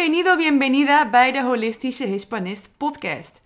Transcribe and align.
Bienvenido, 0.00 0.36
bienvenida 0.36 1.10
bij 1.10 1.32
de 1.32 1.42
Holistische 1.42 2.04
Hispanist 2.04 2.70
podcast. 2.76 3.42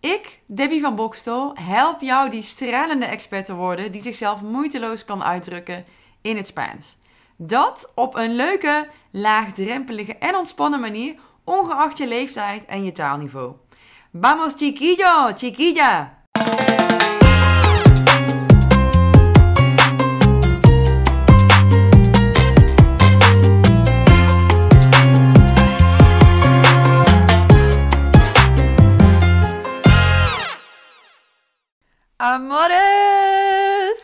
Ik, 0.00 0.40
Debbie 0.46 0.80
van 0.80 0.94
Bokstel, 0.94 1.52
help 1.54 2.00
jou 2.00 2.30
die 2.30 2.42
stralende 2.42 3.04
expert 3.04 3.44
te 3.44 3.54
worden 3.54 3.92
die 3.92 4.02
zichzelf 4.02 4.42
moeiteloos 4.42 5.04
kan 5.04 5.22
uitdrukken 5.22 5.84
in 6.22 6.36
het 6.36 6.46
Spaans. 6.46 6.96
Dat 7.36 7.92
op 7.94 8.14
een 8.14 8.36
leuke, 8.36 8.88
laagdrempelige 9.10 10.16
en 10.16 10.36
ontspannen 10.36 10.80
manier, 10.80 11.14
ongeacht 11.44 11.98
je 11.98 12.08
leeftijd 12.08 12.64
en 12.64 12.84
je 12.84 12.92
taalniveau. 12.92 13.52
Vamos 14.12 14.52
chiquillo, 14.56 15.32
chiquilla! 15.36 16.23
Amores! 32.24 34.00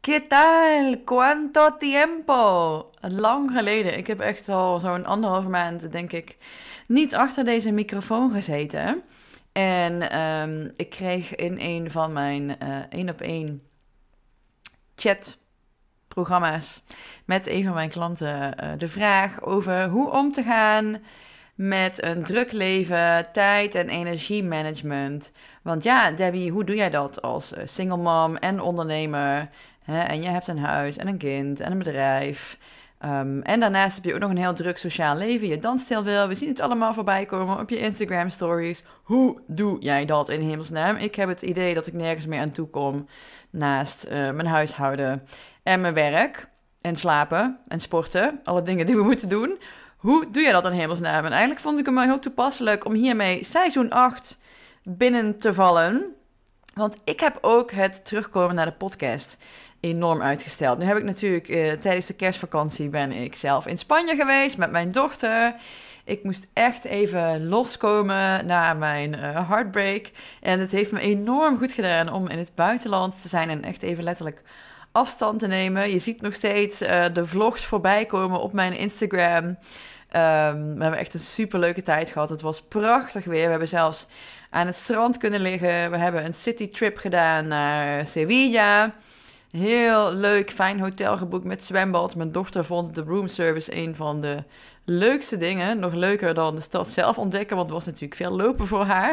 ¿Qué 0.00 0.20
tal? 0.20 1.02
¿Cuánto 1.04 1.74
tiempo? 1.78 2.92
Lang 3.00 3.50
geleden. 3.50 3.98
Ik 3.98 4.06
heb 4.06 4.20
echt 4.20 4.48
al 4.48 4.78
zo'n 4.78 5.06
anderhalve 5.06 5.48
maand, 5.48 5.92
denk 5.92 6.12
ik, 6.12 6.36
niet 6.86 7.14
achter 7.14 7.44
deze 7.44 7.72
microfoon 7.72 8.30
gezeten. 8.32 9.02
En 9.52 10.10
ehm, 10.10 10.70
ik 10.76 10.90
kreeg 10.90 11.34
in 11.34 11.56
een 11.58 11.90
van 11.90 12.12
mijn 12.12 12.60
één 12.90 13.08
op 13.08 13.20
één 13.20 13.62
chatprogramma's 14.96 16.82
met 17.24 17.46
een 17.46 17.64
van 17.64 17.74
mijn 17.74 17.90
klanten 17.90 18.64
uh, 18.64 18.70
de 18.78 18.88
vraag 18.88 19.42
over 19.42 19.88
hoe 19.88 20.10
om 20.10 20.32
te 20.32 20.42
gaan 20.42 20.98
met 21.56 22.02
een 22.02 22.24
druk 22.24 22.52
leven, 22.52 23.32
tijd 23.32 23.74
en 23.74 23.88
energiemanagement. 23.88 25.32
Want 25.62 25.82
ja, 25.82 26.10
Debbie, 26.10 26.50
hoe 26.50 26.64
doe 26.64 26.76
jij 26.76 26.90
dat 26.90 27.22
als 27.22 27.52
eh, 27.52 27.62
single 27.66 27.96
mom 27.96 28.36
en 28.36 28.60
ondernemer? 28.60 29.48
Hè? 29.84 30.00
En 30.00 30.22
je 30.22 30.28
hebt 30.28 30.48
een 30.48 30.58
huis 30.58 30.96
en 30.96 31.08
een 31.08 31.18
kind 31.18 31.60
en 31.60 31.72
een 31.72 31.78
bedrijf. 31.78 32.58
Um, 33.04 33.42
en 33.42 33.60
daarnaast 33.60 33.94
heb 33.94 34.04
je 34.04 34.14
ook 34.14 34.20
nog 34.20 34.30
een 34.30 34.36
heel 34.36 34.54
druk 34.54 34.78
sociaal 34.78 35.16
leven. 35.16 35.48
Je 35.48 35.58
danst 35.58 35.88
heel 35.88 36.02
veel. 36.02 36.28
We 36.28 36.34
zien 36.34 36.48
het 36.48 36.60
allemaal 36.60 36.94
voorbij 36.94 37.26
komen 37.26 37.60
op 37.60 37.70
je 37.70 37.78
Instagram 37.78 38.28
stories. 38.28 38.84
Hoe 39.02 39.40
doe 39.46 39.80
jij 39.80 40.04
dat 40.04 40.28
in 40.28 40.40
hemelsnaam? 40.40 40.96
Ik 40.96 41.14
heb 41.14 41.28
het 41.28 41.42
idee 41.42 41.74
dat 41.74 41.86
ik 41.86 41.92
nergens 41.92 42.26
meer 42.26 42.40
aan 42.40 42.50
toe 42.50 42.68
kom 42.68 43.06
naast 43.50 44.04
uh, 44.04 44.10
mijn 44.10 44.46
huishouden 44.46 45.26
en 45.62 45.80
mijn 45.80 45.94
werk. 45.94 46.48
En 46.80 46.96
slapen 46.96 47.58
en 47.68 47.80
sporten. 47.80 48.40
Alle 48.44 48.62
dingen 48.62 48.86
die 48.86 48.96
we 48.96 49.02
moeten 49.02 49.28
doen. 49.28 49.58
Hoe 50.06 50.30
doe 50.30 50.42
je 50.42 50.52
dat 50.52 50.64
in 50.64 50.72
hemelsnaam? 50.72 51.24
En 51.24 51.30
eigenlijk 51.30 51.60
vond 51.60 51.78
ik 51.78 51.86
hem 51.86 51.98
heel 51.98 52.18
toepasselijk 52.18 52.84
om 52.84 52.94
hiermee 52.94 53.44
seizoen 53.44 53.90
8 53.90 54.38
binnen 54.82 55.38
te 55.38 55.54
vallen. 55.54 56.14
Want 56.74 56.96
ik 57.04 57.20
heb 57.20 57.38
ook 57.40 57.70
het 57.70 58.04
terugkomen 58.04 58.54
naar 58.54 58.66
de 58.66 58.72
podcast 58.72 59.36
enorm 59.80 60.22
uitgesteld. 60.22 60.78
Nu 60.78 60.84
heb 60.84 60.96
ik 60.96 61.04
natuurlijk 61.04 61.48
uh, 61.48 61.72
tijdens 61.72 62.06
de 62.06 62.14
kerstvakantie 62.14 62.88
ben 62.88 63.12
ik 63.12 63.34
zelf 63.34 63.66
in 63.66 63.78
Spanje 63.78 64.16
geweest 64.16 64.56
met 64.56 64.70
mijn 64.70 64.92
dochter. 64.92 65.54
Ik 66.04 66.24
moest 66.24 66.46
echt 66.52 66.84
even 66.84 67.48
loskomen 67.48 68.46
na 68.46 68.74
mijn 68.74 69.12
uh, 69.12 69.48
heartbreak. 69.48 70.10
En 70.40 70.60
het 70.60 70.70
heeft 70.70 70.92
me 70.92 71.00
enorm 71.00 71.58
goed 71.58 71.72
gedaan 71.72 72.12
om 72.12 72.28
in 72.28 72.38
het 72.38 72.54
buitenland 72.54 73.22
te 73.22 73.28
zijn 73.28 73.48
en 73.48 73.62
echt 73.62 73.82
even 73.82 74.04
letterlijk 74.04 74.42
afstand 74.92 75.38
te 75.38 75.46
nemen. 75.46 75.90
Je 75.90 75.98
ziet 75.98 76.20
nog 76.20 76.34
steeds 76.34 76.82
uh, 76.82 77.04
de 77.12 77.26
vlogs 77.26 77.64
voorbij 77.64 78.06
komen 78.06 78.40
op 78.40 78.52
mijn 78.52 78.72
Instagram. 78.72 79.56
Um, 80.12 80.74
we 80.74 80.82
hebben 80.82 80.98
echt 80.98 81.14
een 81.14 81.20
super 81.20 81.58
leuke 81.58 81.82
tijd 81.82 82.08
gehad. 82.08 82.30
Het 82.30 82.40
was 82.40 82.62
prachtig 82.62 83.24
weer. 83.24 83.44
We 83.44 83.50
hebben 83.50 83.68
zelfs 83.68 84.06
aan 84.50 84.66
het 84.66 84.76
strand 84.76 85.16
kunnen 85.16 85.40
liggen. 85.40 85.90
We 85.90 85.96
hebben 85.96 86.24
een 86.24 86.34
citytrip 86.34 86.96
gedaan 86.96 87.48
naar 87.48 88.06
Sevilla. 88.06 88.94
Heel 89.50 90.12
leuk, 90.12 90.50
fijn 90.50 90.80
hotel 90.80 91.16
geboekt 91.16 91.44
met 91.44 91.64
zwembad. 91.64 92.16
Mijn 92.16 92.32
dochter 92.32 92.64
vond 92.64 92.94
de 92.94 93.02
roomservice 93.02 93.76
een 93.76 93.96
van 93.96 94.20
de 94.20 94.44
leukste 94.84 95.36
dingen. 95.36 95.78
Nog 95.78 95.94
leuker 95.94 96.34
dan 96.34 96.54
de 96.54 96.60
stad 96.60 96.88
zelf 96.88 97.18
ontdekken, 97.18 97.56
want 97.56 97.68
het 97.68 97.76
was 97.76 97.86
natuurlijk 97.86 98.14
veel 98.14 98.36
lopen 98.36 98.66
voor 98.66 98.84
haar. 98.84 99.12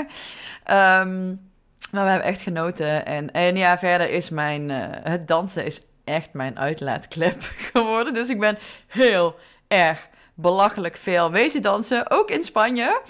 Um, 1.01 1.51
maar 1.91 2.03
we 2.03 2.09
hebben 2.09 2.27
echt 2.27 2.41
genoten. 2.41 3.05
En, 3.05 3.31
en 3.31 3.55
ja, 3.55 3.77
verder 3.77 4.09
is 4.09 4.29
mijn... 4.29 4.69
Uh, 4.69 4.85
het 4.89 5.27
dansen 5.27 5.65
is 5.65 5.81
echt 6.03 6.33
mijn 6.33 6.59
uitlaatklep 6.59 7.41
geworden. 7.71 8.13
Dus 8.13 8.29
ik 8.29 8.39
ben 8.39 8.57
heel 8.87 9.35
erg 9.67 10.09
belachelijk 10.33 10.97
veel 10.97 11.31
wezen 11.31 11.61
dansen. 11.61 12.11
Ook 12.11 12.31
in 12.31 12.43
Spanje. 12.43 13.01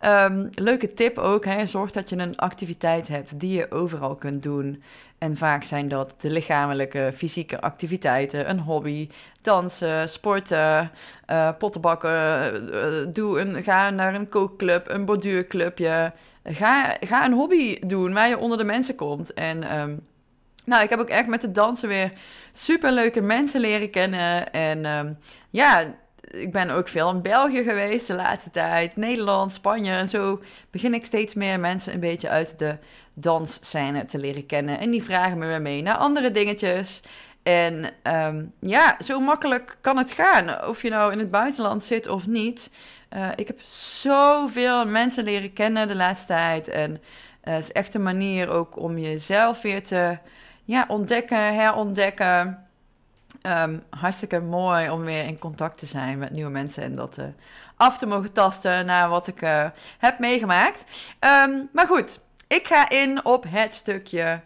Um, 0.00 0.48
leuke 0.54 0.92
tip 0.92 1.18
ook, 1.18 1.44
hè, 1.44 1.66
zorg 1.66 1.90
dat 1.90 2.08
je 2.08 2.16
een 2.16 2.36
activiteit 2.36 3.08
hebt 3.08 3.40
die 3.40 3.58
je 3.58 3.70
overal 3.70 4.14
kunt 4.14 4.42
doen. 4.42 4.82
En 5.18 5.36
vaak 5.36 5.64
zijn 5.64 5.88
dat 5.88 6.14
de 6.20 6.30
lichamelijke, 6.30 7.10
fysieke 7.14 7.60
activiteiten, 7.60 8.50
een 8.50 8.60
hobby, 8.60 9.08
dansen, 9.42 10.08
sporten, 10.08 10.90
uh, 11.30 11.48
pottenbakken, 11.58 12.10
uh, 12.74 13.12
doe 13.12 13.40
een, 13.40 13.62
ga 13.62 13.90
naar 13.90 14.14
een 14.14 14.28
kookclub, 14.28 14.88
een 14.88 15.04
borduurclubje. 15.04 16.12
Ga, 16.44 16.96
ga 17.00 17.24
een 17.24 17.32
hobby 17.32 17.78
doen 17.80 18.12
waar 18.12 18.28
je 18.28 18.38
onder 18.38 18.58
de 18.58 18.64
mensen 18.64 18.94
komt. 18.94 19.34
En 19.34 19.78
um, 19.78 20.06
nou, 20.64 20.82
ik 20.82 20.90
heb 20.90 20.98
ook 20.98 21.08
echt 21.08 21.28
met 21.28 21.40
de 21.40 21.52
dansen 21.52 21.88
weer 21.88 22.12
super 22.52 22.92
leuke 22.92 23.20
mensen 23.20 23.60
leren 23.60 23.90
kennen. 23.90 24.52
En 24.52 24.84
um, 24.84 25.18
ja, 25.50 25.94
ik 26.30 26.52
ben 26.52 26.70
ook 26.70 26.88
veel 26.88 27.10
in 27.10 27.22
België 27.22 27.62
geweest 27.62 28.06
de 28.06 28.14
laatste 28.14 28.50
tijd, 28.50 28.96
Nederland, 28.96 29.52
Spanje 29.52 29.92
en 29.92 30.08
zo 30.08 30.42
begin 30.70 30.94
ik 30.94 31.04
steeds 31.04 31.34
meer 31.34 31.60
mensen 31.60 31.94
een 31.94 32.00
beetje 32.00 32.28
uit 32.28 32.58
de 32.58 32.76
dansscène 33.14 34.04
te 34.04 34.18
leren 34.18 34.46
kennen. 34.46 34.78
En 34.78 34.90
die 34.90 35.02
vragen 35.02 35.38
me 35.38 35.46
weer 35.46 35.62
mee 35.62 35.82
naar 35.82 35.96
andere 35.96 36.30
dingetjes. 36.30 37.02
En 37.42 37.90
um, 38.02 38.52
ja, 38.60 38.96
zo 39.04 39.20
makkelijk 39.20 39.76
kan 39.80 39.96
het 39.96 40.12
gaan. 40.12 40.68
Of 40.68 40.82
je 40.82 40.90
nou 40.90 41.12
in 41.12 41.18
het 41.18 41.30
buitenland 41.30 41.84
zit 41.84 42.08
of 42.08 42.26
niet. 42.26 42.70
Uh, 43.16 43.28
ik 43.36 43.46
heb 43.46 43.60
zoveel 43.62 44.86
mensen 44.86 45.24
leren 45.24 45.52
kennen 45.52 45.88
de 45.88 45.96
laatste 45.96 46.26
tijd. 46.26 46.68
En 46.68 46.90
uh, 46.90 47.54
het 47.54 47.62
is 47.62 47.72
echt 47.72 47.94
een 47.94 48.02
manier 48.02 48.48
ook 48.48 48.76
om 48.76 48.98
jezelf 48.98 49.62
weer 49.62 49.84
te 49.84 50.18
ja, 50.64 50.84
ontdekken, 50.88 51.54
herontdekken. 51.54 52.65
Um, 53.46 53.82
hartstikke 53.90 54.40
mooi 54.40 54.90
om 54.90 55.04
weer 55.04 55.24
in 55.24 55.38
contact 55.38 55.78
te 55.78 55.86
zijn 55.86 56.18
met 56.18 56.30
nieuwe 56.30 56.50
mensen 56.50 56.82
en 56.82 56.94
dat 56.94 57.18
uh, 57.18 57.24
af 57.76 57.98
te 57.98 58.06
mogen 58.06 58.32
tasten 58.32 58.86
naar 58.86 59.08
wat 59.08 59.26
ik 59.26 59.42
uh, 59.42 59.66
heb 59.98 60.18
meegemaakt. 60.18 60.84
Um, 61.44 61.68
maar 61.72 61.86
goed, 61.86 62.20
ik 62.46 62.66
ga 62.66 62.88
in 62.88 63.24
op 63.24 63.44
het 63.48 63.74
stukje 63.74 64.40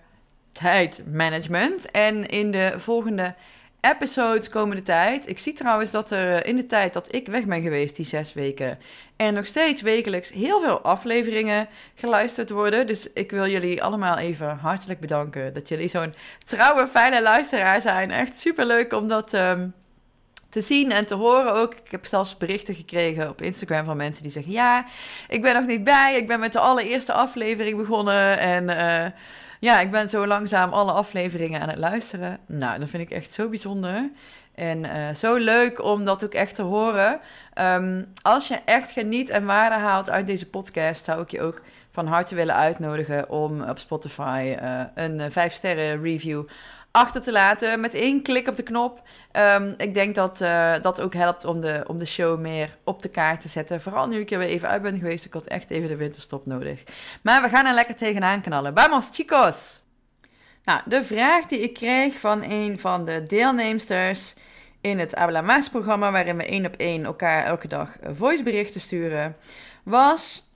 tijdmanagement. 0.52 1.90
En 1.90 2.28
in 2.28 2.50
de 2.50 2.74
volgende 2.76 3.34
episodes 3.80 4.48
komende 4.48 4.82
tijd. 4.82 5.28
Ik 5.28 5.38
zie 5.38 5.52
trouwens 5.52 5.90
dat 5.90 6.10
er 6.10 6.46
in 6.46 6.56
de 6.56 6.64
tijd 6.64 6.92
dat 6.92 7.14
ik 7.14 7.26
weg 7.26 7.44
ben 7.44 7.62
geweest, 7.62 7.96
die 7.96 8.04
zes 8.04 8.32
weken, 8.32 8.78
en 9.16 9.34
nog 9.34 9.46
steeds 9.46 9.82
wekelijks 9.82 10.32
heel 10.32 10.60
veel 10.60 10.80
afleveringen 10.80 11.68
geluisterd 11.94 12.50
worden. 12.50 12.86
Dus 12.86 13.12
ik 13.12 13.30
wil 13.30 13.46
jullie 13.46 13.82
allemaal 13.82 14.16
even 14.16 14.56
hartelijk 14.56 15.00
bedanken 15.00 15.52
dat 15.52 15.68
jullie 15.68 15.88
zo'n 15.88 16.14
trouwe, 16.44 16.86
fijne 16.86 17.22
luisteraar 17.22 17.80
zijn. 17.80 18.10
Echt 18.10 18.38
super 18.38 18.66
leuk 18.66 18.92
om 18.92 19.08
dat 19.08 19.32
um, 19.32 19.74
te 20.50 20.60
zien 20.60 20.92
en 20.92 21.06
te 21.06 21.14
horen 21.14 21.52
ook. 21.52 21.74
Ik 21.74 21.90
heb 21.90 22.06
zelfs 22.06 22.36
berichten 22.36 22.74
gekregen 22.74 23.28
op 23.28 23.42
Instagram 23.42 23.84
van 23.84 23.96
mensen 23.96 24.22
die 24.22 24.32
zeggen: 24.32 24.52
Ja, 24.52 24.86
ik 25.28 25.42
ben 25.42 25.54
nog 25.54 25.66
niet 25.66 25.84
bij. 25.84 26.16
Ik 26.16 26.26
ben 26.26 26.40
met 26.40 26.52
de 26.52 26.58
allereerste 26.58 27.12
aflevering 27.12 27.76
begonnen. 27.76 28.38
En. 28.38 28.68
Uh, 28.68 29.06
ja, 29.60 29.80
ik 29.80 29.90
ben 29.90 30.08
zo 30.08 30.26
langzaam 30.26 30.72
alle 30.72 30.92
afleveringen 30.92 31.60
aan 31.60 31.68
het 31.68 31.78
luisteren. 31.78 32.38
Nou, 32.46 32.78
dat 32.78 32.88
vind 32.88 33.02
ik 33.02 33.10
echt 33.10 33.32
zo 33.32 33.48
bijzonder. 33.48 34.10
En 34.54 34.84
uh, 34.84 35.14
zo 35.14 35.36
leuk 35.36 35.82
om 35.82 36.04
dat 36.04 36.24
ook 36.24 36.34
echt 36.34 36.54
te 36.54 36.62
horen. 36.62 37.20
Um, 37.54 38.12
als 38.22 38.48
je 38.48 38.58
echt 38.64 38.90
geniet 38.90 39.30
en 39.30 39.44
waarde 39.44 39.76
haalt 39.76 40.10
uit 40.10 40.26
deze 40.26 40.50
podcast, 40.50 41.04
zou 41.04 41.22
ik 41.22 41.30
je 41.30 41.40
ook 41.40 41.62
van 41.90 42.06
harte 42.06 42.34
willen 42.34 42.54
uitnodigen 42.54 43.30
om 43.30 43.62
op 43.62 43.78
Spotify 43.78 44.56
uh, 44.62 44.80
een 44.94 45.32
5 45.32 45.52
sterren 45.52 46.02
review 46.02 46.42
achter 46.90 47.20
te 47.20 47.32
laten 47.32 47.80
met 47.80 47.94
één 47.94 48.22
klik 48.22 48.48
op 48.48 48.56
de 48.56 48.62
knop. 48.62 49.02
Um, 49.32 49.74
ik 49.76 49.94
denk 49.94 50.14
dat 50.14 50.40
uh, 50.40 50.74
dat 50.82 51.00
ook 51.00 51.14
helpt 51.14 51.44
om 51.44 51.60
de, 51.60 51.84
om 51.86 51.98
de 51.98 52.04
show 52.04 52.40
meer 52.40 52.76
op 52.84 53.02
de 53.02 53.08
kaart 53.08 53.40
te 53.40 53.48
zetten. 53.48 53.80
Vooral 53.80 54.06
nu 54.06 54.20
ik 54.20 54.30
er 54.30 54.38
weer 54.38 54.48
even 54.48 54.68
uit 54.68 54.82
ben 54.82 54.98
geweest. 54.98 55.24
Ik 55.24 55.32
had 55.32 55.46
echt 55.46 55.70
even 55.70 55.88
de 55.88 55.96
winterstop 55.96 56.46
nodig. 56.46 56.82
Maar 57.22 57.42
we 57.42 57.48
gaan 57.48 57.66
er 57.66 57.74
lekker 57.74 57.96
tegenaan 57.96 58.40
knallen. 58.40 58.74
Vamos, 58.74 59.08
chicos! 59.12 59.82
Nou, 60.64 60.80
de 60.84 61.04
vraag 61.04 61.46
die 61.46 61.60
ik 61.60 61.74
kreeg 61.74 62.18
van 62.18 62.42
een 62.44 62.78
van 62.78 63.04
de 63.04 63.24
deelnemsters 63.26 64.34
in 64.80 64.98
het 64.98 65.14
Habla 65.14 65.40
Más 65.40 65.68
programma, 65.68 66.12
waarin 66.12 66.36
we 66.36 66.44
één 66.44 66.66
op 66.66 66.74
één 66.76 67.04
elkaar 67.04 67.44
elke 67.44 67.68
dag 67.68 67.96
voiceberichten 68.12 68.80
sturen, 68.80 69.36
was... 69.82 70.48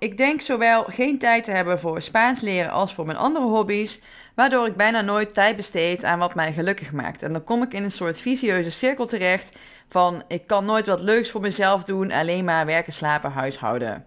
Ik 0.00 0.16
denk 0.16 0.40
zowel 0.40 0.84
geen 0.84 1.18
tijd 1.18 1.44
te 1.44 1.50
hebben 1.50 1.78
voor 1.78 2.02
Spaans 2.02 2.40
leren 2.40 2.70
als 2.70 2.94
voor 2.94 3.06
mijn 3.06 3.18
andere 3.18 3.44
hobby's, 3.44 4.00
waardoor 4.38 4.66
ik 4.66 4.76
bijna 4.76 5.00
nooit 5.00 5.34
tijd 5.34 5.56
besteed 5.56 6.04
aan 6.04 6.18
wat 6.18 6.34
mij 6.34 6.52
gelukkig 6.52 6.92
maakt. 6.92 7.22
En 7.22 7.32
dan 7.32 7.44
kom 7.44 7.62
ik 7.62 7.72
in 7.72 7.82
een 7.82 7.90
soort 7.90 8.20
visieuze 8.20 8.70
cirkel 8.70 9.06
terecht, 9.06 9.58
Van 9.88 10.22
ik 10.28 10.46
kan 10.46 10.64
nooit 10.64 10.86
wat 10.86 11.00
leuks 11.00 11.30
voor 11.30 11.40
mezelf 11.40 11.84
doen, 11.84 12.12
alleen 12.12 12.44
maar 12.44 12.66
werken, 12.66 12.92
slapen, 12.92 13.30
huishouden. 13.30 14.04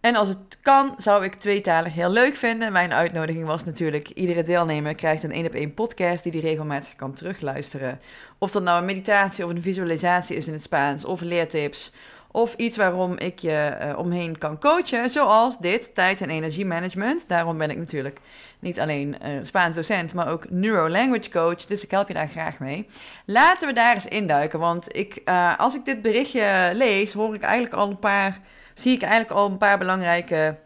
En 0.00 0.14
als 0.14 0.28
het 0.28 0.58
kan, 0.62 0.94
zou 0.96 1.24
ik 1.24 1.34
tweetalig 1.34 1.94
heel 1.94 2.10
leuk 2.10 2.36
vinden. 2.36 2.72
Mijn 2.72 2.92
uitnodiging 2.92 3.46
was 3.46 3.64
natuurlijk: 3.64 4.08
iedere 4.08 4.42
deelnemer 4.42 4.94
krijgt 4.94 5.22
een 5.22 5.32
één 5.32 5.46
op 5.46 5.54
één 5.54 5.74
podcast 5.74 6.22
die 6.22 6.32
die 6.32 6.40
regelmatig 6.40 6.96
kan 6.96 7.12
terugluisteren. 7.12 8.00
Of 8.38 8.50
dat 8.50 8.62
nou 8.62 8.78
een 8.78 8.84
meditatie 8.84 9.44
of 9.44 9.50
een 9.50 9.62
visualisatie 9.62 10.36
is 10.36 10.46
in 10.46 10.52
het 10.52 10.62
Spaans, 10.62 11.04
of 11.04 11.20
leertips, 11.20 11.92
of 12.32 12.54
iets 12.54 12.76
waarom 12.76 13.18
ik 13.18 13.38
je 13.38 13.76
uh, 13.80 13.98
omheen 13.98 14.38
kan 14.38 14.58
coachen, 14.58 15.10
zoals 15.10 15.58
dit, 15.58 15.94
tijd- 15.94 16.20
en 16.20 16.30
energiemanagement. 16.30 17.28
Daarom 17.28 17.58
ben 17.58 17.70
ik 17.70 17.78
natuurlijk 17.78 18.20
niet 18.62 18.80
alleen 18.80 19.16
uh, 19.22 19.38
Spaans 19.42 19.74
docent, 19.74 20.14
maar 20.14 20.28
ook 20.28 20.50
neuro-language 20.50 21.30
coach. 21.30 21.64
Dus 21.64 21.84
ik 21.84 21.90
help 21.90 22.08
je 22.08 22.14
daar 22.14 22.28
graag 22.28 22.58
mee. 22.58 22.86
Laten 23.24 23.68
we 23.68 23.74
daar 23.74 23.94
eens 23.94 24.06
induiken, 24.06 24.58
want 24.58 24.96
ik, 24.96 25.20
uh, 25.24 25.58
als 25.58 25.74
ik 25.74 25.84
dit 25.84 26.02
berichtje 26.02 26.70
lees, 26.74 27.12
hoor 27.12 27.34
ik 27.34 27.42
eigenlijk 27.42 27.74
al 27.74 27.90
een 27.90 27.98
paar 27.98 28.40
zie 28.74 28.94
ik 28.94 29.02
eigenlijk 29.02 29.32
al 29.32 29.50
een 29.50 29.58
paar 29.58 29.78
belangrijke 29.78 30.56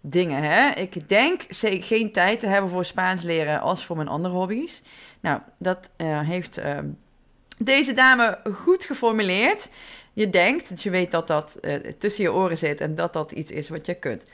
dingen. 0.00 0.42
Hè? 0.42 0.70
Ik 0.70 1.08
denk 1.08 1.44
geen 1.60 2.12
tijd 2.12 2.40
te 2.40 2.46
hebben 2.46 2.70
voor 2.70 2.84
Spaans 2.84 3.22
leren 3.22 3.60
als 3.60 3.84
voor 3.84 3.96
mijn 3.96 4.08
andere 4.08 4.34
hobby's. 4.34 4.82
Nou, 5.20 5.40
dat 5.58 5.90
uh, 5.96 6.20
heeft 6.20 6.60
deze 7.58 7.92
dame 7.92 8.38
goed 8.54 8.84
geformuleerd. 8.84 9.70
Je 10.12 10.30
denkt, 10.30 10.82
je 10.82 10.90
weet 10.90 11.10
dat 11.10 11.26
dat 11.26 11.60
tussen 11.98 12.24
je 12.24 12.32
oren 12.32 12.58
zit 12.58 12.80
en 12.80 12.94
dat 12.94 13.12
dat 13.12 13.32
iets 13.32 13.50
is 13.50 13.68
wat 13.68 13.86
je 13.86 13.94
kunt 13.94 14.26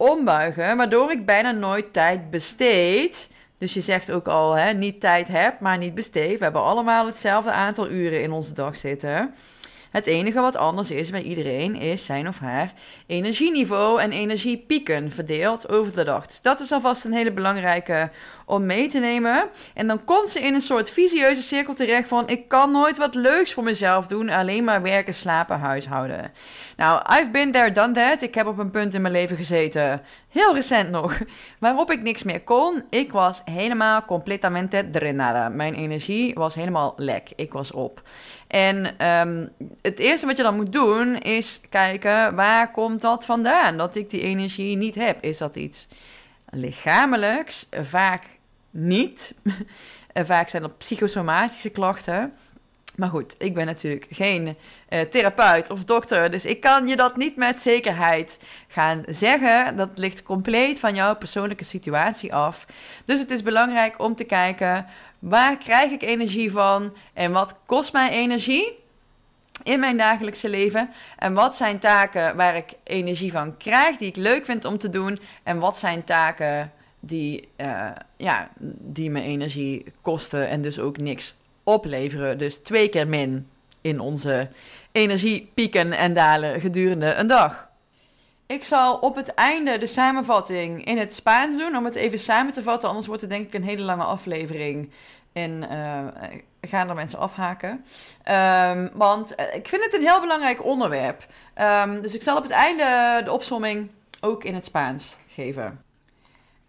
ombuigen, 0.00 0.76
waardoor 0.76 1.10
ik 1.10 1.26
bijna 1.26 1.50
nooit 1.50 1.92
tijd 1.92 2.30
besteed. 2.30 3.30
Dus 3.58 3.74
je 3.74 3.80
zegt 3.80 4.10
ook 4.10 4.28
al, 4.28 4.52
hè, 4.52 4.72
niet 4.72 5.00
tijd 5.00 5.28
heb, 5.28 5.60
maar 5.60 5.78
niet 5.78 5.94
besteed. 5.94 6.38
We 6.38 6.44
hebben 6.44 6.62
allemaal 6.62 7.06
hetzelfde 7.06 7.50
aantal 7.50 7.90
uren 7.90 8.22
in 8.22 8.32
onze 8.32 8.52
dag 8.52 8.76
zitten. 8.76 9.34
Het 9.90 10.06
enige 10.06 10.40
wat 10.40 10.56
anders 10.56 10.90
is 10.90 11.10
bij 11.10 11.22
iedereen 11.22 11.76
is 11.76 12.04
zijn 12.04 12.28
of 12.28 12.38
haar 12.38 12.72
energieniveau 13.06 14.00
en 14.00 14.12
energiepieken 14.12 15.10
verdeeld 15.10 15.68
over 15.68 15.92
de 15.92 16.04
dag. 16.04 16.26
Dus 16.26 16.40
dat 16.40 16.60
is 16.60 16.72
alvast 16.72 17.04
een 17.04 17.12
hele 17.12 17.32
belangrijke 17.32 18.10
om 18.44 18.66
mee 18.66 18.88
te 18.88 18.98
nemen. 18.98 19.48
En 19.74 19.86
dan 19.86 20.04
komt 20.04 20.30
ze 20.30 20.40
in 20.40 20.54
een 20.54 20.60
soort 20.60 20.90
visieuze 20.90 21.42
cirkel 21.42 21.74
terecht 21.74 22.08
van 22.08 22.28
ik 22.28 22.48
kan 22.48 22.70
nooit 22.70 22.96
wat 22.96 23.14
leuks 23.14 23.52
voor 23.52 23.64
mezelf 23.64 24.06
doen, 24.06 24.28
alleen 24.28 24.64
maar 24.64 24.82
werken, 24.82 25.14
slapen, 25.14 25.58
huishouden. 25.58 26.32
Nou, 26.76 27.02
I've 27.12 27.30
been 27.30 27.52
there, 27.52 27.72
done 27.72 27.92
that. 27.92 28.22
Ik 28.22 28.34
heb 28.34 28.46
op 28.46 28.58
een 28.58 28.70
punt 28.70 28.94
in 28.94 29.00
mijn 29.00 29.14
leven 29.14 29.36
gezeten, 29.36 30.02
heel 30.30 30.54
recent 30.54 30.90
nog, 30.90 31.18
waarop 31.58 31.90
ik 31.90 32.02
niks 32.02 32.22
meer 32.22 32.40
kon. 32.40 32.82
Ik 32.90 33.12
was 33.12 33.42
helemaal 33.44 34.04
completamente 34.04 34.88
drenada. 34.92 35.48
Mijn 35.48 35.74
energie 35.74 36.34
was 36.34 36.54
helemaal 36.54 36.94
lek. 36.96 37.32
Ik 37.36 37.52
was 37.52 37.72
op. 37.72 38.02
En 38.46 39.06
um, 39.06 39.48
het 39.82 39.98
eerste 39.98 40.26
wat 40.26 40.36
je 40.36 40.42
dan 40.42 40.56
moet 40.56 40.72
doen 40.72 41.18
is 41.18 41.60
kijken 41.68 42.34
waar 42.34 42.70
komt 42.70 43.00
dat 43.00 43.24
vandaan 43.24 43.76
dat 43.76 43.96
ik 43.96 44.10
die 44.10 44.22
energie 44.22 44.76
niet 44.76 44.94
heb. 44.94 45.22
Is 45.22 45.38
dat 45.38 45.56
iets 45.56 45.88
lichamelijks? 46.50 47.66
Vaak 47.70 48.24
niet. 48.70 49.34
Vaak 50.14 50.48
zijn 50.48 50.62
dat 50.62 50.78
psychosomatische 50.78 51.70
klachten. 51.70 52.32
Maar 53.00 53.08
goed, 53.08 53.34
ik 53.38 53.54
ben 53.54 53.66
natuurlijk 53.66 54.06
geen 54.10 54.46
uh, 54.46 55.00
therapeut 55.00 55.70
of 55.70 55.84
dokter, 55.84 56.30
dus 56.30 56.44
ik 56.44 56.60
kan 56.60 56.86
je 56.86 56.96
dat 56.96 57.16
niet 57.16 57.36
met 57.36 57.58
zekerheid 57.58 58.40
gaan 58.68 59.02
zeggen. 59.08 59.76
Dat 59.76 59.88
ligt 59.94 60.22
compleet 60.22 60.80
van 60.80 60.94
jouw 60.94 61.16
persoonlijke 61.16 61.64
situatie 61.64 62.34
af. 62.34 62.66
Dus 63.04 63.18
het 63.18 63.30
is 63.30 63.42
belangrijk 63.42 63.98
om 63.98 64.14
te 64.14 64.24
kijken 64.24 64.86
waar 65.18 65.56
krijg 65.56 65.90
ik 65.90 66.02
energie 66.02 66.50
van 66.50 66.96
en 67.12 67.32
wat 67.32 67.54
kost 67.66 67.92
mij 67.92 68.10
energie 68.10 68.78
in 69.62 69.80
mijn 69.80 69.96
dagelijkse 69.96 70.48
leven 70.48 70.90
en 71.18 71.34
wat 71.34 71.56
zijn 71.56 71.78
taken 71.78 72.36
waar 72.36 72.56
ik 72.56 72.72
energie 72.84 73.32
van 73.32 73.56
krijg, 73.56 73.96
die 73.96 74.08
ik 74.08 74.16
leuk 74.16 74.44
vind 74.44 74.64
om 74.64 74.78
te 74.78 74.90
doen 74.90 75.18
en 75.42 75.58
wat 75.58 75.76
zijn 75.76 76.04
taken 76.04 76.72
die, 77.00 77.48
uh, 77.56 77.90
ja, 78.16 78.48
die 78.78 79.10
me 79.10 79.20
energie 79.20 79.84
kosten 80.00 80.48
en 80.48 80.62
dus 80.62 80.78
ook 80.78 80.96
niks 80.96 81.34
opleveren. 81.70 82.38
Dus 82.38 82.56
twee 82.56 82.88
keer 82.88 83.08
min 83.08 83.48
in 83.80 84.00
onze 84.00 84.48
energiepieken 84.92 85.92
en 85.92 86.14
dalen 86.14 86.60
gedurende 86.60 87.14
een 87.14 87.26
dag. 87.26 87.68
Ik 88.46 88.64
zal 88.64 88.96
op 88.96 89.16
het 89.16 89.34
einde 89.34 89.78
de 89.78 89.86
samenvatting 89.86 90.84
in 90.84 90.98
het 90.98 91.14
Spaans 91.14 91.58
doen, 91.58 91.76
om 91.76 91.84
het 91.84 91.94
even 91.94 92.18
samen 92.18 92.52
te 92.52 92.62
vatten. 92.62 92.88
Anders 92.88 93.06
wordt 93.06 93.22
het 93.22 93.30
denk 93.30 93.46
ik 93.46 93.54
een 93.54 93.64
hele 93.64 93.82
lange 93.82 94.04
aflevering. 94.04 94.90
En 95.32 95.62
uh, 95.70 96.04
gaan 96.60 96.88
er 96.88 96.94
mensen 96.94 97.18
afhaken. 97.18 97.70
Um, 97.70 98.90
want 98.94 99.30
ik 99.30 99.68
vind 99.68 99.84
het 99.84 99.94
een 99.94 100.06
heel 100.06 100.20
belangrijk 100.20 100.64
onderwerp. 100.64 101.26
Um, 101.60 102.02
dus 102.02 102.14
ik 102.14 102.22
zal 102.22 102.36
op 102.36 102.42
het 102.42 102.52
einde 102.52 103.20
de 103.24 103.32
opsomming 103.32 103.90
ook 104.20 104.44
in 104.44 104.54
het 104.54 104.64
Spaans 104.64 105.16
geven. 105.28 105.82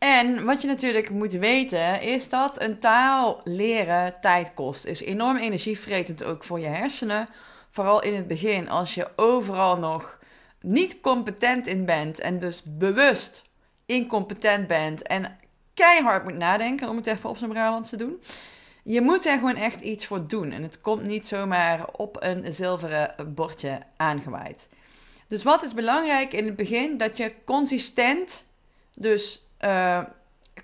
En 0.03 0.45
wat 0.45 0.62
je 0.62 0.68
natuurlijk 0.68 1.09
moet 1.09 1.31
weten 1.31 2.01
is 2.01 2.30
dat 2.30 2.62
een 2.62 2.77
taal 2.77 3.42
leren 3.44 4.19
tijd 4.21 4.53
kost. 4.53 4.86
Is 4.86 5.01
enorm 5.01 5.38
energievretend 5.38 6.24
ook 6.24 6.44
voor 6.44 6.59
je 6.59 6.68
hersenen. 6.68 7.27
Vooral 7.69 8.01
in 8.03 8.15
het 8.15 8.27
begin, 8.27 8.69
als 8.69 8.94
je 8.94 9.07
overal 9.15 9.77
nog 9.77 10.19
niet 10.62 11.01
competent 11.01 11.68
in 11.68 11.86
bent 11.86 12.19
en 12.19 12.39
dus 12.39 12.62
bewust 12.65 13.44
incompetent 13.86 14.68
bent 14.68 15.01
en 15.01 15.38
keihard 15.74 16.24
moet 16.24 16.38
nadenken, 16.38 16.89
om 16.89 16.95
het 16.95 17.07
even 17.07 17.30
op 17.30 17.38
zijn 17.38 17.51
Brabants 17.51 17.89
te 17.89 17.97
doen. 17.97 18.21
Je 18.83 19.01
moet 19.01 19.25
er 19.25 19.38
gewoon 19.38 19.56
echt 19.56 19.81
iets 19.81 20.06
voor 20.06 20.27
doen. 20.27 20.51
En 20.51 20.63
het 20.63 20.81
komt 20.81 21.04
niet 21.04 21.27
zomaar 21.27 21.86
op 21.92 22.18
een 22.19 22.54
zilveren 22.54 23.33
bordje 23.36 23.81
aangewaaid. 23.97 24.69
Dus 25.27 25.44
wat 25.44 25.63
is 25.63 25.74
belangrijk 25.74 26.33
in 26.33 26.45
het 26.45 26.56
begin? 26.56 26.97
Dat 26.97 27.18
je 27.18 27.33
consistent, 27.45 28.45
dus 28.94 29.50
uh, 29.65 29.99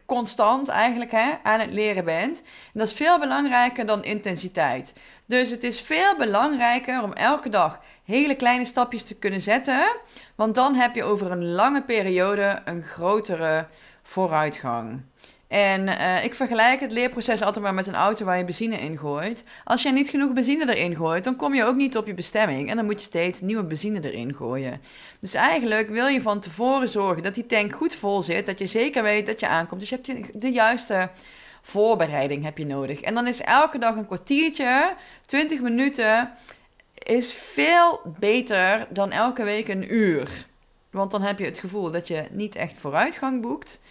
constant 0.06 0.68
eigenlijk 0.68 1.12
hè, 1.12 1.32
aan 1.44 1.60
het 1.60 1.74
leren 1.74 2.06
bent. 2.06 2.42
En 2.42 2.80
dat 2.80 2.88
is 2.88 2.94
veel 2.94 3.20
belangrijker 3.20 3.86
dan 3.86 4.04
intensiteit. 4.04 4.94
Dus 5.26 5.50
het 5.50 5.64
is 5.64 5.82
veel 5.82 6.16
belangrijker 6.18 7.04
om 7.04 7.14
elke 7.14 7.50
dag 7.50 7.80
hele 8.04 8.36
kleine 8.36 8.66
stapjes 8.66 9.04
te 9.04 9.16
kunnen 9.16 9.42
zetten. 9.42 9.88
Want 10.36 10.56
dan 10.56 10.76
heb 10.76 10.96
je 10.96 11.04
over 11.04 11.32
een 11.32 11.52
lange 11.52 11.82
periode 11.82 12.62
een 12.66 12.84
grotere 12.84 13.68
vooruitgang. 14.04 15.02
En 15.48 15.88
uh, 15.88 16.24
ik 16.24 16.34
vergelijk 16.34 16.80
het 16.80 16.92
leerproces 16.92 17.42
altijd 17.42 17.64
maar 17.64 17.74
met 17.74 17.88
een 17.88 17.96
auto 17.96 18.26
waar 18.26 18.38
je 18.38 18.44
benzine 18.44 18.80
in 18.80 18.98
gooit. 18.98 19.44
Als 19.64 19.84
je 19.84 19.92
niet 19.92 20.10
genoeg 20.10 20.34
benzine 20.34 20.76
erin 20.76 20.96
gooit, 20.96 21.24
dan 21.24 21.36
kom 21.36 21.54
je 21.54 21.64
ook 21.64 21.76
niet 21.76 21.98
op 21.98 22.08
je 22.08 22.14
bestemming. 22.14 22.70
En 22.70 22.76
dan 22.76 22.86
moet 22.86 23.00
je 23.00 23.08
steeds 23.08 23.42
nieuwe 23.42 23.64
benzine 23.64 24.12
erin 24.12 24.36
gooien. 24.36 24.82
Dus 25.20 25.34
eigenlijk 25.34 25.90
wil 25.90 26.08
je 26.08 26.22
van 26.22 26.40
tevoren 26.40 26.90
zorgen 26.90 27.24
dat 27.24 27.36
die 27.36 27.46
tank 27.46 27.74
goed 27.74 27.96
vol 27.96 28.22
zit. 28.22 28.46
Dat 28.46 28.60
je 28.60 28.66
zeker 28.66 29.04
weet 29.04 29.26
dat 29.26 29.40
je 29.40 29.48
aankomt. 29.48 29.80
Dus 29.80 29.90
je 29.90 29.96
hebt 29.96 30.42
de 30.42 30.52
juiste 30.52 31.10
voorbereiding 31.62 32.44
heb 32.44 32.58
je 32.58 32.66
nodig. 32.66 33.02
En 33.02 33.14
dan 33.14 33.28
is 33.28 33.42
elke 33.42 33.78
dag 33.78 33.96
een 33.96 34.06
kwartiertje, 34.06 34.96
20 35.26 35.62
minuten, 35.62 36.32
is 36.94 37.34
veel 37.34 38.02
beter 38.20 38.88
dan 38.90 39.12
elke 39.12 39.44
week 39.44 39.68
een 39.68 39.94
uur. 39.94 40.46
Want 40.92 41.12
dan 41.12 41.22
heb 41.22 41.40
je 41.40 41.46
het 41.46 41.60
gevoel 41.60 41.92
dat 41.92 42.08
je 42.08 42.28
niet 42.32 42.56
echt 42.56 42.78
vooruitgang 42.78 43.42
boekt. 43.42 43.82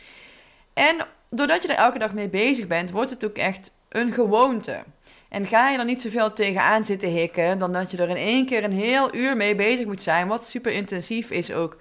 En 0.73 1.07
doordat 1.31 1.63
je 1.63 1.69
er 1.69 1.79
elke 1.79 1.99
dag 1.99 2.13
mee 2.13 2.29
bezig 2.29 2.67
bent, 2.67 2.91
wordt 2.91 3.11
het 3.11 3.25
ook 3.25 3.37
echt 3.37 3.73
een 3.89 4.13
gewoonte. 4.13 4.83
En 5.29 5.47
ga 5.47 5.69
je 5.69 5.79
er 5.79 5.85
niet 5.85 6.01
zoveel 6.01 6.33
tegenaan 6.33 6.85
zitten 6.85 7.09
hikken, 7.09 7.59
dan 7.59 7.73
dat 7.73 7.91
je 7.91 7.97
er 7.97 8.09
in 8.09 8.17
één 8.17 8.47
keer 8.47 8.65
een 8.65 8.73
heel 8.73 9.15
uur 9.15 9.37
mee 9.37 9.55
bezig 9.55 9.87
moet 9.87 10.03
zijn, 10.03 10.29
wat 10.29 10.47
super 10.47 10.73
intensief 10.73 11.31
is 11.31 11.53
ook 11.53 11.77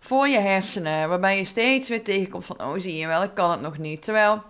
voor 0.00 0.28
je 0.28 0.38
hersenen, 0.38 1.08
waarbij 1.08 1.36
je 1.36 1.44
steeds 1.44 1.88
weer 1.88 2.02
tegenkomt 2.02 2.44
van, 2.44 2.62
oh 2.62 2.78
zie 2.78 2.96
je 2.96 3.06
wel, 3.06 3.22
ik 3.22 3.34
kan 3.34 3.50
het 3.50 3.60
nog 3.60 3.78
niet. 3.78 4.02
Terwijl 4.02 4.42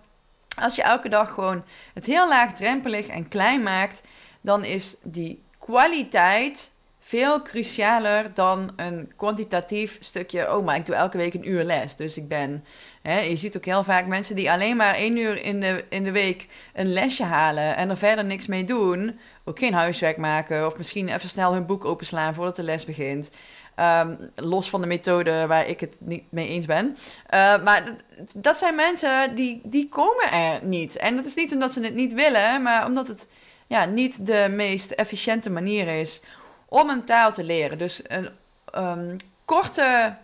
als 0.60 0.76
je 0.76 0.82
elke 0.82 1.08
dag 1.08 1.30
gewoon 1.30 1.64
het 1.94 2.06
heel 2.06 2.28
laagdrempelig 2.28 3.06
en 3.06 3.28
klein 3.28 3.62
maakt, 3.62 4.02
dan 4.40 4.64
is 4.64 4.96
die 5.02 5.42
kwaliteit 5.58 6.70
veel 7.10 7.42
crucialer 7.42 8.34
dan 8.34 8.72
een 8.76 9.12
kwantitatief 9.16 9.96
stukje. 10.00 10.56
Oh, 10.56 10.64
maar 10.64 10.76
ik 10.76 10.86
doe 10.86 10.94
elke 10.94 11.16
week 11.16 11.34
een 11.34 11.48
uur 11.48 11.64
les. 11.64 11.96
Dus 11.96 12.16
ik 12.16 12.28
ben. 12.28 12.64
Hè, 13.02 13.20
je 13.20 13.36
ziet 13.36 13.56
ook 13.56 13.64
heel 13.64 13.84
vaak 13.84 14.06
mensen 14.06 14.36
die 14.36 14.50
alleen 14.50 14.76
maar 14.76 14.94
één 14.94 15.16
uur 15.16 15.42
in 15.42 15.60
de, 15.60 15.84
in 15.88 16.04
de 16.04 16.10
week 16.10 16.48
een 16.74 16.92
lesje 16.92 17.24
halen 17.24 17.76
en 17.76 17.90
er 17.90 17.96
verder 17.96 18.24
niks 18.24 18.46
mee 18.46 18.64
doen. 18.64 19.18
Ook 19.44 19.58
geen 19.58 19.72
huiswerk 19.74 20.16
maken. 20.16 20.66
Of 20.66 20.76
misschien 20.76 21.08
even 21.08 21.28
snel 21.28 21.52
hun 21.52 21.66
boek 21.66 21.84
openslaan 21.84 22.34
voordat 22.34 22.56
de 22.56 22.62
les 22.62 22.84
begint. 22.84 23.30
Um, 23.76 24.30
los 24.34 24.70
van 24.70 24.80
de 24.80 24.86
methode 24.86 25.46
waar 25.46 25.68
ik 25.68 25.80
het 25.80 25.96
niet 25.98 26.24
mee 26.28 26.48
eens 26.48 26.66
ben. 26.66 26.86
Uh, 26.86 27.62
maar 27.62 27.84
dat, 27.84 27.94
dat 28.32 28.56
zijn 28.56 28.74
mensen 28.74 29.34
die, 29.34 29.60
die 29.64 29.88
komen 29.88 30.32
er 30.32 30.60
niet. 30.62 30.96
En 30.96 31.16
dat 31.16 31.26
is 31.26 31.34
niet 31.34 31.52
omdat 31.52 31.72
ze 31.72 31.80
het 31.80 31.94
niet 31.94 32.12
willen, 32.12 32.62
maar 32.62 32.86
omdat 32.86 33.08
het 33.08 33.28
ja, 33.66 33.84
niet 33.84 34.26
de 34.26 34.48
meest 34.50 34.90
efficiënte 34.90 35.50
manier 35.50 35.88
is 36.00 36.20
om 36.70 36.90
een 36.90 37.04
taal 37.04 37.32
te 37.32 37.44
leren. 37.44 37.78
Dus 37.78 38.00
een, 38.06 38.28
um, 38.74 39.16
korte 39.44 40.16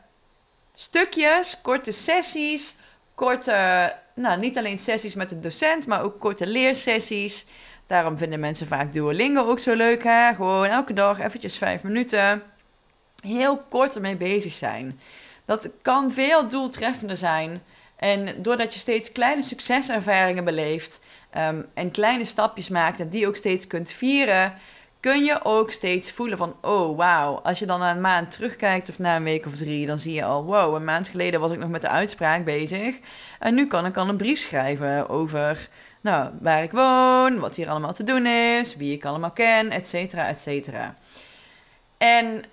stukjes, 0.75 1.59
korte 1.63 1.93
sessies, 1.93 2.75
korte, 3.15 3.93
nou 4.15 4.41
niet 4.41 4.59
alleen 4.59 4.79
sessies 4.79 5.15
met 5.15 5.33
een 5.33 5.41
docent, 5.41 5.87
maar 5.87 6.03
ook 6.03 6.21
korte 6.21 6.47
leersessies. 6.47 7.47
Daarom 7.87 8.19
vinden 8.19 8.41
mensen 8.41 8.67
vaak 8.67 8.93
Duolingo 8.93 9.49
ook 9.49 9.59
zo 9.59 9.75
leuk. 9.75 10.03
Hè? 10.05 10.35
Gewoon 10.35 10.67
elke 10.67 10.93
dag 10.93 11.19
eventjes 11.19 11.59
vijf 11.59 11.83
minuten. 11.83 12.43
Heel 13.21 13.65
kort 13.69 13.95
ermee 13.95 14.17
bezig 14.17 14.55
zijn. 14.55 15.01
Dat 15.45 15.69
kan 15.83 16.13
veel 16.13 16.49
doeltreffender 16.49 17.17
zijn. 17.17 17.63
En 17.97 18.43
doordat 18.43 18.75
je 18.75 18.79
steeds 18.79 19.13
kleine 19.13 19.43
succeservaringen 19.43 20.45
beleeft 20.45 21.01
ehm, 21.31 21.63
en 21.75 21.91
kleine 21.91 22.25
stapjes 22.25 22.69
maakt 22.69 23.01
en 23.01 23.09
die 23.09 23.27
ook 23.27 23.37
steeds 23.37 23.67
kunt 23.67 23.91
vieren, 23.91 24.55
kun 25.07 25.25
je 25.25 25.45
ook 25.45 25.71
steeds 25.71 26.11
voelen 26.11 26.39
van, 26.39 26.57
oh 26.61 26.97
wauw. 26.97 27.41
Als 27.43 27.59
je 27.59 27.67
dan 27.67 27.81
na 27.81 27.91
een 27.91 28.01
maand 28.01 28.31
terugkijkt 28.31 28.89
of 28.89 28.99
na 28.99 29.17
een 29.17 29.23
week 29.23 29.47
of 29.47 29.57
drie, 29.57 29.87
dan 29.87 29.99
zie 29.99 30.13
je 30.13 30.25
al, 30.25 30.45
wow, 30.45 30.75
een 30.75 30.85
maand 30.85 31.09
geleden 31.09 31.41
was 31.41 31.51
ik 31.51 31.59
nog 31.59 31.69
met 31.69 31.81
de 31.81 31.89
uitspraak 31.89 32.45
bezig. 32.45 32.99
En 33.39 33.55
nu 33.55 33.67
kan 33.67 33.87
ik 33.87 33.97
al 33.97 34.09
een 34.09 34.17
brief 34.17 34.39
schrijven 34.39 35.09
over, 35.09 35.69
nou, 36.01 36.31
waar 36.41 36.63
ik 36.63 36.71
woon, 36.71 37.39
wat 37.39 37.57
hier 37.57 37.69
allemaal 37.69 37.93
te 37.93 38.05
doen 38.05 38.27
is, 38.27 38.77
wie 38.77 38.93
ik 38.93 39.05
allemaal 39.05 39.31
ken, 39.31 39.71
et 39.71 39.89
cetera, 39.89 40.27
et 40.29 40.39
cetera. 40.39 40.95
En 41.99 42.45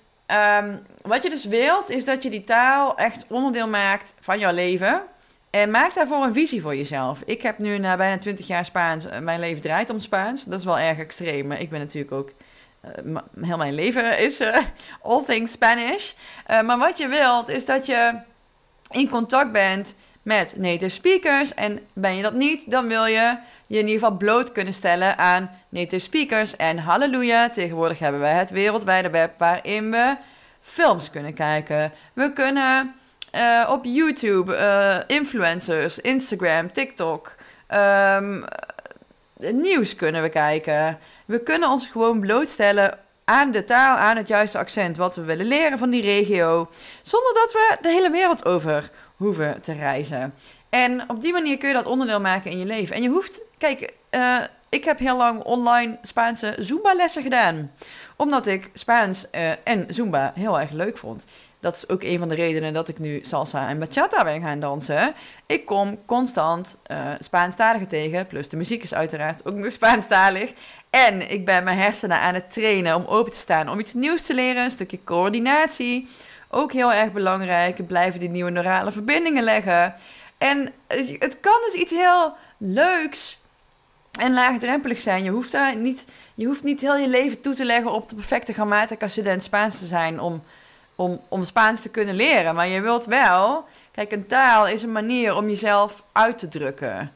um, 0.64 0.86
wat 1.02 1.24
je 1.24 1.30
dus 1.30 1.46
wilt, 1.46 1.90
is 1.90 2.06
dat 2.06 2.24
je 2.24 2.30
die 2.30 2.44
taal 2.44 2.98
echt 2.98 3.26
onderdeel 3.30 3.68
maakt 3.68 4.14
van 4.20 4.40
jouw 4.40 4.54
leven. 4.54 5.02
En 5.54 5.72
maak 5.72 5.94
daarvoor 5.94 6.24
een 6.24 6.34
visie 6.34 6.62
voor 6.62 6.76
jezelf. 6.76 7.22
Ik 7.26 7.42
heb 7.42 7.58
nu 7.58 7.78
na 7.78 7.98
bijna 7.98 8.18
20 8.18 8.48
jaar 8.48 8.66
Spaans, 8.66 9.06
eh, 9.06 9.20
mijn 9.20 9.40
leven 9.40 9.62
draait 9.62 9.90
om 9.90 10.00
Spaans. 10.00 10.44
Dat 10.44 10.60
is 10.60 10.66
wel 10.66 10.80
erg 10.80 10.98
extreem, 10.98 11.48
maar 11.48 11.62
ik 11.62 11.70
ben 11.70 11.80
natuurlijk 11.80 12.12
ook 12.12 12.32
uh, 13.06 13.18
heel 13.42 13.58
mijn 13.58 13.74
leven 13.74 14.20
is 14.20 14.42
uh, 14.42 14.58
all 15.02 15.24
things 15.24 15.52
Spanish. 15.52 16.14
Maar 16.48 16.78
wat 16.78 16.98
je 16.98 17.08
wilt 17.08 17.50
is 17.50 17.66
dat 17.66 17.86
je 17.86 18.20
in 18.90 19.10
contact 19.10 19.52
bent 19.52 19.96
met 20.22 20.56
native 20.58 20.90
speakers. 20.90 21.54
En 21.54 21.80
ben 21.94 22.16
je 22.16 22.22
dat 22.22 22.34
niet, 22.34 22.72
dan 22.72 22.88
wil 22.88 23.06
je 23.06 23.38
je 23.68 23.78
in 23.78 23.88
ieder 23.88 24.00
geval 24.00 24.18
bloot 24.18 24.52
kunnen 24.52 24.74
stellen 24.74 25.18
aan 25.18 25.50
native 25.70 26.00
speakers. 26.00 26.56
En 26.56 26.78
halleluja, 26.78 27.50
tegenwoordig 27.50 28.00
hebben 28.00 28.22
wij 28.22 28.34
het 28.34 28.50
wereldwijde 28.50 29.10
web 29.10 29.34
waarin 29.38 29.92
we 29.92 30.16
films 30.62 31.10
kunnen 31.10 31.34
kijken. 31.34 31.92
We 32.14 32.34
kunnen 32.34 32.96
uh, 33.36 33.70
op 33.72 33.86
YouTube 33.86 34.54
uh, 34.54 35.18
influencers, 35.18 36.00
Instagram, 36.00 36.72
TikTok, 36.72 37.36
um, 38.18 38.46
nieuws 39.38 39.96
kunnen 39.96 40.22
we 40.22 40.30
kijken. 40.30 41.00
We 41.26 41.40
kunnen 41.40 41.70
ons 41.70 41.88
gewoon 41.88 42.20
blootstellen 42.20 43.00
aan 43.26 43.52
de 43.52 43.64
taal, 43.64 43.98
aan 43.98 44.18
het 44.18 44.28
juiste 44.28 44.58
accent, 44.58 44.98
wat 44.98 45.16
we 45.16 45.22
willen 45.22 45.46
leren 45.46 45.78
van 45.78 45.90
die 45.90 46.02
regio, 46.02 46.70
zonder 47.02 47.34
dat 47.34 47.54
we 47.54 47.78
de 47.82 47.90
hele 47.90 48.10
wereld 48.10 48.46
over 48.46 48.90
hoeven 49.16 49.62
te 49.62 49.74
reizen. 49.74 50.34
En 50.70 51.10
op 51.10 51.22
die 51.22 51.32
manier 51.32 51.58
kun 51.58 51.68
je 51.68 51.74
dat 51.74 51.86
onderdeel 51.86 52.20
maken 52.20 52.52
in 52.52 52.60
je 52.60 52.66
leven. 52.66 52.96
En 52.96 53.02
je 53.02 53.10
hoeft, 53.10 53.42
kijk, 53.58 53.94
ik 54.70 54.84
heb 54.84 55.00
heel 55.00 55.18
lang 55.18 55.44
online 55.44 55.98
Spaanse 56.02 56.56
Zumba-lessen 56.58 57.24
gedaan. 57.24 57.72
Omdat 58.16 58.46
ik 58.46 58.70
Spaans 58.74 59.30
en 59.64 59.86
Zumba 59.90 60.32
heel 60.36 60.60
erg 60.60 60.72
leuk 60.72 60.98
vond. 60.98 61.26
Dat 61.64 61.76
is 61.76 61.90
ook 61.90 62.04
een 62.04 62.20
van 62.20 62.28
de 62.28 62.36
redenen 62.36 62.74
dat 62.74 62.88
ik 62.88 63.00
nu 63.00 63.20
salsa 63.22 63.68
en 63.68 63.80
bachata 63.80 64.24
ben 64.24 64.42
gaan 64.42 64.60
dansen. 64.60 65.14
Ik 65.46 65.66
kom 65.66 66.06
constant 66.06 66.78
uh, 66.92 66.98
Spaanstaligen 67.20 67.88
tegen. 67.88 68.28
Plus 68.28 68.50
de 68.50 68.58
muziek 68.58 68.84
is 68.84 68.94
uiteraard 68.94 69.46
ook 69.46 69.54
nog 69.54 69.72
Spaanstalig. 69.72 70.54
En 70.90 71.32
ik 71.32 71.46
ben 71.46 71.64
mijn 71.64 71.78
hersenen 71.78 72.20
aan 72.20 72.34
het 72.34 72.52
trainen 72.52 72.96
om 72.96 73.06
open 73.06 73.32
te 73.32 73.38
staan. 73.38 73.70
Om 73.70 73.80
iets 73.80 73.94
nieuws 73.94 74.26
te 74.26 74.34
leren. 74.34 74.64
Een 74.64 74.72
stukje 74.72 75.04
coördinatie. 75.04 76.10
Ook 76.50 76.72
heel 76.72 76.94
erg 76.94 77.12
belangrijk. 77.12 77.88
Blijven 77.88 78.20
die 78.20 78.30
nieuwe 78.30 78.52
neurale 78.52 78.92
verbindingen 78.92 79.44
leggen. 79.44 79.96
En 80.38 80.74
het 81.20 81.40
kan 81.40 81.60
dus 81.66 81.82
iets 81.82 81.92
heel 81.92 82.34
leuks 82.58 83.40
en 84.20 84.34
laagdrempelig 84.34 85.00
zijn. 85.00 85.24
Je 85.24 85.30
hoeft, 85.30 85.52
daar 85.52 85.76
niet, 85.76 86.06
je 86.36 86.46
hoeft 86.46 86.64
niet 86.64 86.82
heel 86.82 86.98
je 86.98 87.08
leven 87.08 87.42
toe 87.42 87.54
te 87.54 87.66
leggen 87.66 87.92
op 87.92 88.10
de 88.10 88.16
perfecte 88.16 88.54
grammatica-student 88.54 89.44
Spaans 89.44 89.80
te 89.80 89.86
zijn 89.86 90.20
om, 90.20 90.44
om, 90.96 91.22
om 91.28 91.44
Spaans 91.44 91.82
te 91.82 91.90
kunnen 91.90 92.16
leren. 92.16 92.56
Maar 92.56 92.68
je 92.68 92.82
wilt 92.82 93.06
wel, 93.06 93.66
kijk, 93.92 94.12
een 94.12 94.26
taal 94.26 94.68
is 94.68 94.84
een 94.84 94.92
manier 94.92 95.36
om 95.36 95.48
jezelf 95.48 96.04
uit 96.12 96.38
te 96.38 96.48
drukken. 96.48 97.12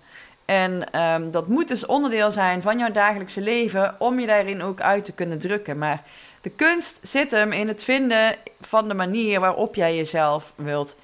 En 0.46 1.01
um, 1.01 1.31
dat 1.31 1.48
moet 1.48 1.67
dus 1.67 1.86
onderdeel 1.86 2.31
zijn 2.31 2.62
van 2.62 2.77
jouw 2.77 2.91
dagelijkse 2.91 3.41
leven 3.41 3.96
om 4.00 4.19
je 4.19 4.27
daarin 4.27 4.63
ook 4.63 4.81
uit 4.81 5.05
te 5.05 5.12
kunnen 5.12 5.39
drukken. 5.39 5.77
Maar 5.77 6.03
de 6.41 6.50
kunst 6.50 7.00
zit 7.01 7.31
hem 7.31 7.51
in 7.51 7.67
het 7.67 7.84
vinden 7.84 8.36
van 8.62 8.88
de 8.88 8.93
manier 8.93 9.39
waarop 9.39 9.75
jij 9.75 9.96
jezelf 9.96 10.53
wilt 10.55 10.96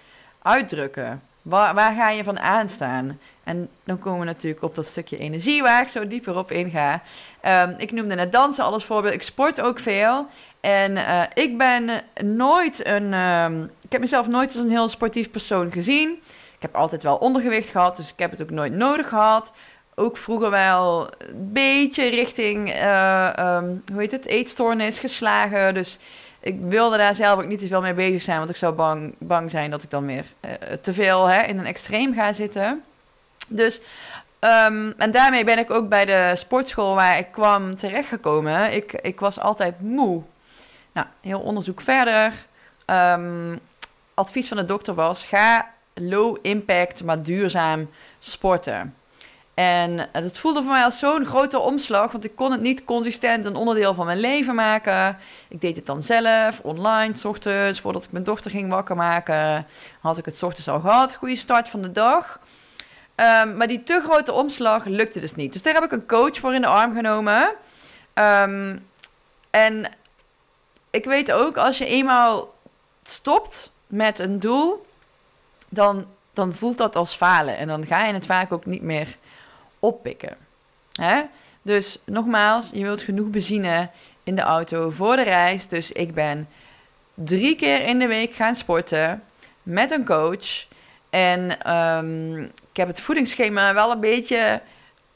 uitdrukken. 0.42 1.22
Waar, 1.44 1.74
waar 1.74 1.94
ga 1.94 2.10
je 2.10 2.24
van 2.24 2.40
aanstaan? 2.40 3.20
En 3.44 3.70
dan 3.84 4.00
komen 4.00 4.20
we 4.20 4.26
natuurlijk 4.26 4.64
op 4.64 4.76
dat 4.76 4.86
stukje 4.86 5.18
energie 5.18 5.62
waar 5.62 5.82
ik 5.82 5.90
zo 5.90 6.08
dieper 6.08 6.38
op 6.38 6.52
inga. 6.52 7.02
Um, 7.46 7.76
ik 7.78 7.92
noemde 7.92 8.16
net 8.16 8.32
dansen 8.32 8.64
al 8.64 8.74
als 8.74 8.86
voorbeeld. 8.86 9.14
Ik 9.14 9.24
sport 9.24 9.62
ook 9.62 9.80
veel. 9.80 10.28
En 10.62 10.92
uh, 10.92 11.24
ik 11.34 11.58
ben 11.58 12.04
nooit 12.22 12.86
een. 12.86 13.14
Um, 13.14 13.72
ik 13.82 13.92
heb 13.92 14.02
mezelf 14.02 14.28
nooit 14.28 14.54
als 14.54 14.64
een 14.64 14.70
heel 14.70 14.90
sportief 14.90 15.32
persoon 15.32 15.72
gezien. 15.72 16.10
Ik 16.56 16.62
heb 16.62 16.76
altijd 16.76 17.04
wel 17.04 17.16
ondergewicht 17.16 17.70
gehad, 17.70 17.98
dus 17.98 18.12
ik 18.12 18.20
heb 18.20 18.32
het 18.32 18.42
ook 18.42 18.50
nooit 18.50 18.74
nodig 18.74 19.10
gehad. 19.10 19.54
Ook 19.96 20.18
vroeger 20.18 20.50
wel 20.50 21.10
een 21.20 21.52
beetje 21.52 22.10
richting, 22.10 22.70
uh, 22.76 23.30
um, 23.40 23.84
hoe 23.92 24.02
heet 24.02 24.12
het, 24.12 24.26
eetstoornis 24.26 25.00
geslagen. 25.00 25.74
Dus 25.74 26.00
ik 26.44 26.60
wilde 26.62 26.98
daar 26.98 27.16
zelf 27.16 27.40
ook 27.40 27.48
niet 27.48 27.60
te 27.60 27.68
veel 27.68 27.82
mee 27.82 27.94
bezig 27.94 28.22
zijn, 28.22 28.38
want 28.38 28.50
ik 28.50 28.56
zou 28.56 28.74
bang, 28.74 29.14
bang 29.18 29.52
zijn 29.52 29.72
dat 29.72 29.84
ik 29.84 29.90
dan 29.90 30.06
weer 30.06 30.26
uh, 30.42 30.52
te 30.82 30.94
veel 30.94 31.26
hè, 31.26 31.42
in 31.42 31.60
een 31.60 31.66
extreem 31.66 32.14
ga 32.14 32.34
zitten. 32.34 32.84
Dus, 33.48 33.82
um, 34.40 34.94
en 34.98 35.12
daarmee 35.12 35.44
ben 35.44 35.58
ik 35.58 35.72
ook 35.72 35.90
bij 35.90 36.06
de 36.06 36.32
sportschool 36.36 36.96
waar 36.96 37.18
ik 37.18 37.28
kwam 37.32 37.76
terechtgekomen. 37.76 38.74
Ik, 38.74 38.92
ik 38.92 39.20
was 39.20 39.40
altijd 39.40 39.82
moe. 39.82 40.22
Nou, 40.92 41.08
heel 41.22 41.40
onderzoek 41.40 41.82
verder. 41.82 42.34
Um, 42.86 43.60
advies 44.14 44.48
van 44.48 44.58
de 44.58 44.66
dokter 44.66 44.94
was: 44.94 45.26
ga 45.26 45.70
low 45.94 46.38
impact, 46.42 47.04
maar 47.04 47.22
duurzaam 47.22 47.90
sporten. 48.20 48.96
En 49.54 50.10
het 50.12 50.38
voelde 50.38 50.62
voor 50.62 50.72
mij 50.72 50.84
als 50.84 51.00
zo'n 51.00 51.26
grote 51.26 51.60
omslag, 51.60 52.12
want 52.12 52.26
ik 52.26 52.36
kon 52.36 52.52
het 52.52 52.62
niet 52.62 52.86
consistent 52.86 53.46
een 53.46 53.56
onderdeel 53.56 53.94
van 53.94 54.06
mijn 54.06 54.20
leven 54.20 54.56
maken. 54.56 55.18
Ik 55.48 55.62
deed 55.62 55.76
het 55.76 55.86
dan 55.86 56.02
zelf, 56.02 56.60
online, 56.60 57.18
s 57.18 57.26
ochtends, 57.26 57.80
voordat 57.80 58.04
ik 58.04 58.12
mijn 58.12 58.24
dochter 58.24 58.52
ging 58.52 58.70
wakker 58.70 58.96
maken. 58.96 59.68
Had 60.02 60.18
ik 60.18 60.26
het 60.26 60.38
s 60.38 60.44
ochtends 60.44 60.70
al 60.70 60.80
gehad, 60.80 61.16
goede 61.16 61.36
start 61.36 61.70
van 61.70 61.82
de 61.82 61.92
dag. 61.92 62.40
Um, 63.16 63.58
maar 63.58 63.68
die 63.68 63.84
te 63.84 64.02
grote 64.04 64.32
omslag 64.32 64.86
lukte 64.86 65.20
dus 65.20 65.36
niet. 65.36 65.54
Dus 65.54 65.62
daar 65.62 65.74
heb 65.74 65.84
ik 65.84 65.92
een 65.92 66.06
coach 66.06 66.40
voor 66.40 66.54
in 66.54 66.62
de 66.62 66.68
arm 66.68 66.94
genomen. 66.96 67.52
Um, 68.14 68.88
en 69.50 69.92
ik 70.90 71.06
weet 71.06 71.32
ook, 71.32 71.58
als 71.58 71.78
je 71.78 71.86
eenmaal 71.86 72.54
stopt 73.04 73.72
met 73.88 74.20
een 74.20 74.40
doel, 74.40 74.86
dan, 75.70 76.06
dan 76.34 76.54
voelt 76.54 76.78
dat 76.78 76.96
als 76.96 77.14
falen. 77.14 77.58
En 77.58 77.68
dan 77.68 77.86
ga 77.86 78.06
je 78.06 78.14
het 78.14 78.26
vaak 78.26 78.52
ook 78.52 78.66
niet 78.66 78.82
meer 78.82 79.16
oppikken. 79.84 80.38
Hè? 80.94 81.22
Dus 81.62 82.00
nogmaals, 82.06 82.70
je 82.74 82.84
wilt 82.84 83.02
genoeg 83.02 83.28
benzine 83.28 83.90
in 84.24 84.36
de 84.36 84.42
auto 84.42 84.90
voor 84.90 85.16
de 85.16 85.24
reis. 85.24 85.68
Dus 85.68 85.92
ik 85.92 86.14
ben 86.14 86.48
drie 87.14 87.56
keer 87.56 87.82
in 87.82 88.00
de 88.00 88.08
week 88.08 88.34
gaan 88.34 88.56
sporten 88.56 89.24
met 89.64 89.92
een 89.92 90.06
coach. 90.06 90.66
En 91.10 91.72
um, 91.74 92.44
ik 92.44 92.78
heb 92.78 92.88
het 92.88 93.02
voedingsschema 93.02 93.74
wel 93.74 93.92
een 93.92 94.00
beetje, 94.00 94.62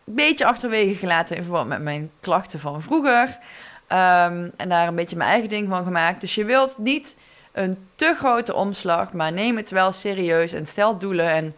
beetje 0.03 0.45
achterwege 0.45 0.95
gelaten 0.95 1.35
in 1.35 1.43
verband 1.43 1.67
met 1.67 1.81
mijn 1.81 2.11
klachten 2.19 2.59
van 2.59 2.81
vroeger. 2.81 3.23
Um, 3.23 4.51
en 4.57 4.69
daar 4.69 4.87
een 4.87 4.95
beetje 4.95 5.15
mijn 5.15 5.29
eigen 5.29 5.49
ding 5.49 5.69
van 5.69 5.83
gemaakt. 5.83 6.21
Dus 6.21 6.35
je 6.35 6.45
wilt 6.45 6.77
niet 6.77 7.15
een 7.51 7.87
te 7.95 8.15
grote 8.17 8.53
omslag, 8.53 9.13
maar 9.13 9.31
neem 9.31 9.57
het 9.57 9.71
wel 9.71 9.91
serieus 9.91 10.53
en 10.53 10.65
stel 10.65 10.97
doelen. 10.97 11.29
En 11.29 11.55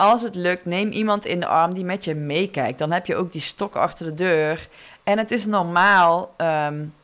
als 0.00 0.22
het 0.22 0.34
lukt, 0.34 0.64
neem 0.64 0.90
iemand 0.90 1.24
in 1.24 1.40
de 1.40 1.46
arm 1.46 1.74
die 1.74 1.84
met 1.84 2.04
je 2.04 2.14
meekijkt. 2.14 2.78
Dan 2.78 2.92
heb 2.92 3.06
je 3.06 3.16
ook 3.16 3.32
die 3.32 3.40
stok 3.40 3.76
achter 3.76 4.06
de 4.06 4.14
deur. 4.14 4.68
En 5.02 5.18
het 5.18 5.30
is 5.30 5.46
normaal. 5.46 6.34
Um, 6.36 6.94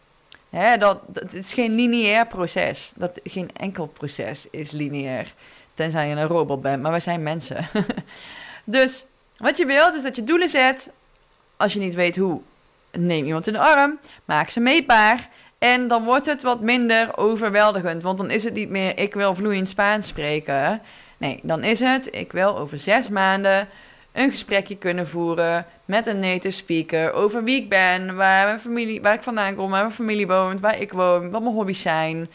hè, 0.51 0.77
dat, 0.77 0.99
dat, 1.07 1.23
het 1.23 1.35
is 1.35 1.55
geen 1.55 1.75
lineair 1.75 2.27
proces. 2.27 2.93
Dat, 2.97 3.21
geen 3.25 3.51
enkel 3.53 3.87
proces 3.87 4.51
is 4.51 4.71
lineair. 4.71 5.35
Tenzij 5.75 6.09
je 6.09 6.15
een 6.15 6.27
robot 6.27 6.63
bent, 6.63 6.83
maar 6.83 6.93
we 6.93 7.01
zijn 7.01 7.23
mensen. 7.23 7.69
dus 8.65 9.05
wat 9.39 9.57
je 9.57 9.67
wilt 9.67 9.95
is 9.95 10.03
dat 10.03 10.17
je 10.17 10.25
doelen 10.25 10.49
zet. 10.49 10.91
Als 11.57 11.73
je 11.73 11.79
niet 11.79 11.95
weet 11.95 12.17
hoe, 12.17 12.41
neem 12.91 13.27
iemand 13.27 13.47
in 13.47 13.53
de 13.53 13.59
arm. 13.59 13.99
Maak 14.25 14.49
ze 14.49 14.61
meetbaar. 14.61 15.29
En 15.59 15.89
dan 15.89 16.05
wordt 16.05 16.27
het 16.27 16.43
wat 16.43 16.61
minder 16.61 17.17
overweldigend. 17.17 18.03
Want 18.03 18.19
dan 18.19 18.31
is 18.31 18.45
het 18.45 18.55
niet 18.55 18.71
meer, 18.71 18.99
ik 18.99 19.15
wil 19.15 19.35
vloeiend 19.35 19.69
Spaans 19.69 20.07
spreken. 20.07 20.83
Nee, 21.17 21.41
dan 21.43 21.65
is 21.65 21.81
het, 21.81 22.09
ik 22.11 22.33
wil 22.33 22.59
over 22.59 22.79
zes 22.79 23.09
maanden 23.09 23.69
een 24.13 24.31
gesprekje 24.31 24.77
kunnen 24.77 25.09
voeren 25.09 25.67
met 25.85 26.07
een 26.07 26.19
native 26.19 26.51
speaker 26.51 27.13
over 27.13 27.45
wie 27.45 27.57
ik 27.57 27.69
ben, 27.69 28.17
waar, 28.17 28.47
mijn 28.47 28.61
familie, 28.61 29.03
waar 29.03 29.15
ik 29.15 29.23
vandaan 29.23 29.55
kom, 29.55 29.71
waar 29.71 29.81
mijn 29.81 29.95
familie 29.95 30.27
woont, 30.27 30.61
waar 30.61 30.81
ik 30.81 30.93
woon, 30.93 31.31
wat 31.31 31.43
mijn 31.43 31.55
hobby's 31.55 31.83
zijn. 31.83 32.29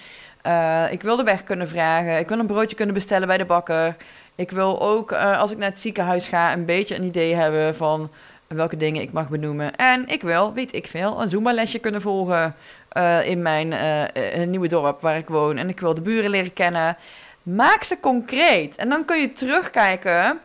Uh, 0.48 0.92
ik 0.92 1.02
wil 1.02 1.16
de 1.16 1.24
weg 1.24 1.44
kunnen 1.44 1.68
vragen. 1.68 2.20
Ik 2.20 2.28
wil 2.28 2.40
een 2.40 2.46
broodje 2.46 2.76
kunnen 2.76 2.96
bestellen 2.96 3.28
bij 3.28 3.38
de 3.38 3.46
bakker. 3.46 3.96
Ik 4.36 4.52
wil 4.52 4.82
ook, 4.82 5.12
uh, 5.12 5.40
als 5.40 5.52
ik 5.52 5.58
naar 5.58 5.70
het 5.70 5.80
ziekenhuis 5.80 6.28
ga, 6.28 6.54
een 6.54 6.66
beetje 6.66 6.96
een 6.96 7.04
idee 7.04 7.36
hebben 7.36 7.76
van 7.76 8.10
welke 8.48 8.78
dingen 8.78 9.02
ik 9.02 9.12
mag 9.12 9.30
benoemen. 9.30 9.76
En 9.76 10.08
ik 10.08 10.22
wil, 10.22 10.54
weet 10.54 10.74
ik 10.74 10.88
veel, 10.88 11.22
een 11.22 11.28
Zumba-lesje 11.28 11.80
kunnen 11.80 12.02
volgen 12.02 12.56
uh, 12.98 13.28
in 13.28 13.42
mijn 13.42 13.74
nieuwe 14.50 14.68
dorp 14.68 15.02
waar 15.02 15.18
ik 15.18 15.28
woon. 15.28 15.58
En 15.58 15.70
ik 15.70 15.80
wil 15.80 15.94
de 15.94 16.02
buren 16.02 16.30
leren 16.30 16.54
kennen. 16.54 16.98
Maak 17.44 17.84
ze 17.84 18.00
concreet. 18.00 18.76
En 18.76 18.90
dan 18.90 19.06
kun 19.06 19.20
je 19.20 19.30
terugkijken 19.30 20.40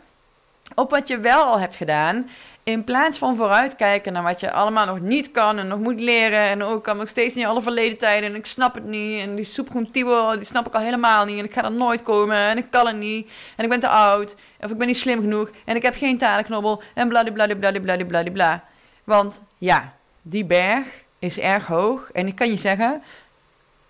op 0.75 0.91
wat 0.91 1.09
je 1.09 1.19
wel 1.19 1.43
al 1.43 1.61
hebt 1.61 1.76
gedaan. 1.76 2.29
In 2.62 2.85
plaats 2.85 3.19
van 3.19 3.37
vooruitkijken 3.37 4.12
naar 4.12 4.23
wat 4.23 4.41
je 4.41 4.53
allemaal 4.53 4.87
nog 4.87 5.00
niet 5.00 5.31
kan 5.31 5.59
en 5.59 5.69
nog 5.69 5.79
moet 5.79 6.00
leren. 6.00 6.41
En 6.41 6.62
ook 6.62 6.85
kan 6.85 6.97
nog 6.97 7.09
steeds 7.09 7.35
niet 7.35 7.45
alle 7.45 7.62
verleden 7.62 7.99
tijden. 7.99 8.31
En 8.31 8.37
ik 8.37 8.47
snap 8.47 8.75
het 8.75 8.85
niet. 8.85 9.21
En 9.21 9.35
die 9.35 9.45
soepgroentiebel, 9.45 10.31
die 10.31 10.45
snap 10.45 10.67
ik 10.67 10.75
al 10.75 10.81
helemaal 10.81 11.25
niet. 11.25 11.38
En 11.38 11.45
ik 11.45 11.53
ga 11.53 11.65
er 11.65 11.73
nooit 11.73 12.03
komen. 12.03 12.37
En 12.37 12.59
ik 12.59 12.71
kan 12.71 12.87
het 12.87 12.97
niet. 12.97 13.31
En 13.57 13.65
ik 13.65 13.71
ben 13.71 13.81
te 13.81 13.88
oud. 13.88 14.37
Of 14.61 14.71
ik 14.71 14.79
ben 14.79 14.87
niet 14.87 14.97
slim 14.97 15.21
genoeg. 15.21 15.50
En 15.65 15.76
ik 15.76 15.83
heb 15.83 15.97
geen 15.97 16.19
talenknobbel. 16.19 16.83
En 16.95 17.09
bladibladibladibladibladibla. 17.09 18.65
Want 19.05 19.43
ja, 19.59 19.93
die 20.23 20.45
berg 20.45 20.87
is 21.19 21.38
erg 21.38 21.67
hoog. 21.67 22.11
En 22.12 22.26
ik 22.26 22.35
kan 22.35 22.50
je 22.50 22.57
zeggen, 22.57 23.03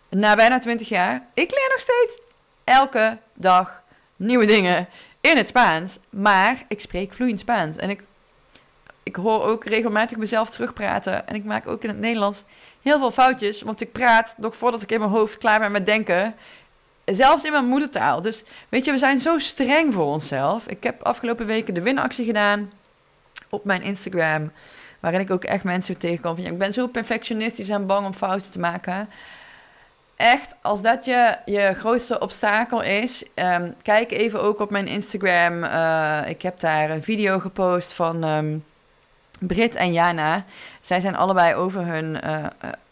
na 0.08 0.34
bijna 0.34 0.58
20 0.58 0.88
jaar, 0.88 1.26
ik 1.34 1.50
leer 1.50 1.68
nog 1.70 1.80
steeds 1.80 2.25
elke 2.66 3.18
dag 3.34 3.82
nieuwe 4.16 4.46
dingen 4.46 4.88
in 5.20 5.36
het 5.36 5.48
Spaans. 5.48 5.98
Maar 6.10 6.64
ik 6.68 6.80
spreek 6.80 7.14
vloeiend 7.14 7.40
Spaans. 7.40 7.76
En 7.76 7.90
ik, 7.90 8.02
ik 9.02 9.16
hoor 9.16 9.42
ook 9.42 9.64
regelmatig 9.64 10.16
mezelf 10.16 10.50
terugpraten. 10.50 11.28
En 11.28 11.34
ik 11.34 11.44
maak 11.44 11.68
ook 11.68 11.82
in 11.82 11.88
het 11.88 11.98
Nederlands 11.98 12.44
heel 12.82 12.98
veel 12.98 13.10
foutjes. 13.10 13.62
Want 13.62 13.80
ik 13.80 13.92
praat 13.92 14.34
nog 14.38 14.56
voordat 14.56 14.82
ik 14.82 14.92
in 14.92 14.98
mijn 14.98 15.10
hoofd 15.10 15.38
klaar 15.38 15.58
ben 15.58 15.72
met 15.72 15.86
denken. 15.86 16.34
Zelfs 17.04 17.44
in 17.44 17.52
mijn 17.52 17.66
moedertaal. 17.66 18.22
Dus 18.22 18.44
weet 18.68 18.84
je, 18.84 18.92
we 18.92 18.98
zijn 18.98 19.20
zo 19.20 19.38
streng 19.38 19.94
voor 19.94 20.06
onszelf. 20.06 20.66
Ik 20.66 20.82
heb 20.82 21.02
afgelopen 21.02 21.46
weken 21.46 21.74
de 21.74 21.82
winactie 21.82 22.24
gedaan 22.24 22.70
op 23.48 23.64
mijn 23.64 23.82
Instagram. 23.82 24.52
Waarin 25.00 25.20
ik 25.20 25.30
ook 25.30 25.44
echt 25.44 25.64
mensen 25.64 25.98
tegenkom 25.98 26.34
van... 26.34 26.44
Ja, 26.44 26.50
ik 26.50 26.58
ben 26.58 26.72
zo 26.72 26.86
perfectionistisch 26.86 27.68
en 27.68 27.86
bang 27.86 28.06
om 28.06 28.14
fouten 28.14 28.50
te 28.50 28.58
maken 28.58 29.08
echt, 30.16 30.56
als 30.62 30.82
dat 30.82 31.04
je, 31.04 31.36
je 31.44 31.74
grootste 31.74 32.18
obstakel 32.18 32.82
is, 32.82 33.24
um, 33.34 33.74
kijk 33.82 34.10
even 34.10 34.42
ook 34.42 34.60
op 34.60 34.70
mijn 34.70 34.86
Instagram. 34.86 35.64
Uh, 35.64 36.28
ik 36.28 36.42
heb 36.42 36.60
daar 36.60 36.90
een 36.90 37.02
video 37.02 37.38
gepost 37.38 37.92
van 37.92 38.24
um, 38.24 38.64
Brit 39.38 39.74
en 39.74 39.92
Jana. 39.92 40.44
Zij 40.80 41.00
zijn 41.00 41.16
allebei 41.16 41.54
over 41.54 41.84
hun 41.84 42.20
uh, 42.24 42.46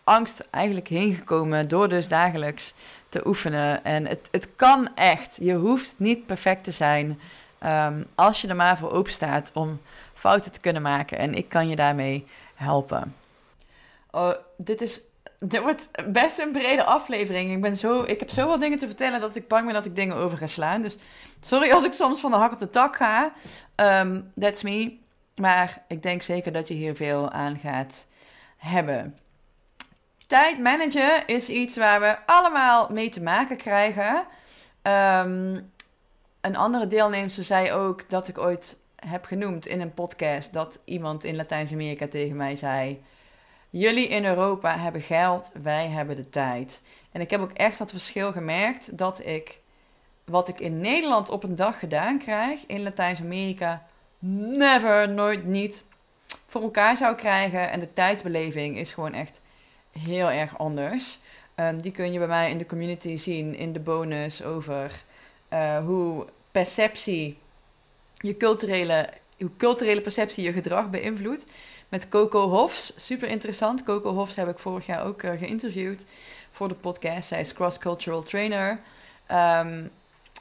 angst 0.04 0.46
eigenlijk 0.50 0.88
heen 0.88 1.14
gekomen 1.14 1.68
door 1.68 1.88
dus 1.88 2.08
dagelijks 2.08 2.74
te 3.08 3.26
oefenen. 3.26 3.84
En 3.84 4.06
het, 4.06 4.28
het 4.30 4.48
kan 4.56 4.88
echt. 4.94 5.36
Je 5.40 5.54
hoeft 5.54 5.94
niet 5.96 6.26
perfect 6.26 6.64
te 6.64 6.70
zijn 6.70 7.20
um, 7.64 8.06
als 8.14 8.40
je 8.40 8.48
er 8.48 8.56
maar 8.56 8.78
voor 8.78 8.92
open 8.92 9.12
staat 9.12 9.50
om 9.54 9.80
fouten 10.14 10.52
te 10.52 10.60
kunnen 10.60 10.82
maken. 10.82 11.18
En 11.18 11.34
ik 11.34 11.48
kan 11.48 11.68
je 11.68 11.76
daarmee 11.76 12.26
helpen. 12.54 13.14
Oh, 14.10 14.32
dit 14.56 14.80
is 14.80 15.00
dit 15.48 15.60
wordt 15.60 15.90
best 16.06 16.38
een 16.38 16.52
brede 16.52 16.84
aflevering. 16.84 17.52
Ik, 17.52 17.60
ben 17.60 17.76
zo, 17.76 18.02
ik 18.02 18.20
heb 18.20 18.30
zoveel 18.30 18.58
dingen 18.58 18.78
te 18.78 18.86
vertellen 18.86 19.20
dat 19.20 19.36
ik 19.36 19.48
bang 19.48 19.64
ben 19.64 19.74
dat 19.74 19.84
ik 19.84 19.96
dingen 19.96 20.16
over 20.16 20.38
ga 20.38 20.46
slaan. 20.46 20.82
Dus 20.82 20.96
sorry 21.40 21.70
als 21.70 21.84
ik 21.84 21.92
soms 21.92 22.20
van 22.20 22.30
de 22.30 22.36
hak 22.36 22.52
op 22.52 22.58
de 22.58 22.70
tak 22.70 22.96
ga. 22.96 23.32
Um, 23.76 24.32
that's 24.40 24.62
me. 24.62 24.96
Maar 25.36 25.82
ik 25.88 26.02
denk 26.02 26.22
zeker 26.22 26.52
dat 26.52 26.68
je 26.68 26.74
hier 26.74 26.96
veel 26.96 27.30
aan 27.30 27.58
gaat 27.58 28.06
hebben. 28.56 29.18
Tijd 30.26 30.58
managen 30.58 31.26
is 31.26 31.48
iets 31.48 31.76
waar 31.76 32.00
we 32.00 32.16
allemaal 32.26 32.88
mee 32.90 33.08
te 33.08 33.22
maken 33.22 33.56
krijgen. 33.56 34.16
Um, 34.82 35.72
een 36.40 36.56
andere 36.56 36.86
deelnemster 36.86 37.44
zei 37.44 37.72
ook 37.72 38.08
dat 38.10 38.28
ik 38.28 38.38
ooit 38.38 38.76
heb 38.96 39.24
genoemd 39.24 39.66
in 39.66 39.80
een 39.80 39.94
podcast 39.94 40.52
dat 40.52 40.80
iemand 40.84 41.24
in 41.24 41.36
Latijns-Amerika 41.36 42.08
tegen 42.08 42.36
mij 42.36 42.56
zei 42.56 43.02
Jullie 43.76 44.08
in 44.08 44.24
Europa 44.24 44.78
hebben 44.78 45.00
geld, 45.00 45.50
wij 45.62 45.86
hebben 45.86 46.16
de 46.16 46.28
tijd. 46.28 46.82
En 47.12 47.20
ik 47.20 47.30
heb 47.30 47.40
ook 47.40 47.52
echt 47.52 47.78
dat 47.78 47.90
verschil 47.90 48.32
gemerkt 48.32 48.98
dat 48.98 49.26
ik 49.26 49.60
wat 50.24 50.48
ik 50.48 50.60
in 50.60 50.80
Nederland 50.80 51.28
op 51.28 51.42
een 51.42 51.56
dag 51.56 51.78
gedaan 51.78 52.18
krijg, 52.18 52.66
in 52.66 52.82
Latijns-Amerika 52.82 53.87
never, 54.18 55.08
nooit 55.08 55.44
niet 55.44 55.84
voor 56.46 56.62
elkaar 56.62 56.96
zou 56.96 57.14
krijgen. 57.14 57.70
En 57.70 57.80
de 57.80 57.92
tijdsbeleving 57.92 58.78
is 58.78 58.92
gewoon 58.92 59.12
echt 59.12 59.40
heel 59.98 60.30
erg 60.30 60.58
anders. 60.58 61.18
Um, 61.56 61.80
die 61.80 61.92
kun 61.92 62.12
je 62.12 62.18
bij 62.18 62.28
mij 62.28 62.50
in 62.50 62.58
de 62.58 62.66
community 62.66 63.16
zien, 63.16 63.54
in 63.54 63.72
de 63.72 63.80
bonus 63.80 64.42
over 64.42 65.04
uh, 65.52 65.78
hoe 65.78 66.26
perceptie, 66.50 67.38
je 68.12 68.37
culturele, 68.37 69.08
hoe 69.38 69.56
culturele 69.56 70.00
perceptie 70.00 70.44
je 70.44 70.52
gedrag 70.52 70.90
beïnvloedt 70.90 71.46
met 71.94 72.09
Coco 72.09 72.48
Hofs. 72.48 72.92
Super 72.96 73.28
interessant. 73.28 73.83
Coco 73.83 74.14
Hofs 74.14 74.35
heb 74.35 74.48
ik 74.48 74.59
vorig 74.59 74.87
jaar 74.87 75.04
ook 75.04 75.22
uh, 75.22 75.38
geïnterviewd 75.38 76.04
voor 76.50 76.68
de 76.68 76.74
podcast. 76.74 77.28
Zij 77.28 77.40
is 77.40 77.52
cross-cultural 77.52 78.22
trainer. 78.22 78.80
Um, 79.30 79.90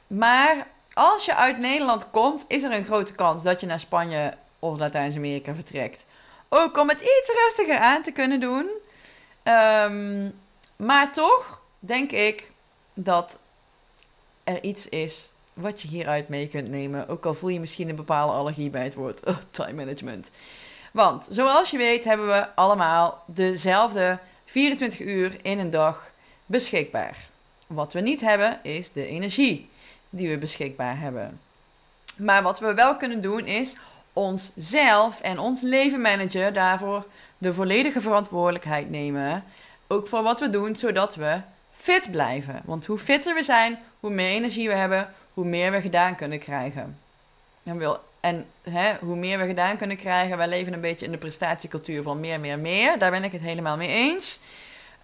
maar 0.08 0.68
als 0.94 1.26
je 1.26 1.36
uit 1.36 1.58
Nederland 1.58 2.10
komt, 2.10 2.46
is 2.48 2.64
er 2.64 2.72
een 2.72 2.84
grote 2.84 3.14
kans 3.14 3.44
dat 3.44 3.60
je 3.62 3.66
naar 3.66 3.80
Spanje 3.80 4.34
of 4.60 4.80
Latijns-Amerika 4.80 5.54
vertrekt. 5.54 6.06
Ook 6.50 6.78
om 6.78 6.90
het 6.90 7.02
iets 7.02 7.32
rustiger 7.44 7.78
aan 7.78 8.02
te 8.04 8.12
kunnen 8.12 8.40
doen. 8.40 8.70
Um, 9.44 10.40
maar 10.76 11.12
toch 11.12 11.62
denk 11.80 12.12
ik 12.12 12.52
dat 12.94 13.40
er 14.44 14.64
iets 14.64 14.90
is 14.90 15.30
wat 15.54 15.82
je 15.82 15.88
hieruit 15.88 16.28
mee 16.28 16.48
kunt 16.48 16.70
nemen. 16.70 17.08
Ook 17.08 17.26
al 17.26 17.34
voel 17.34 17.50
je 17.50 17.60
misschien 17.60 17.90
een 17.90 17.96
bepaalde 17.96 18.34
allergie 18.34 18.70
bij 18.70 18.84
het 18.84 18.94
woord 18.94 19.26
oh, 19.26 19.38
time 19.52 19.74
management. 19.74 20.32
Want 20.94 21.28
zoals 21.30 21.70
je 21.70 21.78
weet 21.78 22.04
hebben 22.04 22.28
we 22.28 22.56
allemaal 22.56 23.24
dezelfde 23.26 24.20
24 24.46 25.00
uur 25.00 25.38
in 25.42 25.60
een 25.60 25.70
dag 25.70 26.12
beschikbaar. 26.46 27.18
Wat 27.68 27.94
we 27.94 28.00
niet 28.00 28.22
hebben 28.22 28.60
is 28.64 28.92
de 28.92 29.08
energie 29.08 29.70
die 30.10 30.30
we 30.30 30.38
beschikbaar 30.38 31.00
hebben. 31.00 31.40
Maar 32.18 32.44
wat 32.44 32.60
we 32.60 32.74
wel 32.74 32.96
kunnen 32.96 33.22
doen 33.22 33.46
is 33.46 33.76
onszelf 34.14 35.22
en 35.22 35.40
ons 35.40 35.62
leven 35.62 36.02
managen, 36.02 36.54
daarvoor 36.54 37.06
de 37.38 37.54
volledige 37.54 38.02
verantwoordelijkheid 38.02 38.90
nemen. 38.90 39.44
Ook 39.88 40.08
voor 40.08 40.24
wat 40.24 40.40
we 40.40 40.50
doen, 40.50 40.76
zodat 40.76 41.16
we 41.16 41.42
fit 41.72 42.12
blijven. 42.12 42.62
Want 42.66 42.86
hoe 42.86 43.00
fitter 43.00 43.34
we 43.34 43.44
zijn, 43.44 43.80
hoe 44.00 44.12
meer 44.12 44.30
energie 44.30 44.68
we 44.68 44.76
hebben, 44.76 45.14
hoe 45.34 45.46
meer 45.46 45.72
we 45.72 45.82
gedaan 45.82 46.16
kunnen 46.16 46.40
krijgen. 46.40 46.98
En 47.64 47.78
wil 47.78 48.00
en 48.20 48.46
hè, 48.70 48.94
hoe 49.00 49.16
meer 49.16 49.40
we 49.40 49.46
gedaan 49.46 49.78
kunnen 49.78 49.98
krijgen, 49.98 50.38
wij 50.38 50.48
leven 50.48 50.74
een 50.74 50.82
beetje 50.82 51.06
in 51.06 51.12
de 51.12 51.18
prestatiecultuur 51.18 52.02
van 52.02 52.20
meer, 52.20 52.40
meer, 52.40 52.60
meer. 52.60 53.00
Daar 53.00 53.12
ben 53.12 53.24
ik 53.24 53.32
het 53.32 53.42
helemaal 53.42 53.78
mee 53.78 53.88
eens. 53.88 54.40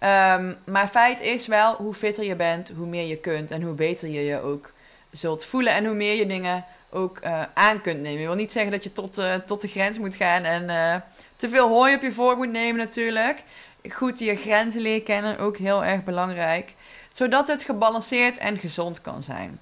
Um, 0.02 0.56
maar 0.64 0.88
feit 0.88 1.20
is 1.20 1.46
wel, 1.46 1.74
hoe 1.74 1.94
fitter 1.94 2.24
je 2.24 2.34
bent, 2.34 2.70
hoe 2.76 2.86
meer 2.86 3.06
je 3.06 3.16
kunt 3.16 3.50
en 3.50 3.62
hoe 3.62 3.74
beter 3.74 4.08
je 4.08 4.24
je 4.24 4.40
ook 4.40 4.72
zult 5.10 5.44
voelen. 5.44 5.72
En 5.72 5.84
hoe 5.84 5.94
meer 5.94 6.14
je 6.14 6.26
dingen 6.26 6.64
ook 6.90 7.18
uh, 7.24 7.42
aan 7.54 7.80
kunt 7.80 8.00
nemen. 8.00 8.20
Ik 8.20 8.26
wil 8.26 8.34
niet 8.34 8.52
zeggen 8.52 8.72
dat 8.72 8.84
je 8.84 8.92
tot, 8.92 9.18
uh, 9.18 9.34
tot 9.34 9.60
de 9.60 9.68
grens 9.68 9.98
moet 9.98 10.14
gaan 10.14 10.42
en 10.44 10.62
uh, 10.62 10.94
te 11.34 11.48
veel 11.48 11.68
hooi 11.68 11.94
op 11.94 12.02
je 12.02 12.12
voor 12.12 12.36
moet 12.36 12.50
nemen 12.50 12.76
natuurlijk. 12.76 13.42
Goed 13.88 14.18
je 14.18 14.36
grenzen 14.36 14.80
leren 14.80 15.02
kennen, 15.02 15.38
ook 15.38 15.56
heel 15.56 15.84
erg 15.84 16.04
belangrijk. 16.04 16.74
Zodat 17.12 17.48
het 17.48 17.62
gebalanceerd 17.62 18.38
en 18.38 18.58
gezond 18.58 19.00
kan 19.00 19.22
zijn. 19.22 19.60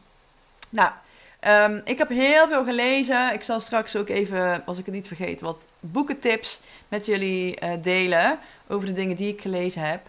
Nou, 0.71 0.91
Um, 1.47 1.81
ik 1.85 1.99
heb 1.99 2.09
heel 2.09 2.49
veel 2.49 2.65
gelezen. 2.65 3.33
Ik 3.33 3.43
zal 3.43 3.61
straks 3.61 3.97
ook 3.97 4.09
even, 4.09 4.63
als 4.65 4.79
ik 4.79 4.85
het 4.85 4.95
niet 4.95 5.07
vergeet, 5.07 5.41
wat 5.41 5.65
boekentips 5.81 6.61
met 6.89 7.07
jullie 7.07 7.63
uh, 7.63 7.71
delen 7.83 8.39
over 8.69 8.87
de 8.87 8.93
dingen 8.93 9.17
die 9.17 9.33
ik 9.33 9.41
gelezen 9.41 9.83
heb. 9.83 10.01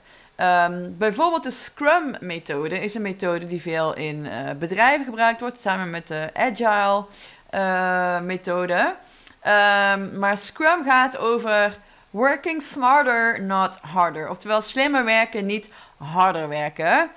Um, 0.71 0.95
bijvoorbeeld 0.97 1.43
de 1.43 1.51
Scrum-methode 1.51 2.79
is 2.79 2.93
een 2.93 3.01
methode 3.01 3.47
die 3.47 3.61
veel 3.61 3.95
in 3.95 4.25
uh, 4.25 4.31
bedrijven 4.59 5.05
gebruikt 5.05 5.39
wordt, 5.39 5.61
samen 5.61 5.89
met 5.89 6.07
de 6.07 6.29
Agile-methode. 6.33 8.95
Eh, 9.39 9.93
um, 9.93 10.19
maar 10.19 10.37
Scrum 10.37 10.83
gaat 10.83 11.17
over 11.17 11.77
working 12.09 12.61
smarter, 12.61 13.43
not 13.43 13.77
harder. 13.81 14.29
Oftewel 14.29 14.61
slimmer 14.61 15.05
werken, 15.05 15.45
niet 15.45 15.69
harder 15.97 16.47
werken. 16.47 17.09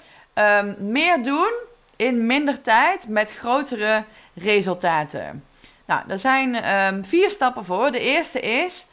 meer 0.79 1.22
doen 1.22 1.53
in 2.03 2.27
minder 2.27 2.61
tijd 2.61 3.09
met 3.09 3.33
grotere 3.33 4.05
resultaten. 4.35 5.45
Nou, 5.85 6.03
er 6.09 6.19
zijn 6.19 6.75
um, 6.75 7.05
vier 7.05 7.31
stappen 7.31 7.65
voor. 7.65 7.91
De 7.91 8.01
eerste 8.01 8.41
is: 8.41 8.87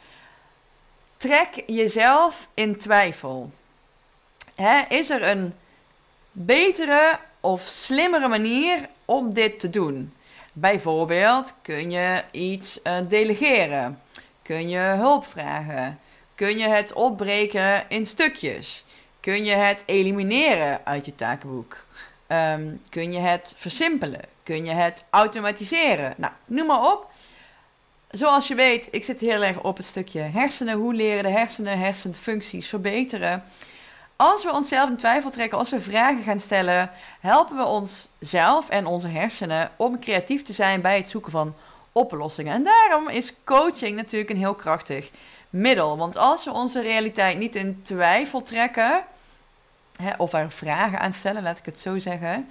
trek 1.16 1.62
jezelf 1.66 2.48
in 2.54 2.76
twijfel. 2.76 3.50
Hè, 4.54 4.82
is 4.88 5.10
er 5.10 5.22
een 5.22 5.54
betere 6.32 7.18
of 7.40 7.62
slimmere 7.66 8.28
manier 8.28 8.88
om 9.04 9.34
dit 9.34 9.60
te 9.60 9.70
doen? 9.70 10.14
Bijvoorbeeld, 10.52 11.52
kun 11.62 11.90
je 11.90 12.22
iets 12.30 12.80
uh, 12.84 12.96
delegeren? 13.08 14.00
Kun 14.42 14.68
je 14.68 14.78
hulp 14.78 15.26
vragen? 15.26 15.98
Kun 16.34 16.58
je 16.58 16.68
het 16.68 16.92
opbreken 16.92 17.84
in 17.88 18.06
stukjes? 18.06 18.84
Kun 19.20 19.44
je 19.44 19.54
het 19.54 19.82
elimineren 19.86 20.80
uit 20.84 21.04
je 21.04 21.14
takenboek? 21.14 21.76
Um, 22.32 22.80
kun 22.88 23.12
je 23.12 23.18
het 23.18 23.54
versimpelen? 23.56 24.20
Kun 24.42 24.64
je 24.64 24.72
het 24.72 25.04
automatiseren? 25.10 26.14
Nou, 26.16 26.32
noem 26.46 26.66
maar 26.66 26.92
op. 26.92 27.10
zoals 28.10 28.48
je 28.48 28.54
weet, 28.54 28.88
ik 28.90 29.04
zit 29.04 29.20
heel 29.20 29.42
erg 29.42 29.60
op 29.60 29.76
het 29.76 29.86
stukje 29.86 30.20
hersenen. 30.20 30.76
Hoe 30.76 30.94
leren 30.94 31.22
de 31.22 31.28
hersenen 31.28 31.78
hersenfuncties 31.78 32.68
verbeteren? 32.68 33.44
Als 34.16 34.44
we 34.44 34.52
onszelf 34.52 34.88
in 34.88 34.96
twijfel 34.96 35.30
trekken, 35.30 35.58
als 35.58 35.70
we 35.70 35.80
vragen 35.80 36.22
gaan 36.22 36.40
stellen, 36.40 36.90
helpen 37.20 37.56
we 37.56 37.64
onszelf 37.64 38.68
en 38.68 38.86
onze 38.86 39.08
hersenen 39.08 39.70
om 39.76 40.00
creatief 40.00 40.42
te 40.42 40.52
zijn 40.52 40.80
bij 40.80 40.96
het 40.96 41.08
zoeken 41.08 41.32
van 41.32 41.54
oplossingen. 41.92 42.54
En 42.54 42.64
daarom 42.64 43.08
is 43.08 43.32
coaching 43.44 43.96
natuurlijk 43.96 44.30
een 44.30 44.36
heel 44.36 44.54
krachtig 44.54 45.10
middel. 45.50 45.96
Want 45.96 46.16
als 46.16 46.44
we 46.44 46.52
onze 46.52 46.80
realiteit 46.80 47.38
niet 47.38 47.56
in 47.56 47.80
twijfel 47.82 48.42
trekken, 48.42 49.04
hè, 50.00 50.12
of 50.16 50.32
er 50.32 50.50
vragen 50.50 50.98
aan 50.98 51.12
stellen, 51.12 51.42
laat 51.42 51.58
ik 51.58 51.64
het 51.64 51.80
zo 51.80 51.98
zeggen, 51.98 52.48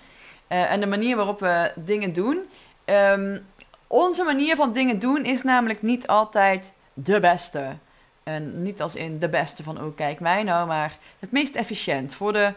uh, 0.48 0.72
en 0.72 0.80
de 0.80 0.86
manier 0.86 1.16
waarop 1.16 1.40
we 1.40 1.72
dingen 1.76 2.14
doen. 2.14 2.50
Um, 2.86 3.46
onze 3.88 4.24
manier 4.24 4.56
van 4.56 4.74
dingen 4.74 5.00
doen 5.00 5.26
is 5.26 5.42
namelijk 5.42 5.82
niet 5.82 6.08
altijd 6.08 6.72
de 6.94 7.20
beste. 7.20 7.76
En 8.24 8.64
niet 8.64 8.82
als 8.82 8.96
in 8.96 9.20
de 9.20 9.30
beste 9.30 9.64
van, 9.64 9.82
oh 9.82 9.96
kijk 9.96 10.20
mij 10.20 10.44
nou, 10.44 10.68
maar 10.68 10.98
het 11.20 11.32
meest 11.32 11.56
efficiënt 11.56 12.14
voor 12.14 12.34
de 12.34 12.54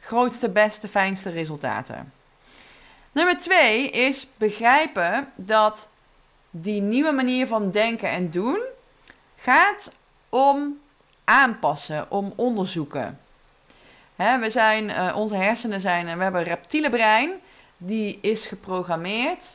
grootste, 0.00 0.48
beste, 0.48 0.88
fijnste 0.88 1.30
resultaten. 1.30 2.12
Nummer 3.12 3.38
twee 3.38 3.90
is 3.90 4.26
begrijpen 4.36 5.28
dat 5.34 5.88
die 6.50 6.80
nieuwe 6.80 7.12
manier 7.12 7.46
van 7.46 7.70
denken 7.70 8.10
en 8.10 8.30
doen 8.30 8.60
gaat 9.36 9.92
om 10.28 10.80
aanpassen, 11.24 12.10
om 12.10 12.32
onderzoeken. 12.36 13.18
We 14.40 14.50
zijn, 14.50 14.84
uh, 14.84 15.16
onze 15.16 15.34
hersenen 15.34 15.80
zijn, 15.80 16.16
we 16.16 16.22
hebben 16.22 16.40
een 16.40 16.46
reptiele 16.46 16.90
brein, 16.90 17.30
die 17.76 18.18
is 18.20 18.46
geprogrammeerd 18.46 19.54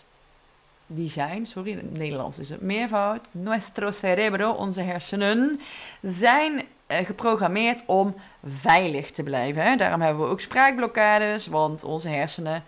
die 0.88 1.10
zijn, 1.10 1.46
sorry, 1.46 1.72
in 1.72 1.78
het 1.78 1.98
Nederlands 1.98 2.40
is 2.40 2.50
het 2.50 2.62
meervoud. 2.62 3.28
Nuestro 3.32 3.92
cerebro, 3.92 4.52
onze 4.52 4.82
hersenen, 4.82 5.60
zijn 6.02 6.64
eh, 6.86 7.06
geprogrammeerd 7.06 7.84
om 7.86 8.16
veilig 8.46 9.12
te 9.12 9.24
blijven. 9.24 9.78
Daarom 9.78 10.02
hebben 10.02 10.24
we 10.24 10.32
ook 10.32 10.40
spraakblokkades, 10.40 11.48
want 11.48 11.84
onze 11.84 12.08
hersenen, 12.08 12.64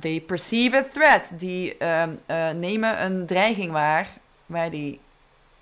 they 0.00 0.20
perceive 0.20 0.76
a 0.76 0.84
threat. 0.92 1.30
Die 1.32 1.76
ehm, 1.76 2.10
eh, 2.26 2.50
nemen 2.50 3.04
een 3.04 3.26
dreiging 3.26 3.72
waar, 3.72 4.08
waar 4.46 4.70
die 4.70 5.00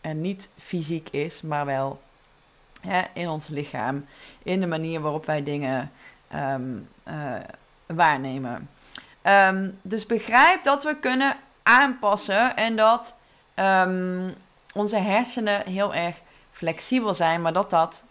uh, 0.03 0.13
niet 0.13 0.49
fysiek 0.59 1.09
is, 1.11 1.41
maar 1.41 1.67
wel 1.67 2.01
in 3.13 3.29
ons 3.29 3.47
lichaam. 3.47 4.07
In 4.43 4.61
de 4.61 4.67
manier 4.67 5.01
waarop 5.01 5.27
wij 5.27 5.43
dingen 5.43 5.93
ehm, 6.29 6.63
waarnemen. 7.87 8.69
Um, 9.23 9.79
dus 9.83 10.07
begrijp 10.07 10.65
dat 10.65 10.85
we 10.85 10.97
kunnen 10.97 11.37
aanpassen 11.63 12.57
en 12.57 12.77
dat 12.77 13.15
um, 13.55 14.35
onze 14.75 14.97
hersenen 14.97 15.63
heel 15.67 15.95
erg 15.95 16.17
flexibel 16.53 17.15
zijn, 17.15 17.43
maar 17.43 17.53
dat 17.53 17.71
dat 17.71 18.03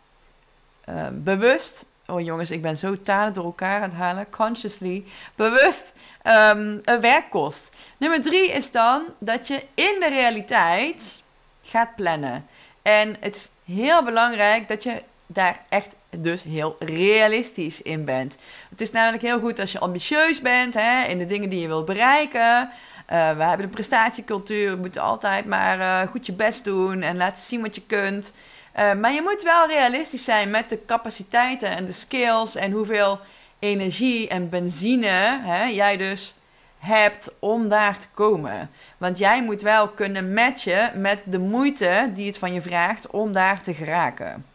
bewust, 1.12 1.86
oh 2.06 2.22
jongens, 2.22 2.52
ik 2.52 2.62
ben 2.62 2.78
zo 2.78 3.02
talen 3.02 3.34
door 3.34 3.44
elkaar 3.44 3.76
aan 3.76 3.90
het 3.90 3.98
halen, 3.98 4.30
consciously, 4.30 5.06
bewust 5.36 5.94
een 6.24 6.84
werk 6.86 7.30
kost. 7.30 7.70
Nummer 7.98 8.22
drie 8.22 8.52
is 8.52 8.72
dan 8.72 9.04
dat 9.18 9.48
je 9.48 9.64
in 9.74 9.98
de 10.00 10.10
realiteit 10.10 11.22
gaat 11.64 11.96
plannen. 11.96 12.48
En 12.82 13.16
het 13.20 13.52
heel 13.68 14.04
belangrijk 14.04 14.68
dat 14.68 14.84
je 14.84 15.02
daar 15.26 15.60
echt 15.70 15.96
dus 16.10 16.44
heel 16.44 16.76
realistisch 16.80 17.82
in 17.82 18.06
bent. 18.06 18.38
Het 18.70 18.82
is 18.82 18.92
namelijk 18.92 19.24
heel 19.24 19.40
goed 19.40 19.60
als 19.60 19.72
je 19.72 19.80
ambitieus 19.80 20.42
bent 20.42 20.74
hè, 20.74 21.04
in 21.04 21.18
de 21.18 21.26
dingen 21.26 21.50
die 21.50 21.60
je 21.60 21.68
wilt 21.68 21.86
bereiken. 21.86 22.70
Uh, 23.12 23.38
we 23.38 23.44
hebben 23.44 23.66
een 23.66 23.70
prestatiecultuur. 23.70 24.70
We 24.70 24.76
moeten 24.76 25.02
altijd 25.02 25.46
maar 25.46 25.80
uh, 25.80 26.12
goed 26.12 26.26
je 26.26 26.34
best 26.34 26.64
doen 26.64 27.02
en 27.02 27.18
laten 27.18 27.44
zien 27.44 27.62
wat 27.62 27.76
je 27.76 27.82
kunt. 27.88 28.34
Uh, 28.80 28.94
maar 28.94 29.14
je 29.14 29.22
moet 29.22 29.44
wel 29.44 29.68
realistisch 29.68 30.24
zijn 30.24 30.50
met 30.50 30.70
de 30.70 30.86
capaciteiten 30.86 31.70
en 31.70 31.86
de 31.86 31.92
skills 31.92 32.56
en 32.56 32.72
hoeveel 32.72 33.20
energie 33.60 34.28
en 34.28 34.50
benzine 34.50 35.40
hè, 35.42 35.64
jij 35.64 35.98
dus 35.98 36.34
hebt 36.78 37.30
om 37.40 37.68
daar 37.68 38.00
te 38.00 38.08
komen. 38.14 38.70
Want 38.98 39.18
jij 39.18 39.44
moet 39.44 39.62
wel 39.62 39.88
kunnen 39.88 40.34
matchen 40.34 41.02
met 41.02 41.22
de 41.26 41.40
moeite 41.40 42.10
die 42.14 42.28
het 42.28 42.38
van 42.38 42.54
je 42.54 42.62
vraagt 42.62 43.08
om 43.08 43.32
daar 43.32 43.62
te 43.62 43.74
geraken. 43.74 44.46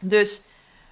Dus 0.00 0.40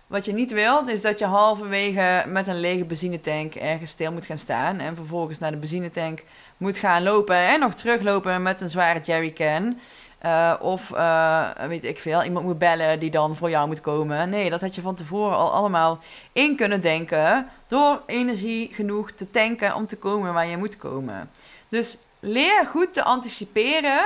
wat 0.07 0.25
je 0.25 0.33
niet 0.33 0.53
wilt, 0.53 0.89
is 0.89 1.03
dat 1.03 1.19
je 1.19 1.25
halverwege 1.25 2.25
met 2.29 2.47
een 2.47 2.61
lege 2.61 2.85
benzinetank 2.85 3.55
ergens 3.55 3.91
stil 3.91 4.13
moet 4.13 4.27
gaan 4.27 4.39
staan. 4.39 4.79
En 4.79 4.97
vervolgens 4.97 5.39
naar 5.39 5.51
de 5.51 5.57
benzinetank 5.57 6.23
moet 6.57 6.79
gaan 6.79 7.03
lopen 7.03 7.37
en 7.37 7.61
nog 7.61 7.75
teruglopen 7.75 8.43
met 8.43 8.61
een 8.61 8.71
zware 8.71 9.01
jerrycan. 9.01 9.79
Uh, 10.25 10.55
of 10.61 10.91
uh, 10.91 11.51
weet 11.69 11.85
ik 11.85 11.99
veel, 12.01 12.23
iemand 12.23 12.45
moet 12.45 12.59
bellen 12.59 13.01
die 13.01 13.11
dan 13.11 13.37
voor 13.37 13.51
jou 13.51 13.67
moet 13.67 13.81
komen. 13.81 14.29
Nee, 14.29 14.51
dat 14.51 14.61
had 14.61 14.75
je 14.75 14.81
van 14.81 14.95
tevoren 14.95 15.37
al 15.37 15.53
allemaal 15.53 15.99
in 16.33 16.57
kunnen 16.57 16.81
denken. 16.81 17.49
Door 17.67 18.03
energie 18.07 18.75
genoeg 18.75 19.11
te 19.11 19.31
tanken 19.31 19.75
om 19.75 19.87
te 19.87 19.97
komen 19.97 20.33
waar 20.33 20.47
je 20.47 20.57
moet 20.57 20.77
komen. 20.77 21.31
Dus 21.69 21.99
leer 22.21 22.67
goed 22.67 22.93
te 22.93 23.03
anticiperen. 23.03 24.05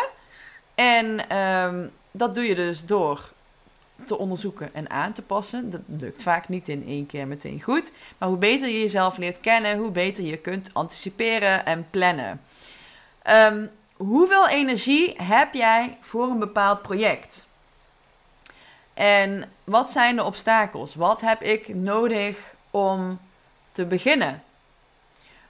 En 0.75 1.37
um, 1.37 1.91
dat 2.11 2.35
doe 2.35 2.45
je 2.45 2.55
dus 2.55 2.87
door 2.87 3.31
te 4.05 4.19
onderzoeken 4.19 4.71
en 4.73 4.91
aan 4.91 5.13
te 5.13 5.23
passen. 5.23 5.71
Dat 5.71 5.81
lukt 5.87 6.23
vaak 6.23 6.49
niet 6.49 6.69
in 6.69 6.85
één 6.87 7.07
keer 7.07 7.27
meteen 7.27 7.63
goed. 7.63 7.93
Maar 8.19 8.29
hoe 8.29 8.39
beter 8.39 8.69
je 8.69 8.81
jezelf 8.81 9.17
leert 9.17 9.41
kennen, 9.41 9.79
hoe 9.79 9.91
beter 9.91 10.25
je 10.25 10.37
kunt 10.37 10.71
anticiperen 10.73 11.67
en 11.67 11.87
plannen. 11.91 12.41
Um, 13.51 13.71
hoeveel 13.99 14.49
energie 14.49 15.15
heb 15.23 15.55
jij 15.55 15.97
voor 16.01 16.31
een 16.31 16.39
bepaald 16.39 16.83
project? 16.83 17.47
En 18.95 19.51
wat 19.65 19.91
zijn 19.91 20.17
de 20.17 20.25
obstakels? 20.25 20.95
Wat 20.95 21.21
heb 21.21 21.43
ik 21.43 21.75
nodig 21.75 22.55
om 22.71 23.19
te 23.73 23.85
beginnen? 23.85 24.43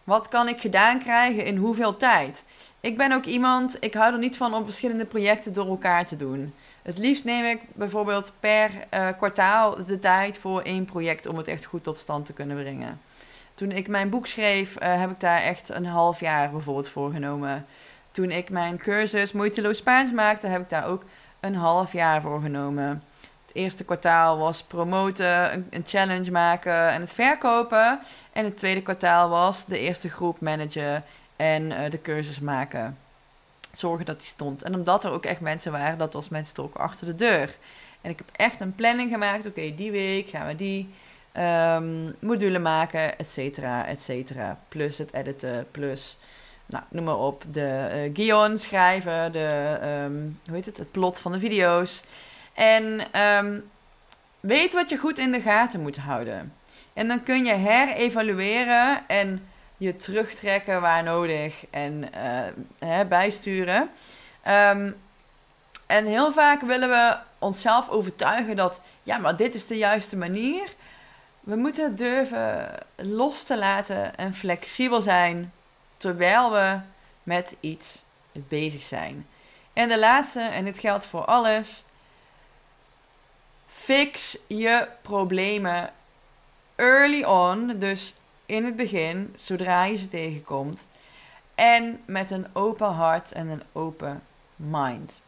Wat 0.04 0.28
kan 0.28 0.48
ik 0.48 0.60
gedaan 0.60 0.98
krijgen 0.98 1.44
in 1.44 1.56
hoeveel 1.56 1.96
tijd? 1.96 2.42
Ik 2.80 2.96
ben 2.96 3.12
ook 3.12 3.24
iemand, 3.24 3.76
ik 3.80 3.94
hou 3.94 4.12
er 4.12 4.18
niet 4.18 4.36
van 4.36 4.54
om 4.54 4.64
verschillende 4.64 5.04
projecten 5.04 5.52
door 5.52 5.66
elkaar 5.66 6.06
te 6.06 6.16
doen. 6.16 6.54
Het 6.82 6.98
liefst 6.98 7.24
neem 7.24 7.44
ik 7.44 7.60
bijvoorbeeld 7.72 8.32
per 8.40 8.70
uh, 8.94 9.08
kwartaal 9.16 9.84
de 9.86 9.98
tijd 9.98 10.38
voor 10.38 10.60
één 10.60 10.84
project 10.84 11.26
om 11.26 11.36
het 11.36 11.48
echt 11.48 11.64
goed 11.64 11.82
tot 11.82 11.98
stand 11.98 12.26
te 12.26 12.32
kunnen 12.32 12.56
brengen. 12.56 13.00
Toen 13.54 13.72
ik 13.72 13.88
mijn 13.88 14.10
boek 14.10 14.26
schreef, 14.26 14.74
uh, 14.74 15.00
heb 15.00 15.10
ik 15.10 15.20
daar 15.20 15.42
echt 15.42 15.68
een 15.68 15.86
half 15.86 16.20
jaar 16.20 16.50
bijvoorbeeld 16.50 16.88
voor 16.88 17.12
genomen. 17.12 17.66
Toen 18.18 18.30
ik 18.30 18.50
mijn 18.50 18.78
cursus 18.78 19.32
Moeiteloos 19.32 19.76
Spaans 19.76 20.12
maakte, 20.12 20.46
heb 20.46 20.60
ik 20.60 20.68
daar 20.68 20.86
ook 20.86 21.04
een 21.40 21.54
half 21.54 21.92
jaar 21.92 22.20
voor 22.20 22.40
genomen. 22.40 23.02
Het 23.46 23.54
eerste 23.54 23.84
kwartaal 23.84 24.38
was 24.38 24.62
promoten, 24.62 25.66
een, 25.70 25.82
challenge 25.86 26.30
maken 26.30 26.90
en 26.90 27.00
het 27.00 27.14
verkopen. 27.14 28.00
En 28.32 28.44
het 28.44 28.56
tweede 28.56 28.82
kwartaal 28.82 29.28
was 29.28 29.64
de 29.64 29.78
eerste 29.78 30.08
groep 30.08 30.40
managen 30.40 31.04
en 31.36 31.70
uh, 31.70 31.90
de 31.90 32.02
cursus 32.02 32.40
maken 32.40 32.98
zorgen 33.72 34.06
dat 34.06 34.18
die 34.18 34.26
stond. 34.26 34.62
En 34.62 34.74
omdat 34.74 35.04
er 35.04 35.10
ook 35.10 35.24
echt 35.24 35.40
mensen 35.40 35.72
waren, 35.72 35.98
dat 35.98 36.12
was 36.12 36.28
mensen 36.28 36.62
ook 36.62 36.76
achter 36.76 37.06
de 37.06 37.14
deur. 37.14 37.54
En 38.00 38.10
ik 38.10 38.18
heb 38.18 38.28
echt 38.36 38.60
een 38.60 38.74
planning 38.74 39.10
gemaakt. 39.10 39.46
Oké, 39.46 39.74
die 39.74 39.90
week 39.90 40.28
gaan 40.28 40.46
we 40.46 40.56
die 40.56 40.94
um, 41.36 42.14
module 42.18 42.58
maken, 42.58 43.18
et 43.18 43.28
cetera, 43.28 43.86
et 43.86 44.00
cetera. 44.00 44.58
Plus 44.68 44.98
het 44.98 45.12
editen, 45.12 45.66
plus, 45.70 46.16
nou, 46.68 46.84
noem 46.88 47.04
maar 47.04 47.18
op, 47.18 47.42
de 47.52 47.90
uh, 47.94 48.14
guion 48.14 48.58
schrijven, 48.58 49.32
de, 49.32 49.78
um, 50.04 50.38
hoe 50.46 50.54
heet 50.54 50.66
het, 50.66 50.76
het 50.76 50.90
plot 50.90 51.18
van 51.20 51.32
de 51.32 51.38
video's. 51.38 52.02
En 52.54 53.00
um, 53.20 53.70
weet 54.40 54.74
wat 54.74 54.88
je 54.88 54.96
goed 54.96 55.18
in 55.18 55.32
de 55.32 55.40
gaten 55.40 55.80
moet 55.80 55.96
houden. 55.96 56.52
En 56.92 57.08
dan 57.08 57.22
kun 57.22 57.44
je 57.44 57.54
herevalueren 57.54 59.02
en 59.06 59.46
je 59.76 59.96
terugtrekken 59.96 60.80
waar 60.80 61.02
nodig 61.02 61.64
en 61.70 62.04
uh, 62.14 62.88
hè, 62.88 63.04
bijsturen. 63.04 63.90
Um, 64.48 64.96
en 65.86 66.06
heel 66.06 66.32
vaak 66.32 66.60
willen 66.60 66.88
we 66.88 67.16
onszelf 67.38 67.88
overtuigen 67.88 68.56
dat, 68.56 68.80
ja, 69.02 69.18
maar 69.18 69.36
dit 69.36 69.54
is 69.54 69.66
de 69.66 69.76
juiste 69.76 70.16
manier. 70.16 70.68
We 71.40 71.56
moeten 71.56 71.96
durven 71.96 72.70
los 72.96 73.42
te 73.42 73.58
laten 73.58 74.16
en 74.16 74.34
flexibel 74.34 75.00
zijn 75.00 75.52
terwijl 75.98 76.50
we 76.52 76.78
met 77.22 77.56
iets 77.60 78.02
bezig 78.32 78.82
zijn. 78.82 79.26
En 79.72 79.88
de 79.88 79.98
laatste, 79.98 80.40
en 80.40 80.64
dit 80.64 80.78
geldt 80.78 81.06
voor 81.06 81.24
alles, 81.24 81.82
fix 83.68 84.38
je 84.46 84.88
problemen 85.02 85.92
early 86.74 87.24
on. 87.24 87.78
Dus 87.78 88.14
in 88.46 88.64
het 88.64 88.76
begin, 88.76 89.34
zodra 89.36 89.84
je 89.84 89.96
ze 89.96 90.08
tegenkomt. 90.08 90.86
En 91.54 92.00
met 92.04 92.30
een 92.30 92.46
open 92.52 92.92
hart 92.92 93.32
en 93.32 93.48
een 93.48 93.62
open 93.72 94.22
mind. 94.56 95.20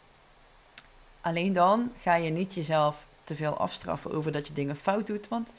Alleen 1.21 1.53
dan 1.53 1.93
ga 2.03 2.15
je 2.15 2.31
niet 2.31 2.55
jezelf 2.55 3.05
te 3.25 3.35
veel 3.35 3.57
afstraffen 3.57 4.13
over 4.13 4.33
dat 4.33 4.47
je 4.47 4.53
dingen 4.53 4.77
fout 4.77 5.07
doet. 5.07 5.29
Want, 5.29 5.53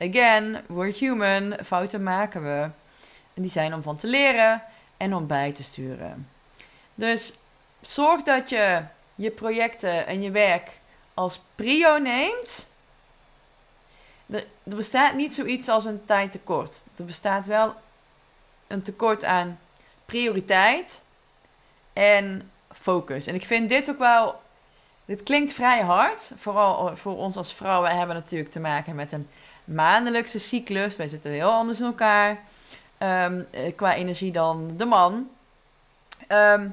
again, 0.00 0.60
we're 0.66 0.98
human. 0.98 1.56
Fouten 1.64 2.02
maken 2.02 2.42
we. 2.42 2.68
En 3.34 3.42
die 3.42 3.50
zijn 3.50 3.74
om 3.74 3.82
van 3.82 3.96
te 3.96 4.06
leren 4.06 4.62
en 4.96 5.14
om 5.14 5.26
bij 5.26 5.52
te 5.52 5.62
sturen. 5.62 6.28
Dus 6.94 7.32
zorg 7.80 8.22
dat 8.22 8.48
je 8.48 8.82
je 9.14 9.30
projecten 9.30 10.06
en 10.06 10.22
je 10.22 10.30
werk 10.30 10.70
als 11.14 11.40
prio 11.54 11.98
neemt. 11.98 12.66
Er, 14.26 14.46
er 14.62 14.76
bestaat 14.76 15.14
niet 15.14 15.34
zoiets 15.34 15.68
als 15.68 15.84
een 15.84 16.04
tijdtekort. 16.04 16.82
Er 16.96 17.04
bestaat 17.04 17.46
wel 17.46 17.74
een 18.66 18.82
tekort 18.82 19.24
aan 19.24 19.58
prioriteit 20.04 21.00
en 21.92 22.50
focus. 22.72 23.26
En 23.26 23.34
ik 23.34 23.44
vind 23.44 23.68
dit 23.68 23.90
ook 23.90 23.98
wel. 23.98 24.42
Dit 25.04 25.22
klinkt 25.22 25.52
vrij 25.52 25.82
hard. 25.82 26.30
Vooral 26.36 26.96
voor 26.96 27.16
ons 27.16 27.36
als 27.36 27.54
vrouwen 27.54 27.96
hebben 27.96 28.16
natuurlijk 28.16 28.50
te 28.50 28.60
maken 28.60 28.94
met 28.94 29.12
een 29.12 29.28
maandelijkse 29.64 30.38
cyclus. 30.38 30.96
Wij 30.96 31.08
zitten 31.08 31.30
heel 31.30 31.50
anders 31.50 31.78
in 31.80 31.86
elkaar. 31.86 32.38
Ehm, 32.98 33.40
eh, 33.50 33.76
qua 33.76 33.94
energie 33.94 34.32
dan 34.32 34.74
de 34.76 34.84
man. 34.84 35.30
Ehm, 36.26 36.68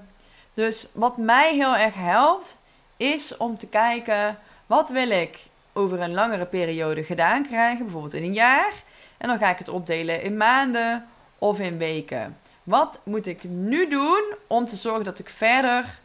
dus 0.54 0.88
wat 0.92 1.18
mij 1.18 1.54
heel 1.54 1.76
erg 1.76 1.94
helpt, 1.94 2.58
is 2.98 3.38
om 3.38 3.58
te 3.58 3.68
kijken 3.68 4.38
wat 4.66 4.90
wil 4.90 5.10
ik 5.10 5.40
over 5.74 6.02
een 6.02 6.14
langere 6.14 6.46
periode 6.46 7.04
gedaan 7.04 7.46
krijgen, 7.48 7.84
bijvoorbeeld 7.84 8.14
in 8.14 8.24
een 8.24 8.34
jaar. 8.34 8.74
En 9.18 9.28
dan 9.28 9.38
ga 9.38 9.50
ik 9.50 9.58
het 9.58 9.70
opdelen 9.70 10.22
in 10.22 10.38
maanden 10.38 11.08
of 11.38 11.60
in 11.60 11.78
weken. 11.78 12.38
Wat 12.64 13.00
moet 13.04 13.28
ik 13.28 13.44
nu 13.44 13.90
doen 13.90 14.24
om 14.48 14.66
te 14.66 14.76
zorgen 14.76 15.04
dat 15.04 15.20
ik 15.20 15.30
verder 15.30 16.00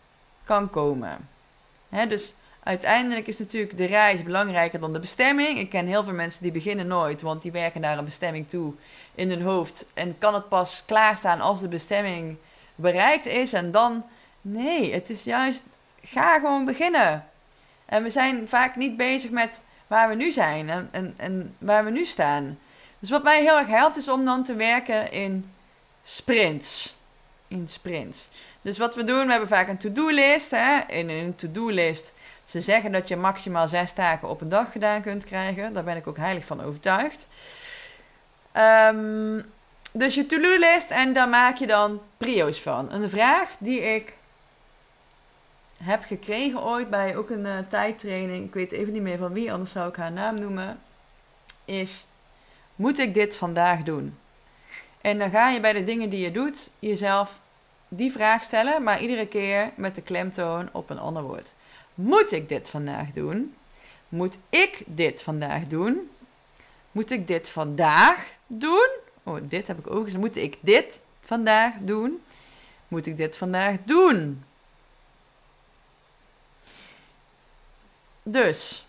kan 0.44 0.70
komen? 0.70 1.28
dus 2.08 2.34
uiteindelijk 2.66 3.26
is 3.26 3.38
natuurlijk 3.38 3.76
de 3.76 3.84
reis 3.84 4.22
belangrijker 4.22 4.80
dan 4.80 4.92
de 4.92 4.98
bestemming. 4.98 5.58
Ik 5.58 5.70
ken 5.70 5.86
heel 5.86 6.04
veel 6.04 6.12
mensen 6.12 6.42
die 6.42 6.52
beginnen 6.52 6.86
nooit, 6.86 7.22
want 7.22 7.42
die 7.42 7.52
werken 7.52 7.80
naar 7.80 7.98
een 7.98 8.04
bestemming 8.04 8.48
toe 8.48 8.72
in 9.14 9.30
hun 9.30 9.42
hoofd. 9.42 9.86
En 9.94 10.18
kan 10.18 10.34
het 10.34 10.48
pas 10.48 10.82
klaarstaan 10.86 11.40
als 11.40 11.60
de 11.60 11.68
bestemming 11.68 12.36
bereikt 12.74 13.26
is. 13.26 13.52
En 13.52 13.70
dan, 13.70 14.04
nee, 14.40 14.92
het 14.92 15.10
is 15.10 15.24
juist, 15.24 15.62
ga 16.02 16.38
gewoon 16.38 16.64
beginnen. 16.64 17.24
En 17.84 18.02
we 18.02 18.10
zijn 18.10 18.48
vaak 18.48 18.76
niet 18.76 18.96
bezig 18.96 19.30
met 19.30 19.60
waar 19.86 20.08
we 20.08 20.14
nu 20.14 20.32
zijn 20.32 20.70
en, 20.90 21.14
en, 21.16 21.54
waar 21.58 21.84
we 21.84 21.90
nu 21.90 22.04
staan. 22.04 22.58
Dus 22.98 23.10
wat 23.10 23.22
mij 23.22 23.42
heel 23.42 23.58
erg 23.58 23.68
helpt 23.68 23.96
is 23.96 24.08
om 24.08 24.24
dan 24.24 24.44
te 24.44 24.54
werken 24.54 25.12
in 25.12 25.50
sprints. 26.04 26.94
In 27.48 27.68
sprints. 27.68 28.28
Dus 28.60 28.78
wat 28.78 28.94
we 28.94 29.04
doen, 29.04 29.24
we 29.24 29.30
hebben 29.30 29.48
vaak 29.48 29.68
een 29.68 29.78
to-do-list. 29.78 30.52
In 30.88 31.08
een 31.08 31.34
to-do-list, 31.34 32.12
ze 32.46 32.60
zeggen 32.60 32.92
dat 32.92 33.08
je 33.08 33.16
maximaal 33.16 33.68
zes 33.68 33.92
taken 33.92 34.28
op 34.28 34.40
een 34.40 34.48
dag 34.48 34.72
gedaan 34.72 35.02
kunt 35.02 35.24
krijgen. 35.24 35.72
Daar 35.72 35.84
ben 35.84 35.96
ik 35.96 36.06
ook 36.06 36.16
heilig 36.16 36.44
van 36.44 36.62
overtuigd. 36.62 37.26
Um, 38.56 39.44
dus 39.92 40.14
je 40.14 40.26
to-do-list 40.26 40.90
en 40.90 41.12
daar 41.12 41.28
maak 41.28 41.56
je 41.56 41.66
dan 41.66 42.00
prio's 42.16 42.60
van. 42.62 42.92
Een 42.92 43.10
vraag 43.10 43.50
die 43.58 43.80
ik 43.80 44.12
heb 45.82 46.02
gekregen 46.04 46.62
ooit 46.62 46.90
bij 46.90 47.16
ook 47.16 47.30
een 47.30 47.44
uh, 47.44 47.58
tijdtraining. 47.68 48.46
Ik 48.46 48.54
weet 48.54 48.72
even 48.72 48.92
niet 48.92 49.02
meer 49.02 49.18
van 49.18 49.32
wie, 49.32 49.52
anders 49.52 49.70
zou 49.70 49.88
ik 49.88 49.96
haar 49.96 50.12
naam 50.12 50.38
noemen. 50.38 50.78
Is, 51.64 52.06
moet 52.74 52.98
ik 52.98 53.14
dit 53.14 53.36
vandaag 53.36 53.82
doen? 53.82 54.18
En 55.00 55.18
dan 55.18 55.30
ga 55.30 55.50
je 55.50 55.60
bij 55.60 55.72
de 55.72 55.84
dingen 55.84 56.10
die 56.10 56.20
je 56.20 56.32
doet 56.32 56.70
jezelf 56.78 57.38
die 57.88 58.12
vraag 58.12 58.42
stellen, 58.42 58.82
maar 58.82 59.00
iedere 59.00 59.26
keer 59.26 59.70
met 59.74 59.94
de 59.94 60.02
klemtoon 60.02 60.68
op 60.72 60.90
een 60.90 60.98
ander 60.98 61.22
woord. 61.22 61.52
Moet 61.96 62.32
ik 62.32 62.48
dit 62.48 62.68
vandaag 62.68 63.12
doen? 63.12 63.54
Moet 64.08 64.38
ik 64.48 64.82
dit 64.86 65.22
vandaag 65.22 65.66
doen? 65.66 66.10
Moet 66.92 67.10
ik 67.10 67.26
dit 67.26 67.48
vandaag 67.48 68.28
doen? 68.46 68.88
Oh, 69.22 69.38
dit 69.42 69.66
heb 69.66 69.78
ik 69.78 69.90
ook 69.90 70.04
gezegd. 70.04 70.22
Moet 70.22 70.36
ik 70.36 70.56
dit 70.60 71.00
vandaag 71.22 71.72
doen? 71.78 72.22
Moet 72.88 73.06
ik 73.06 73.16
dit 73.16 73.36
vandaag 73.36 73.76
doen? 73.84 74.44
Dus, 78.22 78.84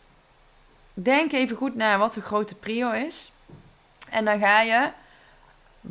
denk 0.94 1.32
even 1.32 1.58
goed 1.58 1.76
na 1.76 1.98
wat 1.98 2.14
de 2.14 2.22
grote 2.22 2.56
prio 2.56 2.92
is. 2.92 3.32
En 4.10 4.26
dan 4.26 4.40
ga 4.40 4.62
je 4.62 4.90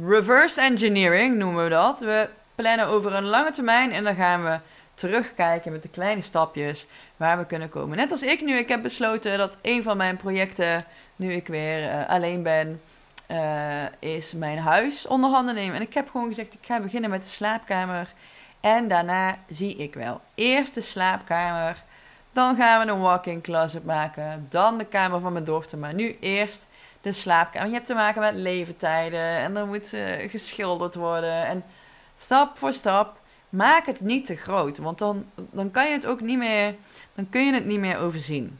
reverse 0.06 0.60
engineering, 0.60 1.36
noemen 1.36 1.64
we 1.64 1.70
dat. 1.70 2.00
We 2.00 2.28
plannen 2.54 2.86
over 2.86 3.14
een 3.14 3.24
lange 3.24 3.50
termijn 3.50 3.92
en 3.92 4.04
dan 4.04 4.14
gaan 4.14 4.44
we 4.44 4.58
terugkijken 4.96 5.72
met 5.72 5.82
de 5.82 5.88
kleine 5.88 6.22
stapjes 6.22 6.86
waar 7.16 7.38
we 7.38 7.46
kunnen 7.46 7.68
komen. 7.68 7.96
Net 7.96 8.10
als 8.10 8.22
ik 8.22 8.40
nu, 8.40 8.56
ik 8.56 8.68
heb 8.68 8.82
besloten 8.82 9.38
dat 9.38 9.58
een 9.62 9.82
van 9.82 9.96
mijn 9.96 10.16
projecten, 10.16 10.84
nu 11.16 11.32
ik 11.32 11.46
weer 11.46 11.82
uh, 11.82 12.08
alleen 12.08 12.42
ben, 12.42 12.80
uh, 13.30 13.84
is 13.98 14.32
mijn 14.32 14.58
huis 14.58 15.06
onder 15.06 15.30
handen 15.30 15.54
nemen. 15.54 15.76
En 15.76 15.82
ik 15.82 15.94
heb 15.94 16.10
gewoon 16.10 16.28
gezegd, 16.28 16.54
ik 16.54 16.66
ga 16.66 16.80
beginnen 16.80 17.10
met 17.10 17.22
de 17.22 17.28
slaapkamer. 17.28 18.12
En 18.60 18.88
daarna 18.88 19.38
zie 19.48 19.76
ik 19.76 19.94
wel. 19.94 20.20
Eerst 20.34 20.74
de 20.74 20.80
slaapkamer. 20.80 21.82
Dan 22.32 22.56
gaan 22.56 22.86
we 22.86 22.92
een 22.92 23.00
walk-in 23.00 23.40
closet 23.40 23.84
maken. 23.84 24.46
Dan 24.50 24.78
de 24.78 24.84
kamer 24.84 25.20
van 25.20 25.32
mijn 25.32 25.44
dochter. 25.44 25.78
Maar 25.78 25.94
nu 25.94 26.16
eerst 26.20 26.66
de 27.00 27.12
slaapkamer. 27.12 27.68
Je 27.68 27.74
hebt 27.74 27.86
te 27.86 27.94
maken 27.94 28.20
met 28.20 28.34
leeftijden. 28.34 29.20
En 29.20 29.56
er 29.56 29.66
moet 29.66 29.92
uh, 29.92 30.30
geschilderd 30.30 30.94
worden. 30.94 31.46
En 31.46 31.64
stap 32.18 32.58
voor 32.58 32.72
stap. 32.72 33.18
Maak 33.48 33.86
het 33.86 34.00
niet 34.00 34.26
te 34.26 34.36
groot. 34.36 34.78
Want 34.78 34.98
dan, 34.98 35.24
dan 35.34 35.70
kan 35.70 35.86
je 35.86 35.92
het 35.92 36.06
ook 36.06 36.20
niet 36.20 36.38
meer. 36.38 36.74
Dan 37.14 37.28
kun 37.28 37.46
je 37.46 37.52
het 37.52 37.64
niet 37.64 37.78
meer 37.78 37.98
overzien. 37.98 38.58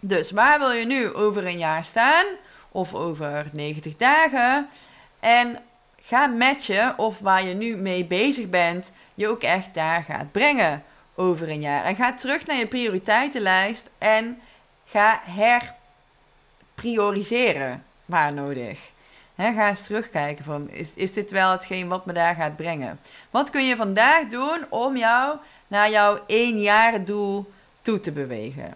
Dus 0.00 0.30
waar 0.30 0.58
wil 0.58 0.72
je 0.72 0.86
nu 0.86 1.12
over 1.12 1.46
een 1.46 1.58
jaar 1.58 1.84
staan? 1.84 2.26
of 2.72 2.94
over 2.94 3.48
90 3.52 3.96
dagen. 3.96 4.68
En 5.20 5.58
ga 6.00 6.26
matchen 6.26 6.98
of 6.98 7.18
waar 7.18 7.46
je 7.46 7.54
nu 7.54 7.76
mee 7.76 8.04
bezig 8.04 8.48
bent, 8.48 8.92
je 9.14 9.28
ook 9.28 9.42
echt 9.42 9.74
daar 9.74 10.02
gaat 10.02 10.32
brengen 10.32 10.82
over 11.14 11.48
een 11.48 11.60
jaar. 11.60 11.84
En 11.84 11.96
ga 11.96 12.14
terug 12.14 12.46
naar 12.46 12.56
je 12.56 12.66
prioriteitenlijst 12.66 13.88
en 13.98 14.40
ga 14.86 15.20
herprioriseren 16.74 17.84
waar 18.04 18.32
nodig. 18.32 18.90
Ga 19.46 19.68
eens 19.68 19.82
terugkijken 19.82 20.44
van, 20.44 20.70
is, 20.70 20.90
is 20.94 21.12
dit 21.12 21.30
wel 21.30 21.50
hetgeen 21.50 21.88
wat 21.88 22.06
me 22.06 22.12
daar 22.12 22.34
gaat 22.34 22.56
brengen? 22.56 23.00
Wat 23.30 23.50
kun 23.50 23.66
je 23.66 23.76
vandaag 23.76 24.26
doen 24.26 24.64
om 24.68 24.96
jou 24.96 25.36
naar 25.66 25.90
jouw 25.90 26.18
één 26.26 26.60
jaar 26.60 27.04
doel 27.04 27.52
toe 27.80 28.00
te 28.00 28.12
bewegen? 28.12 28.74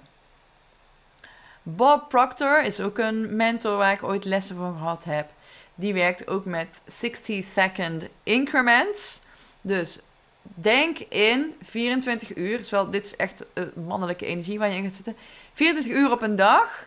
Bob 1.62 2.08
Proctor 2.08 2.62
is 2.62 2.80
ook 2.80 2.98
een 2.98 3.36
mentor 3.36 3.76
waar 3.76 3.92
ik 3.92 4.02
ooit 4.02 4.24
lessen 4.24 4.56
van 4.56 4.76
gehad 4.76 5.04
heb. 5.04 5.30
Die 5.74 5.94
werkt 5.94 6.28
ook 6.28 6.44
met 6.44 6.82
60 6.86 7.44
second 7.44 8.04
increments. 8.22 9.20
Dus 9.60 9.98
denk 10.42 10.98
in 10.98 11.54
24 11.62 12.36
uur. 12.36 12.68
Dit 12.90 13.06
is 13.06 13.16
echt 13.16 13.44
mannelijke 13.86 14.26
energie 14.26 14.58
waar 14.58 14.68
je 14.68 14.76
in 14.76 14.84
gaat 14.84 14.94
zitten. 14.94 15.16
24 15.54 15.92
uur 15.92 16.10
op 16.10 16.22
een 16.22 16.36
dag. 16.36 16.86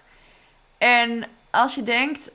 En 0.77 1.25
als 1.49 1.75
je 1.75 1.83
denkt 1.83 2.31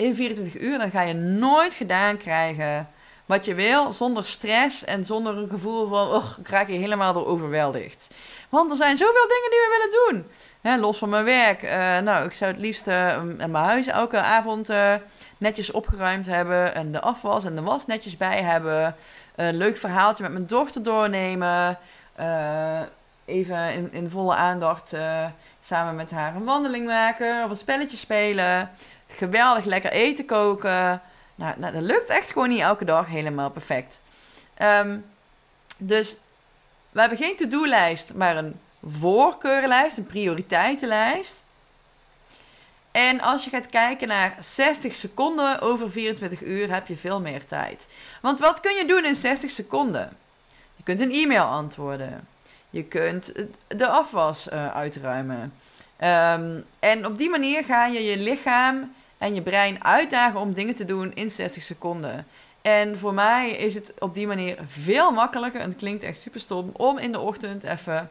in 0.00 0.14
24 0.14 0.60
uur, 0.60 0.78
dan 0.78 0.90
ga 0.90 1.02
je 1.02 1.14
nooit 1.14 1.74
gedaan 1.74 2.16
krijgen 2.16 2.88
wat 3.26 3.44
je 3.44 3.54
wil. 3.54 3.92
Zonder 3.92 4.24
stress 4.24 4.84
en 4.84 5.04
zonder 5.04 5.36
een 5.36 5.48
gevoel 5.48 5.88
van, 5.88 6.08
oh, 6.08 6.24
ik 6.38 6.48
raak 6.48 6.68
je 6.68 6.78
helemaal 6.78 7.12
door 7.12 7.26
overweldigd. 7.26 8.08
Want 8.48 8.70
er 8.70 8.76
zijn 8.76 8.96
zoveel 8.96 9.28
dingen 9.28 9.50
die 9.50 9.58
we 9.58 9.76
willen 9.76 10.24
doen. 10.62 10.80
Los 10.80 10.98
van 10.98 11.08
mijn 11.08 11.24
werk. 11.24 11.62
Uh, 11.62 11.98
nou, 11.98 12.26
ik 12.26 12.32
zou 12.32 12.50
het 12.50 12.60
liefst 12.60 12.86
uh, 12.86 13.22
mijn 13.36 13.54
huis 13.54 13.86
elke 13.86 14.20
avond 14.20 14.70
uh, 14.70 14.94
netjes 15.38 15.70
opgeruimd 15.70 16.26
hebben. 16.26 16.74
En 16.74 16.92
de 16.92 17.00
afwas 17.00 17.44
en 17.44 17.54
de 17.54 17.62
was 17.62 17.86
netjes 17.86 18.16
bij 18.16 18.42
hebben. 18.42 18.94
Een 19.34 19.56
leuk 19.56 19.76
verhaaltje 19.76 20.22
met 20.22 20.32
mijn 20.32 20.46
dochter 20.46 20.82
doornemen. 20.82 21.78
even 23.24 23.72
in, 23.72 23.88
in 23.92 24.10
volle 24.10 24.34
aandacht 24.34 24.94
samen 25.64 25.94
met 25.94 26.10
haar 26.10 26.34
een 26.34 26.44
wandeling 26.44 26.86
maken. 26.86 27.44
Of 27.44 27.50
een 27.50 27.56
spelletje 27.56 27.96
spelen. 27.96 28.70
Geweldig 29.10 29.64
lekker 29.64 29.90
eten 29.90 30.24
koken. 30.24 31.02
Nou, 31.34 31.54
nou 31.56 31.72
dat 31.72 31.82
lukt 31.82 32.08
echt 32.08 32.32
gewoon 32.32 32.48
niet 32.48 32.60
elke 32.60 32.84
dag 32.84 33.06
helemaal 33.06 33.50
perfect. 33.50 34.00
Um, 34.62 35.04
dus 35.78 36.16
we 36.90 37.00
hebben 37.00 37.18
geen 37.18 37.36
to-do-lijst, 37.36 38.14
maar 38.14 38.36
een 38.36 38.60
voorkeurenlijst, 38.88 39.96
een 39.96 40.06
prioriteitenlijst. 40.06 41.42
En 42.90 43.20
als 43.20 43.44
je 43.44 43.50
gaat 43.50 43.66
kijken 43.66 44.08
naar 44.08 44.36
60 44.40 44.94
seconden 44.94 45.60
over 45.60 45.90
24 45.90 46.42
uur, 46.42 46.72
heb 46.72 46.86
je 46.86 46.96
veel 46.96 47.20
meer 47.20 47.46
tijd. 47.46 47.86
Want 48.22 48.40
wat 48.40 48.60
kun 48.60 48.74
je 48.74 48.84
doen 48.86 49.04
in 49.04 49.14
60 49.14 49.50
seconden? 49.50 50.16
Je 50.76 50.82
kunt 50.82 51.00
een 51.00 51.12
e-mail 51.12 51.44
antwoorden. 51.44 52.28
Je 52.70 52.84
kunt 52.84 53.32
de 53.66 53.86
afwas 53.86 54.48
uh, 54.48 54.74
uitruimen. 54.74 55.52
Um, 56.00 56.64
en 56.78 57.06
op 57.06 57.18
die 57.18 57.30
manier 57.30 57.64
ga 57.64 57.86
je 57.86 58.04
je 58.04 58.16
lichaam 58.16 58.94
en 59.20 59.34
je 59.34 59.42
brein 59.42 59.84
uitdagen 59.84 60.40
om 60.40 60.52
dingen 60.52 60.74
te 60.74 60.84
doen 60.84 61.14
in 61.14 61.30
60 61.30 61.62
seconden. 61.62 62.26
En 62.62 62.98
voor 62.98 63.14
mij 63.14 63.50
is 63.50 63.74
het 63.74 63.92
op 63.98 64.14
die 64.14 64.26
manier 64.26 64.58
veel 64.66 65.10
makkelijker, 65.10 65.60
en 65.60 65.68
het 65.68 65.78
klinkt 65.78 66.02
echt 66.02 66.20
super 66.20 66.40
stom, 66.40 66.70
om 66.72 66.98
in 66.98 67.12
de 67.12 67.20
ochtend 67.20 67.62
even 67.62 68.10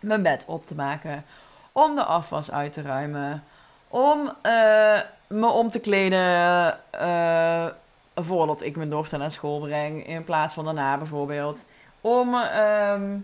mijn 0.00 0.22
bed 0.22 0.44
op 0.46 0.66
te 0.66 0.74
maken. 0.74 1.24
Om 1.72 1.94
de 1.94 2.04
afwas 2.04 2.50
uit 2.50 2.72
te 2.72 2.82
ruimen. 2.82 3.44
Om 3.88 4.20
uh, 4.42 5.00
me 5.26 5.46
om 5.46 5.70
te 5.70 5.78
kleden 5.78 6.78
uh, 6.94 7.66
voordat 8.14 8.62
ik 8.62 8.76
mijn 8.76 8.90
dochter 8.90 9.18
naar 9.18 9.30
school 9.30 9.60
breng. 9.60 10.06
In 10.06 10.24
plaats 10.24 10.54
van 10.54 10.64
daarna 10.64 10.96
bijvoorbeeld. 10.96 11.64
om 12.00 12.34
ehm, 12.34 13.16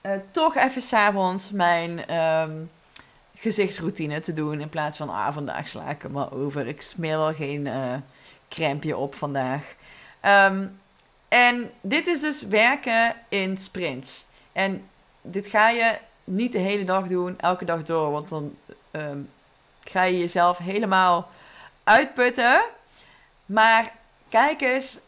eh, 0.00 0.12
toch 0.30 0.56
even 0.56 0.82
s'avonds 0.82 1.50
mijn 1.50 2.06
ehm, 2.06 2.52
gezichtsroutine 3.40 4.20
te 4.20 4.32
doen. 4.32 4.60
In 4.60 4.68
plaats 4.68 4.96
van, 4.96 5.08
ah, 5.08 5.32
vandaag 5.32 5.68
sla 5.68 5.90
ik 5.90 6.02
hem 6.02 6.10
maar 6.10 6.32
over. 6.32 6.66
Ik 6.66 6.82
smeer 6.82 7.16
wel 7.16 7.34
geen 7.34 7.66
uh, 7.66 7.94
crème 8.48 8.96
op 8.96 9.14
vandaag. 9.14 9.74
Ehm, 10.20 10.66
en 11.28 11.70
dit 11.80 12.06
is 12.06 12.20
dus 12.20 12.42
werken 12.42 13.14
in 13.28 13.56
sprints. 13.56 14.26
En 14.52 14.84
dit 15.22 15.46
ga 15.48 15.70
je 15.70 15.98
niet 16.24 16.52
de 16.52 16.58
hele 16.58 16.84
dag 16.84 17.06
doen, 17.06 17.40
elke 17.40 17.64
dag 17.64 17.84
door. 17.84 18.10
Want 18.10 18.28
dan 18.28 18.56
ga 19.84 20.02
je 20.02 20.18
jezelf 20.18 20.58
helemaal 20.58 21.30
uitputten. 21.84 22.62
Maar 23.46 23.92
kijk 24.28 24.60
eens 24.60 24.98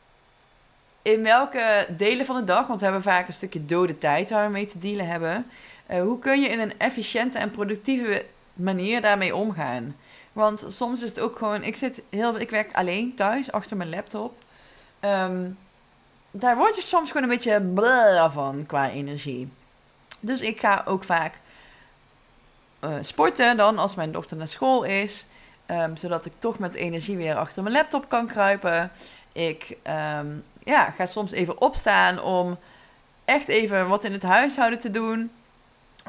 in 1.03 1.23
welke 1.23 1.87
delen 1.89 2.27
van 2.27 2.37
de 2.37 2.45
dag, 2.45 2.67
want 2.67 2.79
we 2.79 2.85
hebben 2.85 3.03
vaak 3.03 3.27
een 3.27 3.33
stukje 3.33 3.65
dode 3.65 3.99
tijd 3.99 4.31
waar 4.31 4.47
we 4.47 4.53
mee 4.53 4.67
te 4.67 4.79
dealen 4.79 5.07
hebben. 5.07 5.51
Uh, 5.93 6.03
hoe 6.03 6.19
kun 6.19 6.41
je 6.41 6.49
in 6.49 6.61
een 6.61 6.79
efficiënte 6.79 7.39
en 7.39 7.51
productieve 7.51 8.25
manier 8.53 9.01
daarmee 9.01 9.37
omgaan? 9.37 9.97
Want 10.33 10.65
soms 10.69 11.03
is 11.03 11.09
het 11.09 11.21
ook 11.21 11.39
gewoon, 11.39 11.63
ik 11.63 11.77
zit 11.77 12.03
heel, 12.11 12.41
ik 12.41 12.51
werk 12.51 12.73
alleen 12.73 13.15
thuis 13.15 13.53
achter 13.53 13.77
mijn 13.77 13.91
laptop. 13.91 14.43
Um, 15.01 15.59
daar 16.31 16.57
word 16.57 16.77
je 16.77 16.83
soms 16.83 17.11
gewoon 17.11 17.23
een 17.23 17.37
beetje 17.37 17.61
blah 17.61 18.33
van 18.33 18.65
qua 18.67 18.91
energie. 18.91 19.49
Dus 20.21 20.41
ik 20.41 20.61
ga 20.61 20.83
ook 20.87 21.05
vaak 21.05 21.41
uh, 22.85 22.95
sporten 23.01 23.57
dan 23.57 23.79
als 23.79 23.95
mijn 23.95 24.13
dochter 24.13 24.37
naar 24.37 24.49
school 24.49 24.83
is. 24.83 25.27
Um, 25.71 25.97
zodat 25.97 26.27
ik 26.27 26.33
toch 26.39 26.59
met 26.59 26.75
energie 26.75 27.17
weer 27.17 27.35
achter 27.35 27.63
mijn 27.63 27.75
laptop 27.75 28.09
kan 28.09 28.27
kruipen. 28.27 28.91
Ik 29.33 29.77
um, 30.19 30.45
ja, 30.65 30.91
ga 30.91 31.07
soms 31.07 31.33
even 31.33 31.61
opstaan 31.61 32.21
om 32.21 32.59
echt 33.25 33.49
even 33.49 33.89
wat 33.89 34.05
in 34.05 34.13
het 34.13 34.23
huishouden 34.23 34.79
te 34.79 34.91
doen. 34.91 35.31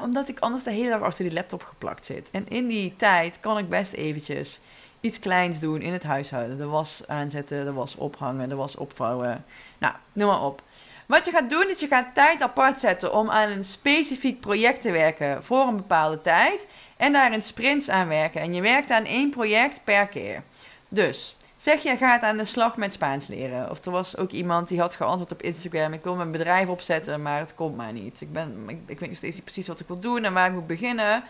Omdat 0.00 0.28
ik 0.28 0.38
anders 0.38 0.62
de 0.62 0.70
hele 0.70 0.88
dag 0.88 1.02
achter 1.02 1.24
die 1.24 1.32
laptop 1.32 1.62
geplakt 1.62 2.04
zit. 2.04 2.30
En 2.30 2.48
in 2.48 2.66
die 2.66 2.94
tijd 2.96 3.40
kan 3.40 3.58
ik 3.58 3.68
best 3.68 3.92
eventjes 3.92 4.60
iets 5.00 5.18
kleins 5.18 5.58
doen 5.58 5.80
in 5.80 5.92
het 5.92 6.02
huishouden. 6.02 6.58
De 6.58 6.66
was 6.66 7.02
aanzetten, 7.06 7.64
de 7.64 7.72
was 7.72 7.94
ophangen, 7.94 8.48
de 8.48 8.54
was 8.54 8.76
opvouwen. 8.76 9.44
Nou, 9.78 9.94
noem 10.12 10.28
maar 10.28 10.42
op. 10.42 10.62
Wat 11.06 11.24
je 11.24 11.30
gaat 11.30 11.50
doen 11.50 11.70
is 11.70 11.80
je 11.80 11.86
gaat 11.86 12.14
tijd 12.14 12.42
apart 12.42 12.80
zetten 12.80 13.14
om 13.14 13.30
aan 13.30 13.50
een 13.50 13.64
specifiek 13.64 14.40
project 14.40 14.80
te 14.80 14.90
werken 14.90 15.44
voor 15.44 15.66
een 15.66 15.76
bepaalde 15.76 16.20
tijd. 16.20 16.66
En 16.96 17.12
daar 17.12 17.32
in 17.32 17.42
sprints 17.42 17.88
aan 17.88 18.08
werken. 18.08 18.40
En 18.40 18.54
je 18.54 18.60
werkt 18.60 18.90
aan 18.90 19.04
één 19.04 19.30
project 19.30 19.84
per 19.84 20.06
keer. 20.06 20.42
Dus 20.88 21.36
Zeg 21.64 21.82
je 21.82 21.96
gaat 21.96 22.22
aan 22.22 22.36
de 22.36 22.44
slag 22.44 22.76
met 22.76 22.92
Spaans 22.92 23.26
leren. 23.26 23.70
Of 23.70 23.84
er 23.84 23.90
was 23.90 24.16
ook 24.16 24.30
iemand 24.30 24.68
die 24.68 24.80
had 24.80 24.94
geantwoord 24.94 25.32
op 25.32 25.42
Instagram. 25.42 25.92
Ik 25.92 26.02
wil 26.02 26.14
mijn 26.14 26.30
bedrijf 26.30 26.68
opzetten, 26.68 27.22
maar 27.22 27.38
het 27.38 27.54
komt 27.54 27.76
maar 27.76 27.92
niet. 27.92 28.20
Ik, 28.20 28.32
ben, 28.32 28.68
ik, 28.86 28.98
weet 28.98 29.08
nog 29.08 29.18
steeds 29.18 29.34
niet 29.34 29.44
precies 29.44 29.66
wat 29.66 29.80
ik 29.80 29.86
wil 29.86 29.98
doen 29.98 30.24
en 30.24 30.32
waar 30.32 30.46
ik 30.46 30.52
moet 30.52 30.66
beginnen. 30.66 31.24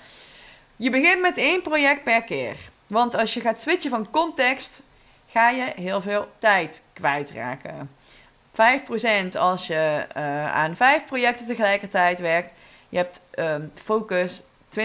Je 0.77 0.91
begint 0.91 1.21
met 1.21 1.37
één 1.37 1.63
project 1.63 2.05
per 2.05 2.23
keer. 2.23 2.57
Want 2.87 3.15
als 3.15 3.35
je 3.35 3.41
gaat 3.41 3.61
switchen 3.61 3.91
van 3.91 4.11
context, 4.11 4.83
ga 5.31 5.51
je 5.51 5.73
heel 5.77 6.01
veel 6.01 6.29
tijd 6.39 6.83
kwijtraken. 6.93 7.91
5% 8.53 9.37
als 9.39 9.67
je 9.67 10.07
uh, 10.17 10.55
aan 10.55 10.77
vijf 10.77 11.05
projecten 11.05 11.47
tegelijkertijd 11.47 12.21
werkt. 12.21 12.53
Je 12.89 12.97
hebt 12.97 13.21
um, 13.39 13.73
focus 13.75 14.43
20% 14.81 14.85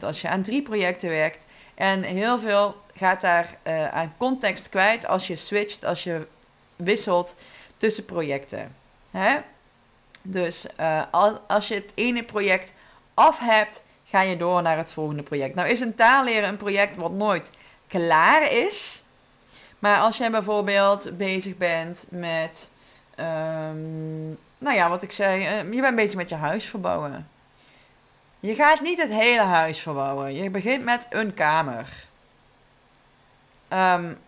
als 0.00 0.20
je 0.20 0.28
aan 0.28 0.42
drie 0.42 0.62
projecten 0.62 1.08
werkt. 1.08 1.44
En 1.74 2.02
heel 2.02 2.38
veel 2.38 2.82
gaat 2.96 3.20
daar 3.20 3.56
uh, 3.66 3.88
aan 3.88 4.14
context 4.16 4.68
kwijt 4.68 5.06
als 5.06 5.26
je 5.26 5.36
switcht, 5.36 5.84
als 5.84 6.04
je 6.04 6.26
wisselt 6.76 7.34
tussen 7.76 8.04
projecten. 8.04 8.74
Hè? 9.10 9.36
Dus 10.22 10.66
uh, 10.80 11.02
als 11.46 11.68
je 11.68 11.74
het 11.74 11.92
ene 11.94 12.22
project 12.22 12.72
af 13.14 13.38
hebt, 13.38 13.82
ga 14.08 14.20
je 14.20 14.36
door 14.36 14.62
naar 14.62 14.76
het 14.76 14.92
volgende 14.92 15.22
project. 15.22 15.54
Nou 15.54 15.68
is 15.68 15.80
een 15.80 15.94
taal 15.94 16.24
leren 16.24 16.48
een 16.48 16.56
project 16.56 16.96
wat 16.96 17.12
nooit 17.12 17.50
klaar 17.86 18.52
is. 18.52 19.02
Maar 19.78 19.98
als 19.98 20.16
jij 20.16 20.30
bijvoorbeeld 20.30 21.16
bezig 21.16 21.56
bent 21.56 22.04
met, 22.08 22.70
um, 23.18 24.38
nou 24.58 24.76
ja, 24.76 24.88
wat 24.88 25.02
ik 25.02 25.12
zei, 25.12 25.62
uh, 25.62 25.72
je 25.72 25.80
bent 25.80 25.96
bezig 25.96 26.16
met 26.16 26.28
je 26.28 26.34
huis 26.34 26.64
verbouwen. 26.64 27.28
Je 28.40 28.54
gaat 28.54 28.80
niet 28.80 29.00
het 29.02 29.10
hele 29.10 29.42
huis 29.42 29.80
verbouwen. 29.80 30.34
Je 30.34 30.50
begint 30.50 30.84
met 30.84 31.06
een 31.10 31.34
kamer. 31.34 32.04
Um, 33.74 34.18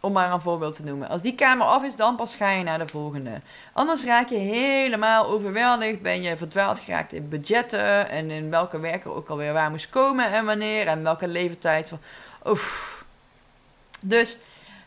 om 0.00 0.12
maar 0.12 0.32
een 0.32 0.40
voorbeeld 0.40 0.74
te 0.74 0.84
noemen. 0.84 1.08
Als 1.08 1.22
die 1.22 1.34
kamer 1.34 1.66
af 1.66 1.82
is, 1.82 1.96
dan 1.96 2.16
pas 2.16 2.34
ga 2.34 2.50
je 2.50 2.62
naar 2.62 2.78
de 2.78 2.88
volgende. 2.88 3.40
Anders 3.72 4.04
raak 4.04 4.28
je 4.28 4.36
helemaal 4.36 5.26
overweldigd. 5.26 6.02
Ben 6.02 6.22
je 6.22 6.36
verdwaald 6.36 6.78
geraakt 6.78 7.12
in 7.12 7.28
budgetten. 7.28 8.08
En 8.08 8.30
in 8.30 8.50
welke 8.50 8.78
werker 8.80 9.14
ook 9.14 9.28
alweer 9.28 9.52
waar 9.52 9.70
moest 9.70 9.90
komen 9.90 10.32
en 10.32 10.44
wanneer. 10.44 10.86
En 10.86 11.02
welke 11.02 11.28
leeftijd. 11.28 11.88
Van, 11.88 11.98
oef. 12.46 13.04
Dus 14.00 14.36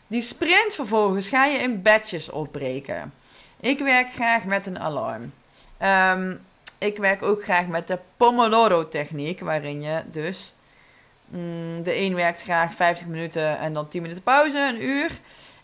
die 0.06 0.22
sprint 0.22 0.74
vervolgens 0.74 1.28
ga 1.28 1.44
je 1.44 1.58
in 1.58 1.82
batches 1.82 2.30
opbreken. 2.30 3.12
Ik 3.60 3.78
werk 3.78 4.12
graag 4.12 4.44
met 4.44 4.66
een 4.66 4.78
alarm. 4.78 5.32
Um, 5.82 6.40
ik 6.78 6.96
werk 6.96 7.22
ook 7.22 7.42
graag 7.42 7.66
met 7.66 7.86
de 7.86 7.98
Pomodoro-techniek, 8.16 9.40
waarin 9.40 9.82
je 9.82 10.02
dus. 10.06 10.52
Mm, 11.32 11.82
de 11.82 11.96
een 11.96 12.14
werkt 12.14 12.42
graag 12.42 12.74
50 12.74 13.06
minuten 13.06 13.58
en 13.58 13.72
dan 13.72 13.88
10 13.88 14.02
minuten 14.02 14.22
pauze, 14.22 14.58
een 14.58 14.84
uur. 14.84 15.10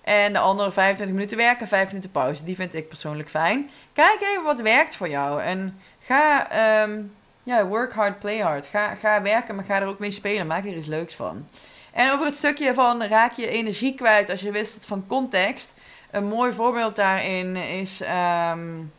En 0.00 0.32
de 0.32 0.38
andere 0.38 0.72
25 0.72 1.16
minuten 1.16 1.36
werken, 1.36 1.68
5 1.68 1.86
minuten 1.86 2.10
pauze. 2.10 2.44
Die 2.44 2.54
vind 2.54 2.74
ik 2.74 2.88
persoonlijk 2.88 3.28
fijn. 3.28 3.70
Kijk 3.92 4.18
even 4.20 4.44
wat 4.44 4.60
werkt 4.60 4.96
voor 4.96 5.08
jou. 5.08 5.42
En 5.42 5.80
ga, 6.00 6.48
um, 6.82 7.12
ja, 7.42 7.66
work 7.66 7.92
hard, 7.92 8.18
play 8.18 8.38
hard. 8.38 8.66
Ga, 8.66 8.94
ga 8.94 9.22
werken, 9.22 9.54
maar 9.54 9.64
ga 9.64 9.80
er 9.80 9.86
ook 9.86 9.98
mee 9.98 10.10
spelen. 10.10 10.46
Maak 10.46 10.64
er 10.64 10.76
iets 10.76 10.86
leuks 10.86 11.14
van. 11.14 11.46
En 11.92 12.12
over 12.12 12.26
het 12.26 12.36
stukje 12.36 12.74
van 12.74 13.02
raak 13.02 13.32
je 13.32 13.48
energie 13.48 13.94
kwijt 13.94 14.30
als 14.30 14.40
je 14.40 14.50
wisselt 14.50 14.86
van 14.86 15.04
context. 15.06 15.74
Een 16.10 16.26
mooi 16.26 16.52
voorbeeld 16.52 16.96
daarin 16.96 17.56
is 17.56 18.02
um, 18.50 18.92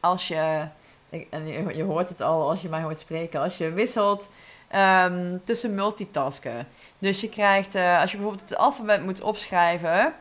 als 0.00 0.28
je 0.28 0.64
en 1.30 1.46
je, 1.46 1.76
je, 1.76 1.82
hoort 1.82 2.08
het 2.08 2.22
al 2.22 2.48
als 2.48 2.60
je 2.60 2.68
mij 2.68 2.82
hoort 2.82 2.98
spreken, 2.98 3.40
als 3.40 3.56
je 3.56 3.70
wisselt 3.70 4.28
um, 4.74 5.40
tussen 5.44 5.74
multitasken. 5.74 6.66
Dus 6.98 7.20
je 7.20 7.28
krijgt, 7.28 7.76
uh, 7.76 8.00
als 8.00 8.10
je 8.10 8.16
bijvoorbeeld 8.16 8.48
het 8.48 8.58
alfabet 8.58 9.04
moet 9.04 9.20
opschrijven, 9.20 10.14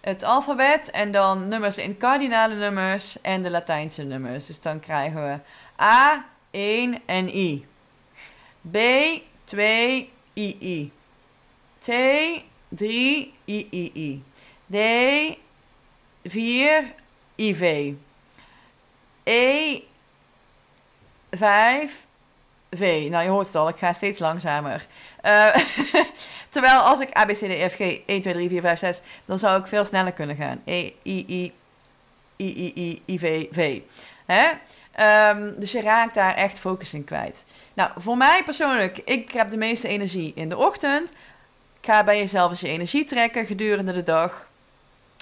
het 0.00 0.22
alfabet 0.22 0.90
en 0.90 1.12
dan 1.12 1.48
nummers 1.48 1.78
in 1.78 1.96
kardinale 1.96 2.54
nummers 2.54 3.20
en 3.20 3.42
de 3.42 3.50
Latijnse 3.50 4.02
nummers. 4.02 4.46
Dus 4.46 4.60
dan 4.60 4.80
krijgen 4.80 5.24
we 5.24 5.38
A, 5.82 6.24
1 6.50 6.98
en 7.06 7.36
I. 7.36 7.66
B, 8.60 8.78
2, 9.44 10.10
I, 10.34 10.56
I. 10.60 10.92
T, 11.78 11.86
3, 12.68 13.34
I, 13.44 13.68
I, 13.70 13.90
I. 13.94 14.22
D, 14.66 14.76
4, 16.24 16.94
IV. 17.34 17.92
E, 19.22 19.80
5 21.30 22.05
V. 22.70 23.06
Nou, 23.10 23.24
je 23.24 23.30
hoort 23.30 23.46
het 23.46 23.56
al, 23.56 23.68
ik 23.68 23.76
ga 23.76 23.92
steeds 23.92 24.18
langzamer. 24.18 24.86
Uh, 25.24 25.56
terwijl 26.54 26.80
als 26.80 27.00
ik 27.00 27.16
A, 27.18 27.24
B, 27.24 27.32
C, 27.32 27.38
D, 27.38 27.42
E, 27.42 27.68
F, 27.68 27.74
G, 27.74 27.78
1, 27.78 28.00
2, 28.06 28.20
3, 28.20 28.48
4, 28.48 28.60
5, 28.60 28.78
6, 28.78 29.00
dan 29.24 29.38
zou 29.38 29.60
ik 29.60 29.66
veel 29.66 29.84
sneller 29.84 30.12
kunnen 30.12 30.36
gaan. 30.36 30.62
E, 30.64 30.92
I, 31.02 31.24
I, 31.28 31.52
I, 32.36 32.46
I, 32.46 32.72
I, 32.74 33.02
I, 33.06 33.18
V, 33.18 33.46
V. 33.52 33.80
Hè? 34.26 34.48
Um, 35.30 35.54
dus 35.58 35.72
je 35.72 35.80
raakt 35.80 36.14
daar 36.14 36.34
echt 36.34 36.58
focus 36.58 36.94
in 36.94 37.04
kwijt. 37.04 37.44
Nou, 37.74 37.90
voor 37.96 38.16
mij 38.16 38.42
persoonlijk, 38.44 38.98
ik 38.98 39.32
heb 39.32 39.50
de 39.50 39.56
meeste 39.56 39.88
energie 39.88 40.32
in 40.34 40.48
de 40.48 40.56
ochtend. 40.56 41.10
Ik 41.80 41.92
ga 41.92 42.04
bij 42.04 42.18
jezelf 42.18 42.50
eens 42.50 42.60
je 42.60 42.68
energie 42.68 43.04
trekken 43.04 43.46
gedurende 43.46 43.92
de 43.92 44.02
dag. 44.02 44.48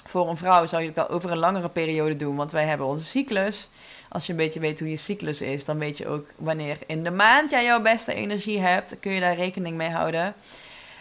Voor 0.07 0.29
een 0.29 0.37
vrouw 0.37 0.65
zou 0.65 0.83
je 0.83 0.91
wel 0.93 1.09
over 1.09 1.31
een 1.31 1.37
langere 1.37 1.69
periode 1.69 2.15
doen, 2.15 2.35
want 2.35 2.51
wij 2.51 2.65
hebben 2.65 2.87
onze 2.87 3.05
cyclus. 3.05 3.69
Als 4.15 4.25
je 4.25 4.31
een 4.31 4.37
beetje 4.37 4.59
weet 4.59 4.79
hoe 4.79 4.89
je 4.89 4.97
cyclus 4.97 5.41
is, 5.41 5.65
dan 5.65 5.77
weet 5.77 5.97
je 5.97 6.07
ook 6.07 6.27
wanneer 6.35 6.77
in 6.85 7.03
de 7.03 7.11
maand 7.11 7.49
jij 7.49 7.63
jouw 7.63 7.81
beste 7.81 8.13
energie 8.13 8.59
hebt. 8.59 8.99
Kun 8.99 9.11
je 9.11 9.19
daar 9.19 9.35
rekening 9.35 9.77
mee 9.77 9.89
houden. 9.89 10.33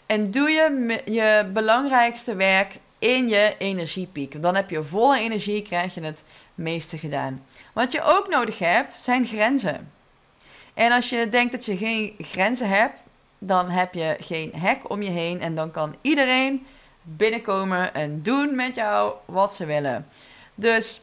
En 0.07 0.31
doe 0.31 0.51
je 0.51 1.01
je 1.05 1.51
belangrijkste 1.53 2.35
werk 2.35 2.77
in 2.99 3.29
je 3.29 3.55
energiepiek. 3.59 4.43
Dan 4.43 4.55
heb 4.55 4.71
je 4.71 4.83
volle 4.83 5.19
energie, 5.19 5.63
krijg 5.63 5.95
je 5.95 6.01
het 6.01 6.23
meeste 6.55 6.99
gedaan. 6.99 7.43
Wat 7.73 7.93
je 7.93 8.03
ook 8.03 8.29
nodig 8.29 8.59
hebt, 8.59 8.95
zijn 8.95 9.27
grenzen. 9.27 9.93
En 10.75 10.93
als 10.93 11.09
je 11.09 11.29
denkt 11.29 11.53
dat 11.53 11.65
je 11.65 11.77
geen 11.77 12.15
grenzen 12.19 12.69
hebt, 12.69 12.95
dan 13.39 13.71
heb 13.71 13.95
je 13.95 14.17
geen 14.21 14.53
hek 14.55 14.91
om 14.91 15.03
je 15.03 15.11
heen. 15.11 15.41
En 15.41 15.55
dan 15.55 15.71
kan 15.71 15.95
iedereen 16.01 16.67
binnenkomen 17.03 17.95
en 17.95 18.23
doen 18.23 18.55
met 18.55 18.75
jou 18.75 19.15
wat 19.25 19.55
ze 19.55 19.67
willen. 19.67 20.07
Dus 20.55 21.01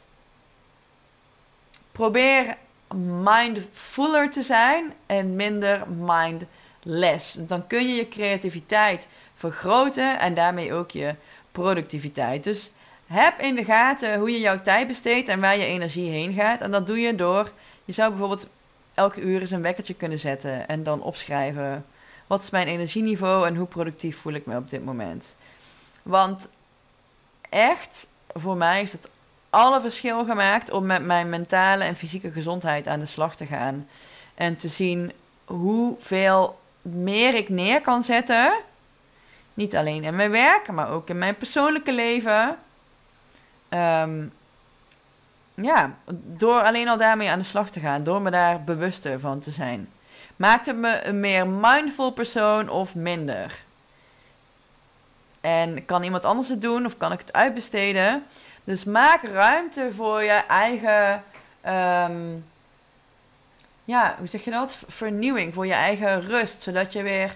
probeer 2.02 2.58
mindfuller 3.24 4.32
te 4.32 4.41
zijn 4.41 4.93
en 5.06 5.36
minder 5.36 5.84
mindless. 5.88 7.36
Dan 7.38 7.68
kun 7.68 7.88
je 7.88 7.95
je 7.95 8.08
creativiteit 8.08 9.08
vergroten 9.36 10.20
en 10.20 10.34
daarmee 10.34 10.74
ook 10.74 10.91
je 10.91 11.16
productiviteit. 11.52 12.43
Dus 12.43 12.72
heb 13.06 13.39
in 13.39 13.56
de 13.56 13.64
gaten 13.64 14.20
hoe 14.20 14.32
je 14.32 14.39
jouw 14.39 14.62
tijd 14.62 14.88
besteedt 14.88 15.28
en 15.28 15.39
waar 15.39 15.58
je 15.58 15.66
energie 15.66 16.10
heen 16.10 16.34
gaat. 16.34 16.62
En 16.62 16.72
dat 16.72 16.88
doe 16.88 16.99
je 16.99 17.16
door, 17.16 17.52
je 17.86 17.93
zou 17.93 18.10
bijvoorbeeld 18.10 18.47
elke 18.93 19.22
uur 19.22 19.39
eens 19.39 19.52
een 19.52 19.62
wekkertje 19.62 19.93
kunnen 19.93 20.20
zetten 20.20 20.68
en 20.68 20.84
dan 20.84 21.02
opschrijven. 21.02 21.86
Wat 22.28 22.43
is 22.43 22.49
mijn 22.49 22.68
energieniveau 22.68 23.47
en 23.47 23.56
hoe 23.56 23.68
productief 23.68 24.18
voel 24.18 24.34
ik 24.34 24.45
me 24.45 24.58
op 24.58 24.70
dit 24.70 24.86
moment? 24.86 25.36
Want 26.04 26.47
echt, 27.49 28.08
voor 28.34 28.58
mij 28.58 28.78
heeft 28.78 28.91
het 28.91 29.10
alle 29.52 29.82
verschil 29.82 30.26
gemaakt 30.26 30.72
om 30.72 30.86
met 30.86 31.04
mijn 31.06 31.30
mentale 31.30 31.84
en 31.84 31.95
fysieke 31.95 32.32
gezondheid 32.32 32.88
aan 32.88 32.99
de 32.99 33.06
slag 33.06 33.36
te 33.36 33.45
gaan. 33.45 33.88
En 34.36 34.56
te 34.56 34.68
zien 34.68 35.12
hoeveel 35.45 36.60
meer 36.82 37.34
ik 37.36 37.49
neer 37.49 37.82
kan 37.82 38.04
zetten. 38.04 38.54
Niet 39.54 39.76
alleen 39.76 40.04
in 40.04 40.16
mijn 40.16 40.32
werk, 40.32 40.72
maar 40.72 40.89
ook 40.89 41.10
in 41.10 41.18
mijn 41.18 41.38
persoonlijke 41.38 41.93
leven. 41.93 42.58
Ehm, 43.70 44.26
ja, 45.54 45.95
door 46.14 46.62
alleen 46.62 46.88
al 46.88 46.97
daarmee 46.97 47.30
aan 47.30 47.39
de 47.39 47.45
slag 47.45 47.70
te 47.70 47.80
gaan, 47.80 48.04
door 48.04 48.22
me 48.22 48.32
daar 48.32 48.64
bewuster 48.64 49.20
van 49.20 49.39
te 49.39 49.52
zijn. 49.52 49.89
Maakt 50.36 50.66
het 50.66 50.76
me 50.76 51.04
een 51.04 51.20
meer 51.20 51.47
mindful 51.47 52.12
persoon 52.12 52.70
of 52.70 52.95
minder? 52.95 53.64
En 55.41 55.86
kan 55.86 56.04
iemand 56.04 56.26
anders 56.26 56.49
het 56.49 56.62
doen 56.62 56.86
of 56.86 56.97
kan 56.97 57.12
ik 57.12 57.20
het 57.20 57.34
uitbesteden? 57.34 58.24
Dus 58.64 58.84
maak 58.84 59.24
ruimte 59.24 59.89
voor 59.93 60.24
je 60.24 60.43
eigen, 60.47 61.24
ehm, 61.62 62.36
ja, 63.86 64.16
hoe 64.18 64.28
zeg 64.28 64.43
je 64.43 64.51
dat? 64.51 64.84
Vernieuwing, 64.88 65.53
voor 65.53 65.66
je 65.66 65.74
eigen 65.74 66.26
rust. 66.26 66.62
Zodat 66.62 66.93
je 66.93 67.01
weer, 67.01 67.36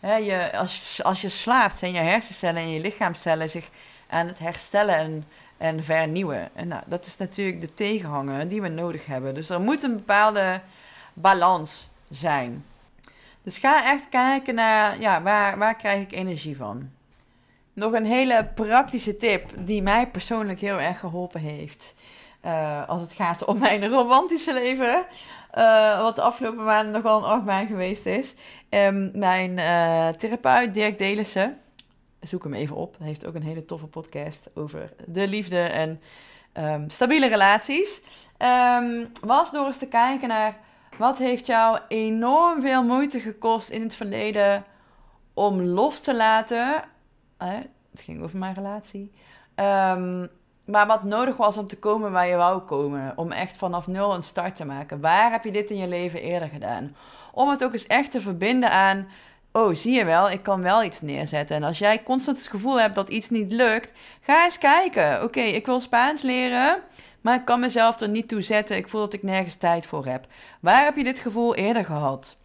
hè, 0.00 0.16
je, 0.16 0.56
als, 0.56 1.00
als 1.02 1.20
je 1.20 1.28
slaapt, 1.28 1.76
zijn 1.76 1.92
je 1.92 1.98
hersencellen 1.98 2.62
en 2.62 2.70
je 2.70 2.80
lichaamcellen 2.80 3.50
zich 3.50 3.68
aan 4.06 4.26
het 4.26 4.38
herstellen 4.38 4.94
en, 4.94 5.24
en 5.56 5.84
vernieuwen. 5.84 6.48
En 6.54 6.68
nou, 6.68 6.82
dat 6.86 7.06
is 7.06 7.16
natuurlijk 7.16 7.60
de 7.60 7.72
tegenhanger 7.72 8.48
die 8.48 8.62
we 8.62 8.68
nodig 8.68 9.06
hebben. 9.06 9.34
Dus 9.34 9.48
er 9.48 9.60
moet 9.60 9.82
een 9.82 9.96
bepaalde 9.96 10.60
balans 11.12 11.88
zijn. 12.10 12.64
Dus 13.42 13.58
ga 13.58 13.84
echt 13.92 14.08
kijken 14.08 14.54
naar, 14.54 15.00
ja, 15.00 15.22
waar, 15.22 15.58
waar 15.58 15.76
krijg 15.76 16.02
ik 16.02 16.12
energie 16.12 16.56
van? 16.56 16.90
Nog 17.76 17.92
een 17.92 18.04
hele 18.04 18.48
praktische 18.54 19.16
tip 19.16 19.50
die 19.60 19.82
mij 19.82 20.08
persoonlijk 20.08 20.60
heel 20.60 20.80
erg 20.80 20.98
geholpen 20.98 21.40
heeft. 21.40 21.94
Uh, 22.44 22.88
als 22.88 23.00
het 23.00 23.12
gaat 23.12 23.44
om 23.44 23.58
mijn 23.58 23.88
romantische 23.88 24.52
leven. 24.52 25.06
Uh, 25.54 26.02
wat 26.02 26.16
de 26.16 26.22
afgelopen 26.22 26.64
maanden 26.64 26.92
nogal 26.92 27.18
een 27.18 27.30
achtbaan 27.30 27.66
geweest 27.66 28.06
is. 28.06 28.34
Um, 28.70 29.10
mijn 29.14 29.50
uh, 29.50 30.08
therapeut 30.08 30.74
Dirk 30.74 30.98
Delissen. 30.98 31.58
Zoek 32.20 32.42
hem 32.42 32.54
even 32.54 32.76
op. 32.76 32.96
Hij 32.98 33.06
heeft 33.06 33.26
ook 33.26 33.34
een 33.34 33.42
hele 33.42 33.64
toffe 33.64 33.86
podcast 33.86 34.48
over 34.54 34.92
de 35.06 35.28
liefde 35.28 35.60
en 35.60 36.00
um, 36.54 36.90
stabiele 36.90 37.28
relaties. 37.28 38.00
Um, 38.78 39.12
was 39.20 39.50
door 39.50 39.66
eens 39.66 39.78
te 39.78 39.88
kijken 39.88 40.28
naar 40.28 40.56
wat 40.98 41.18
heeft 41.18 41.46
jou 41.46 41.78
enorm 41.88 42.60
veel 42.60 42.82
moeite 42.82 43.20
gekost 43.20 43.70
in 43.70 43.82
het 43.82 43.94
verleden 43.94 44.64
om 45.34 45.62
los 45.62 46.00
te 46.00 46.14
laten 46.14 46.94
het 47.38 48.00
ging 48.00 48.22
over 48.22 48.38
mijn 48.38 48.54
relatie. 48.54 49.12
Um, 49.54 50.28
maar 50.66 50.86
wat 50.86 51.02
nodig 51.02 51.36
was 51.36 51.56
om 51.56 51.66
te 51.66 51.78
komen 51.78 52.12
waar 52.12 52.26
je 52.26 52.36
wou 52.36 52.60
komen. 52.60 53.12
Om 53.16 53.32
echt 53.32 53.56
vanaf 53.56 53.86
nul 53.86 54.14
een 54.14 54.22
start 54.22 54.56
te 54.56 54.64
maken. 54.64 55.00
Waar 55.00 55.30
heb 55.30 55.44
je 55.44 55.50
dit 55.50 55.70
in 55.70 55.76
je 55.76 55.88
leven 55.88 56.20
eerder 56.20 56.48
gedaan? 56.48 56.96
Om 57.32 57.48
het 57.48 57.64
ook 57.64 57.72
eens 57.72 57.86
echt 57.86 58.10
te 58.10 58.20
verbinden 58.20 58.70
aan. 58.70 59.08
Oh, 59.52 59.74
zie 59.74 59.94
je 59.94 60.04
wel, 60.04 60.30
ik 60.30 60.42
kan 60.42 60.62
wel 60.62 60.82
iets 60.82 61.00
neerzetten. 61.00 61.56
En 61.56 61.62
als 61.62 61.78
jij 61.78 62.02
constant 62.02 62.38
het 62.38 62.46
gevoel 62.46 62.80
hebt 62.80 62.94
dat 62.94 63.08
iets 63.08 63.30
niet 63.30 63.52
lukt, 63.52 63.92
ga 64.20 64.44
eens 64.44 64.58
kijken. 64.58 65.22
Oké, 65.22 65.40
ik 65.40 65.66
wil 65.66 65.80
Spaans 65.80 66.22
leren, 66.22 66.78
maar 67.20 67.34
ik 67.34 67.44
kan 67.44 67.60
mezelf 67.60 68.00
er 68.00 68.08
niet 68.08 68.28
toe 68.28 68.42
zetten. 68.42 68.76
Ik 68.76 68.88
voel 68.88 69.00
dat 69.00 69.12
ik 69.12 69.22
nergens 69.22 69.54
tijd 69.54 69.86
voor 69.86 70.06
heb. 70.06 70.26
Waar 70.60 70.84
heb 70.84 70.96
je 70.96 71.04
dit 71.04 71.18
gevoel 71.18 71.54
eerder 71.54 71.84
gehad? 71.84 72.36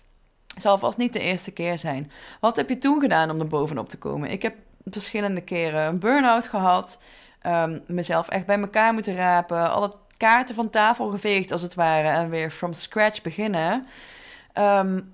Zal 0.58 0.78
vast 0.78 0.98
niet 0.98 1.14
de 1.14 1.20
eerste 1.20 1.52
keer 1.52 1.78
zijn. 1.78 2.12
Wat 2.40 2.56
heb 2.56 2.70
je 2.70 2.78
toen 2.78 3.02
gedaan 3.02 3.30
om 3.30 3.40
er 3.40 3.48
bovenop 3.48 3.90
te 3.90 3.98
komen? 3.98 4.32
Ik 4.32 4.42
heb 4.42 4.56
verschillende 4.86 5.42
keren 5.42 5.82
een 5.82 6.00
burn-out 6.00 6.48
gehad. 6.48 7.00
Um, 7.48 7.82
mezelf 7.88 8.30
echt 8.30 8.46
bij 8.46 8.60
elkaar 8.60 8.94
moeten 8.94 9.16
rapen. 9.16 9.72
Alle 9.72 9.92
kaarten 10.18 10.56
van 10.56 10.70
tafel 10.70 11.10
geveegd, 11.10 11.52
als 11.52 11.62
het 11.62 11.74
ware. 11.74 12.08
En 12.08 12.30
weer 12.30 12.52
from 12.52 12.74
scratch 12.74 13.22
beginnen. 13.22 13.88
Um, 14.58 15.14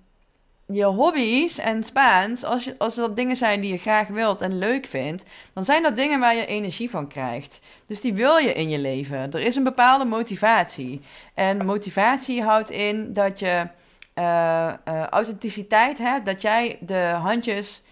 je 0.65 0.83
hobby's 0.83 1.57
en 1.57 1.83
Spaans, 1.83 2.43
als, 2.43 2.63
je, 2.63 2.75
als 2.77 2.95
dat 2.95 3.15
dingen 3.15 3.35
zijn 3.35 3.61
die 3.61 3.71
je 3.71 3.77
graag 3.77 4.07
wilt 4.07 4.41
en 4.41 4.57
leuk 4.57 4.85
vindt, 4.85 5.23
dan 5.53 5.63
zijn 5.63 5.83
dat 5.83 5.95
dingen 5.95 6.19
waar 6.19 6.35
je 6.35 6.45
energie 6.45 6.89
van 6.89 7.07
krijgt. 7.07 7.61
Dus 7.85 8.01
die 8.01 8.13
wil 8.13 8.37
je 8.37 8.53
in 8.53 8.69
je 8.69 8.79
leven. 8.79 9.31
Er 9.31 9.39
is 9.39 9.55
een 9.55 9.63
bepaalde 9.63 10.05
motivatie. 10.05 11.01
En 11.33 11.65
motivatie 11.65 12.43
houdt 12.43 12.69
in 12.69 13.13
dat 13.13 13.39
je 13.39 13.67
uh, 14.15 14.73
uh, 14.87 15.03
authenticiteit 15.03 15.97
hebt, 15.97 16.25
dat 16.25 16.41
jij 16.41 16.77
de 16.81 17.15
handjes 17.21 17.83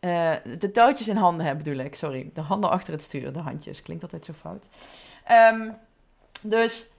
uh, 0.00 0.32
de 0.58 0.70
touwtjes 0.70 1.08
in 1.08 1.16
handen 1.16 1.46
hebben, 1.46 1.64
bedoel 1.64 1.84
ik. 1.84 1.94
Sorry, 1.94 2.30
de 2.34 2.40
handen 2.40 2.70
achter 2.70 2.92
het 2.92 3.02
stuur, 3.02 3.32
de 3.32 3.38
handjes. 3.38 3.82
Klinkt 3.82 4.02
altijd 4.02 4.24
zo 4.24 4.32
fout. 4.32 4.66
Um, 5.52 5.76
dus 6.42 6.90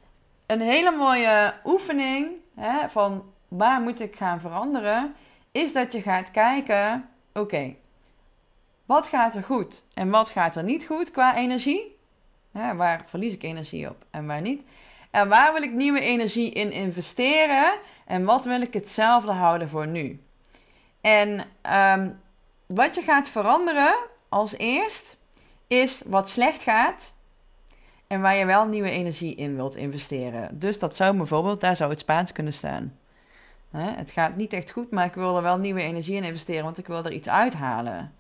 een 0.46 0.62
hele 0.62 0.92
mooie 0.92 1.54
oefening 1.66 2.32
hè, 2.56 2.90
van 2.90 3.24
waar 3.48 3.82
moet 3.82 4.00
ik 4.00 4.16
gaan 4.16 4.40
veranderen, 4.40 5.16
is 5.52 5.74
dat 5.74 5.92
je 5.92 6.02
gaat 6.02 6.32
kijken, 6.32 7.10
oké, 7.34 7.76
wat 8.86 9.08
gaat 9.08 9.36
er 9.36 9.44
goed 9.44 9.84
en 9.94 10.10
wat 10.10 10.30
gaat 10.30 10.56
er 10.56 10.64
niet 10.64 10.86
goed 10.86 11.12
qua 11.12 11.36
energie? 11.36 12.00
Waar 12.52 13.04
verlies 13.06 13.34
ik 13.34 13.44
energie 13.44 13.90
op 13.90 14.06
en 14.10 14.28
waar 14.28 14.42
niet? 14.42 14.64
En 15.12 15.30
waar 15.30 15.54
wil 15.54 15.62
ik 15.62 15.72
nieuwe 15.72 16.00
energie 16.00 16.52
in 16.52 16.72
investeren 16.72 17.74
en 18.06 18.26
wat 18.26 18.46
wil 18.46 18.62
ik 18.62 18.74
hetzelfde 18.74 19.32
houden 19.32 19.70
voor 19.70 19.88
nu? 19.88 20.24
En 21.02 21.46
um, 22.00 22.20
wat 22.74 22.96
je 22.96 23.02
gaat 23.02 23.30
veranderen 23.30 23.96
als 24.30 24.58
eerst 24.58 25.18
is 25.68 26.02
wat 26.06 26.30
slecht 26.30 26.62
gaat 26.62 27.14
en 28.08 28.22
waar 28.22 28.36
je 28.36 28.46
wel 28.46 28.68
nieuwe 28.68 28.90
energie 28.90 29.36
in 29.36 29.56
wilt 29.56 29.76
investeren. 29.76 30.60
Dus 30.60 30.80
dat 30.80 30.96
zou 30.96 31.18
bijvoorbeeld, 31.18 31.62
daar 31.62 31.76
zou 31.76 31.90
het 31.90 32.00
Spaans 32.00 32.32
kunnen 32.32 32.54
staan. 32.54 32.98
het 33.72 34.12
gaat 34.12 34.36
niet 34.36 34.54
echt 34.54 34.72
goed, 34.72 34.92
maar 34.92 35.06
ik 35.06 35.14
wil 35.14 35.36
er 35.36 35.42
wel 35.42 35.58
nieuwe 35.58 35.82
energie 35.82 36.16
in 36.16 36.24
investeren, 36.24 36.64
want 36.64 36.78
ik 36.78 36.88
wil 36.88 37.06
er 37.06 37.12
iets 37.12 37.30
uithalen. 37.30 38.14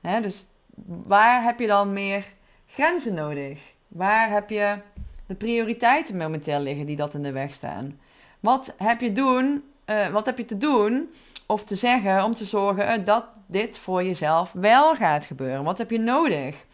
dus 0.00 0.46
waar 0.84 1.42
heb 1.42 1.60
je 1.60 1.66
dan 1.66 1.92
meer 1.92 2.24
grenzen 2.66 3.14
nodig? 3.14 3.74
Waar 3.88 4.30
heb 4.30 4.50
je 4.50 4.78
de 5.26 5.34
prioriteiten 5.34 6.16
momenteel 6.16 6.60
liggen 6.60 6.86
die 6.86 6.96
dat 6.96 7.14
in 7.14 7.22
de 7.22 7.32
weg 7.32 7.52
staan? 7.52 7.98
Wat 8.40 8.74
heb 8.76 9.00
je, 9.00 9.12
doen, 9.12 9.64
uh, 9.86 10.08
wat 10.08 10.26
heb 10.26 10.38
je 10.38 10.44
te 10.44 10.58
doen 10.58 11.10
of 11.52 11.64
te 11.64 11.74
zeggen 11.74 12.24
om 12.24 12.34
te 12.34 12.44
zorgen 12.44 13.04
dat 13.04 13.24
dit 13.46 13.78
voor 13.78 14.04
jezelf 14.04 14.52
wel 14.52 14.94
gaat 14.94 15.24
gebeuren? 15.24 15.64
Wat 15.64 15.78
heb 15.78 15.90
je 15.90 15.98
nodig? 15.98 16.64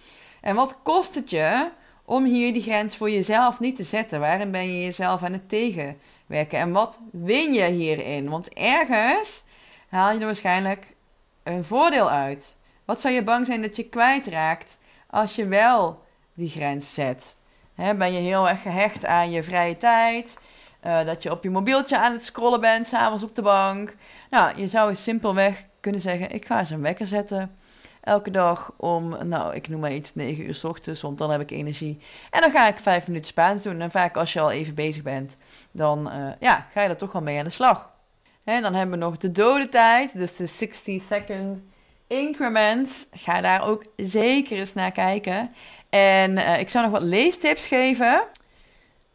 En 0.41 0.55
wat 0.55 0.77
kost 0.83 1.15
het 1.15 1.31
je 1.31 1.71
om 2.05 2.25
hier 2.25 2.53
die 2.53 2.63
grens 2.63 2.97
voor 2.97 3.11
jezelf 3.11 3.61
niet 3.61 3.77
te 3.77 3.83
zetten? 3.83 4.21
Waarin 4.21 4.51
ben 4.51 4.73
je 4.73 4.85
jezelf 4.85 5.23
aan 5.23 5.33
het 5.33 5.49
tegenwerken? 5.49 6.59
En 6.59 6.73
wat 6.73 7.01
win 7.13 7.53
je 7.53 7.65
hierin? 7.65 8.31
Want 8.31 8.55
ergens 8.55 9.45
haal 9.89 10.13
je 10.13 10.19
er 10.19 10.25
waarschijnlijk 10.25 10.95
een 11.43 11.65
voordeel 11.65 12.11
uit. 12.11 12.57
Wat 12.85 13.01
zou 13.01 13.15
je 13.15 13.23
bang 13.23 13.47
zijn 13.47 13.63
dat 13.63 13.77
je 13.77 13.89
kwijtraakt 13.89 14.79
als 15.11 15.35
je 15.35 15.47
wel 15.47 16.05
die 16.35 16.49
grens 16.49 16.95
zet? 16.95 17.37
ben 17.75 18.13
je 18.13 18.21
heel 18.21 18.49
erg 18.49 18.63
gehecht 18.63 19.07
aan 19.07 19.31
je 19.31 19.43
vrije 19.43 19.77
tijd? 19.77 20.39
Uh, 20.89 21.05
dat 21.05 21.23
je 21.23 21.31
op 21.31 21.43
je 21.43 21.51
mobieltje 21.51 21.99
aan 21.99 22.13
het 22.13 22.25
scrollen 22.25 22.61
bent, 22.61 22.87
s'avonds 22.87 23.23
op 23.23 23.35
de 23.35 23.43
bank. 23.43 23.95
Nou, 24.31 24.57
je 24.57 24.69
zou 24.69 24.95
simpelweg 24.95 25.65
kunnen 25.81 26.01
zeggen: 26.01 26.31
ik 26.31 26.47
ga 26.47 26.59
eens 26.59 26.71
een 26.71 26.83
wekker 26.83 27.07
zetten. 27.07 27.57
Elke 28.01 28.31
dag 28.31 28.73
om, 28.77 29.29
nou, 29.29 29.55
ik 29.55 29.69
noem 29.69 29.81
maar 29.81 29.93
iets, 29.93 30.15
9 30.15 30.45
uur 30.45 30.55
s 30.55 30.65
ochtends, 30.65 31.01
want 31.01 31.19
dan 31.19 31.31
heb 31.31 31.41
ik 31.41 31.51
energie. 31.51 32.01
En 32.31 32.41
dan 32.41 32.51
ga 32.51 32.69
ik 32.69 32.79
5 32.79 33.07
minuten 33.07 33.27
Spaans 33.27 33.63
doen. 33.63 33.81
En 33.81 33.91
vaak 33.91 34.17
als 34.17 34.33
je 34.33 34.41
al 34.41 34.51
even 34.51 34.75
bezig 34.75 35.03
bent, 35.03 35.37
dan 35.71 36.11
uh, 36.13 36.33
ja, 36.41 36.67
ga 36.73 36.83
je 36.83 36.89
er 36.89 36.97
toch 36.97 37.13
wel 37.13 37.23
mee 37.23 37.39
aan 37.39 37.45
de 37.45 37.51
slag. 37.51 37.91
En 38.45 38.63
dan 38.63 38.75
hebben 38.75 38.99
we 38.99 39.05
nog 39.05 39.17
de 39.17 39.31
dode 39.31 39.69
tijd, 39.69 40.19
dus 40.19 40.37
de 40.37 40.47
60 40.47 41.03
second 41.03 41.59
increments. 42.07 43.07
Ga 43.11 43.41
daar 43.41 43.69
ook 43.69 43.85
zeker 43.97 44.59
eens 44.59 44.75
naar 44.75 44.93
kijken. 44.93 45.55
En 45.91 46.37
uh, 46.37 46.61
ik 46.61 46.71
zou 46.71 46.85
nog 46.85 46.93
wat 46.93 47.09
leestips 47.09 47.67
geven. 47.67 48.23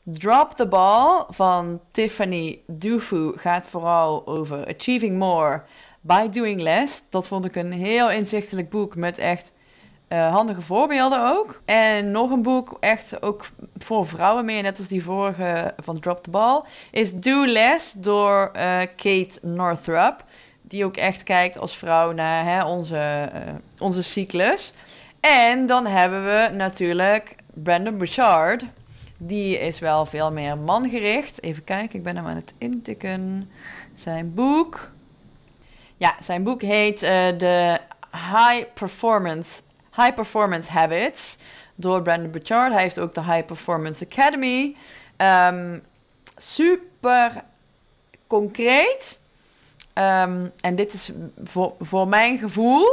Drop 0.06 0.54
the 0.54 0.66
Ball 0.66 1.26
van 1.30 1.82
Tiffany 1.91 2.60
Dufu 2.68 3.32
gaat 3.36 3.68
vooral 3.68 4.28
over 4.28 4.68
achieving 4.68 5.18
more 5.18 5.64
by 6.01 6.30
doing 6.30 6.62
less. 6.62 7.01
Dat 7.10 7.28
vond 7.28 7.45
ik 7.45 7.56
een 7.56 7.72
heel 7.72 8.12
inzichtelijk 8.12 8.70
boek 8.70 8.95
met 8.95 9.18
echt 9.18 9.51
uh, 10.10 10.34
handige 10.34 10.62
voorbeelden 10.62 11.30
ook. 11.30 11.62
En 11.66 12.12
nog 12.12 12.32
een 12.32 12.41
boek, 12.41 12.78
echt 12.80 13.22
ook 13.22 13.45
voor 13.78 14.08
vrouwen 14.08 14.45
meer, 14.45 14.62
net 14.62 14.78
als 14.78 14.88
die 14.88 15.04
vorige 15.04 15.74
van 15.78 15.99
Drop 15.99 16.24
the 16.24 16.30
Ball, 16.30 16.62
is 16.91 17.14
Do 17.14 17.45
Less 17.45 17.93
door 17.93 18.51
uh, 18.56 18.80
Kate 18.95 19.39
Northrup. 19.41 20.24
Die 20.62 20.86
ook 20.86 20.97
echt 20.97 21.24
kijkt 21.24 21.58
als 21.58 21.78
vrouw 21.78 22.12
naar 22.12 22.45
hè, 22.45 22.66
onze, 22.66 23.32
uh, 23.34 23.39
onze 23.80 24.04
cyclus. 24.04 24.74
En 25.20 25.66
dan 25.66 25.86
hebben 25.86 26.24
we 26.24 26.49
natuurlijk 26.54 27.36
Brandon 27.54 27.97
Bouchard, 27.97 28.64
die 29.26 29.57
is 29.57 29.80
wel 29.80 30.05
veel 30.05 30.32
meer 30.32 30.57
mangericht. 30.57 31.43
Even 31.43 31.63
kijken, 31.63 31.97
ik 31.97 32.03
ben 32.03 32.15
hem 32.15 32.26
aan 32.26 32.36
het 32.36 32.53
intikken. 32.57 33.49
Zijn 33.95 34.34
boek. 34.34 34.91
Ja, 35.97 36.15
zijn 36.19 36.43
boek 36.43 36.61
heet 36.61 36.99
de 36.99 37.80
High 38.11 38.65
Performance, 38.74 39.61
High 39.95 40.13
Performance 40.13 40.71
Habits 40.71 41.38
door 41.76 42.01
Brandon 42.01 42.32
Bouchard. 42.32 42.74
Hij 42.74 42.82
heeft 42.82 42.99
ook 42.99 43.13
de 43.13 43.24
High 43.24 43.45
Performance 43.45 44.05
Academy. 44.05 44.76
Um, 45.17 45.84
super 46.38 47.43
concreet. 48.28 49.19
Um, 49.93 50.51
en 50.61 50.76
dit 50.76 50.93
is 50.93 51.11
voor, 51.43 51.74
voor 51.80 52.07
mijn 52.07 52.38
gevoel, 52.38 52.86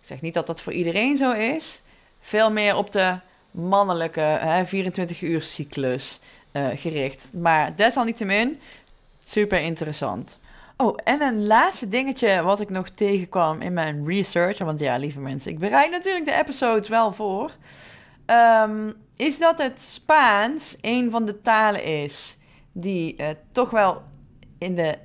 ik 0.00 0.06
zeg 0.06 0.20
niet 0.20 0.34
dat 0.34 0.46
dat 0.46 0.60
voor 0.60 0.72
iedereen 0.72 1.16
zo 1.16 1.32
is, 1.32 1.82
veel 2.20 2.50
meer 2.50 2.76
op 2.76 2.90
de 2.90 3.18
mannelijke 3.54 4.20
hè, 4.20 4.66
24 4.66 5.22
uur 5.22 5.42
cyclus 5.42 6.20
uh, 6.52 6.66
gericht. 6.74 7.30
Maar 7.32 7.76
desalniettemin, 7.76 8.60
super 9.24 9.60
interessant. 9.60 10.38
Oh, 10.76 10.98
en 11.04 11.22
een 11.22 11.46
laatste 11.46 11.88
dingetje 11.88 12.42
wat 12.42 12.60
ik 12.60 12.70
nog 12.70 12.88
tegenkwam 12.88 13.60
in 13.60 13.72
mijn 13.72 14.06
research. 14.06 14.58
Want 14.58 14.80
ja, 14.80 14.96
lieve 14.96 15.20
mensen, 15.20 15.50
ik 15.52 15.58
bereid 15.58 15.90
natuurlijk 15.90 16.24
de 16.24 16.34
episodes 16.34 16.88
wel 16.88 17.12
voor. 17.12 17.50
Um, 18.26 18.94
is 19.16 19.38
dat 19.38 19.58
het 19.58 19.80
Spaans 19.80 20.76
een 20.80 21.10
van 21.10 21.24
de 21.24 21.40
talen 21.40 21.84
is 21.84 22.38
die 22.72 23.14
uh, 23.16 23.26
toch 23.52 23.70
wel 23.70 24.02
in 24.58 24.74
de 24.74 24.98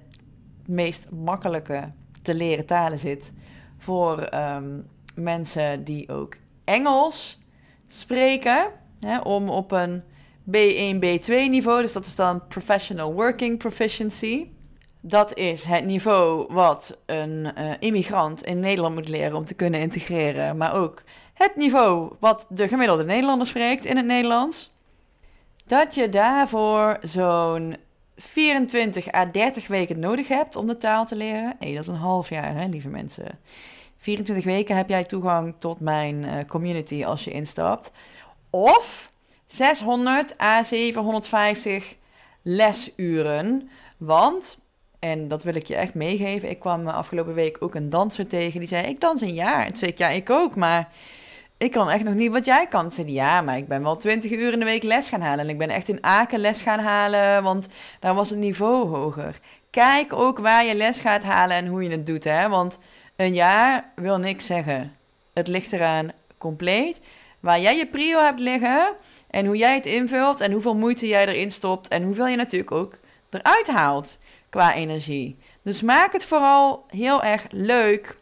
meest 0.66 1.10
makkelijke 1.10 1.92
te 2.22 2.34
leren 2.34 2.66
talen 2.66 3.00
zit 3.00 3.32
voor 3.78 4.34
um, 4.34 4.88
mensen 5.16 5.84
die 5.84 6.10
ook 6.10 6.36
Engels 6.64 7.39
spreken. 7.94 8.68
Hè, 9.00 9.20
om 9.20 9.50
op 9.50 9.72
een 9.72 10.04
B1, 10.52 11.00
B2 11.00 11.50
niveau, 11.50 11.82
dus 11.82 11.94
dat 11.94 12.06
is 12.06 12.16
dan 12.16 12.48
Professional 12.48 13.14
Working 13.14 13.58
Proficiency. 13.58 14.48
Dat 15.02 15.38
is 15.38 15.64
het 15.64 15.86
niveau 15.86 16.54
wat 16.54 16.98
een 17.06 17.52
uh, 17.58 17.72
immigrant 17.80 18.46
in 18.46 18.60
Nederland 18.60 18.96
moet 18.96 19.10
leren 19.10 19.38
om 19.38 19.46
te 19.46 19.54
kunnen 19.54 19.80
integreren, 19.80 20.58
maar 20.58 20.74
ook 20.74 21.04
het 21.34 21.56
niveau 21.56 22.14
wat 22.20 22.46
de 22.50 22.68
gemiddelde 22.68 23.04
Nederlander 23.04 23.48
spreekt 23.48 23.86
in 23.86 23.98
het 23.98 24.06
Nederlands. 24.06 24.72
Dat 25.66 25.96
je 25.96 26.10
daarvoor 26.10 26.98
zo'n 27.02 27.76
24 28.16 29.14
à 29.14 29.26
30 29.32 29.68
weken 29.68 30.00
nodig 30.00 30.28
hebt 30.28 30.56
om 30.56 30.68
de 30.68 30.78
taal 30.78 31.06
te 31.06 31.16
leren. 31.16 31.56
Hé, 31.60 31.74
dat 31.74 31.82
is 31.82 31.88
een 31.88 31.96
half 31.96 32.30
jaar, 32.30 32.56
hè, 32.56 32.68
lieve 32.68 32.90
mensen. 32.90 33.40
24 34.00 34.46
weken 34.46 34.76
heb 34.76 34.90
jij 34.90 35.04
toegang 35.04 35.56
tot 35.60 35.80
mijn 35.80 36.24
uh, 36.24 36.34
community 36.48 37.06
als 37.06 37.24
je 37.24 37.32
instapt. 37.32 37.92
Of 38.50 39.12
600 39.48 40.42
à 40.42 40.64
750 40.64 41.96
lesuren. 42.42 43.70
Want, 43.98 44.58
en 45.00 45.28
dat 45.28 45.44
wil 45.44 45.56
ik 45.56 45.68
je 45.68 45.76
echt 45.76 45.94
meegeven, 45.94 46.50
ik 46.50 46.60
kwam 46.60 46.88
afgelopen 46.88 47.34
week 47.34 47.58
ook 47.60 47.76
een 47.76 47.90
danser 47.90 48.28
tegen 48.28 48.60
die 48.60 48.68
zei: 48.68 48.88
Ik 48.88 49.02
dans 49.02 49.22
een 49.22 49.34
jaar. 49.34 49.66
En 49.66 49.76
zei 49.76 49.92
ik: 49.92 49.98
Ja, 49.98 50.10
ik 50.10 50.30
ook, 50.30 50.56
maar 50.56 50.90
ik 51.58 51.72
kan 51.72 51.90
echt 51.90 52.04
nog 52.04 52.14
niet 52.14 52.32
wat 52.32 52.46
jij 52.46 52.68
kan. 52.68 52.92
Zei 52.92 53.12
ja, 53.12 53.42
maar 53.42 53.58
ik 53.58 53.68
ben 53.68 53.84
wel 53.84 53.98
20 53.98 54.32
uur 54.32 54.54
in 54.54 54.60
de 54.60 54.66
week 54.66 54.84
les 54.84 55.10
gaan 55.10 55.22
halen. 55.22 55.46
En 55.46 55.50
ik 55.50 55.58
ben 55.58 55.70
echt 55.70 55.90
in 55.90 56.04
Aken 56.04 56.40
les 56.40 56.62
gaan 56.62 56.80
halen, 56.80 57.44
want 57.44 57.68
daar 58.00 58.16
was 58.16 58.30
het 58.30 58.40
niveau 58.40 58.88
hoger. 58.88 59.40
Kijk 59.70 60.14
ook 60.14 60.40
waar 60.40 60.66
je 60.66 60.76
les 60.76 61.00
gaat 61.00 61.24
halen 61.24 61.58
en 61.58 61.68
hoe 61.68 61.84
je 61.84 61.90
het 61.90 62.06
doet, 62.06 62.24
hè. 62.24 62.50
Want 62.50 62.80
een 63.20 63.34
jaar 63.34 63.92
wil 63.96 64.18
niks 64.18 64.46
zeggen. 64.46 64.96
Het 65.34 65.48
ligt 65.48 65.74
eraan 65.74 66.12
compleet 66.38 67.02
waar 67.40 67.60
jij 67.60 67.78
je 67.78 67.88
prio 67.88 68.24
hebt 68.24 68.40
liggen 68.40 68.96
en 69.30 69.46
hoe 69.46 69.58
jij 69.58 69.76
het 69.76 69.86
invult 69.86 70.42
en 70.42 70.52
hoeveel 70.52 70.76
moeite 70.76 71.08
jij 71.08 71.28
erin 71.28 71.52
stopt 71.52 71.88
en 71.88 72.04
hoeveel 72.04 72.28
je 72.28 72.36
natuurlijk 72.36 72.72
ook 72.72 72.98
eruit 73.30 73.68
haalt 73.68 74.18
qua 74.50 74.74
energie. 74.74 75.38
Dus 75.62 75.82
maak 75.82 76.14
het 76.14 76.26
vooral 76.26 76.86
heel 76.88 77.24
erg 77.24 77.46
leuk, 77.50 78.18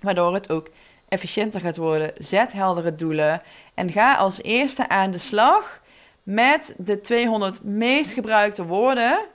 waardoor 0.00 0.34
het 0.34 0.50
ook 0.50 0.70
efficiënter 1.08 1.60
gaat 1.60 1.76
worden. 1.76 2.12
Zet 2.18 2.52
heldere 2.52 2.94
doelen 2.94 3.42
en 3.74 3.90
ga 3.90 4.14
als 4.14 4.42
eerste 4.42 4.88
aan 4.88 5.10
de 5.10 5.18
slag 5.18 5.80
met 6.22 6.74
de 6.78 6.98
200 6.98 7.62
meest 7.64 8.12
gebruikte 8.12 8.64
woorden. 8.64 9.26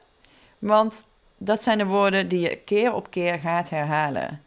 Want 0.60 1.06
dat 1.38 1.64
zijn 1.64 1.78
de 1.78 1.86
woorden 1.86 2.28
die 2.28 2.40
je 2.40 2.56
keer 2.56 2.94
op 2.94 3.10
keer 3.10 3.40
gaat 3.40 3.70
herhalen. 3.70 4.42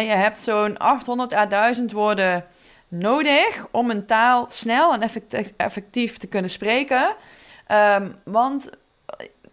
Je 0.00 0.06
hebt 0.06 0.40
zo'n 0.40 0.78
800 0.78 1.34
à 1.34 1.46
1000 1.46 1.92
woorden 1.92 2.44
nodig 2.88 3.66
om 3.70 3.90
een 3.90 4.06
taal 4.06 4.46
snel 4.48 4.94
en 4.94 5.10
effectief 5.56 6.16
te 6.16 6.26
kunnen 6.26 6.50
spreken. 6.50 7.16
Ehm, 7.66 8.08
want 8.24 8.70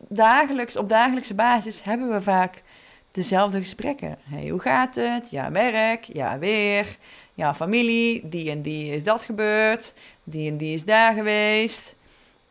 dagelijks, 0.07 0.77
op 0.77 0.89
dagelijkse 0.89 1.33
basis 1.33 1.83
hebben 1.83 2.09
we 2.09 2.21
vaak 2.21 2.63
dezelfde 3.11 3.59
gesprekken. 3.59 4.17
Hey, 4.23 4.47
hoe 4.47 4.59
gaat 4.59 4.95
het? 4.95 5.29
Ja, 5.29 5.51
werk. 5.51 6.03
Ja, 6.03 6.39
weer. 6.39 6.97
Ja, 7.33 7.55
familie. 7.55 8.29
Die 8.29 8.51
en 8.51 8.61
die 8.61 8.93
is 8.93 9.03
dat 9.03 9.23
gebeurd. 9.23 9.93
Die 10.23 10.49
en 10.51 10.57
die 10.57 10.73
is 10.73 10.85
daar 10.85 11.13
geweest. 11.13 11.95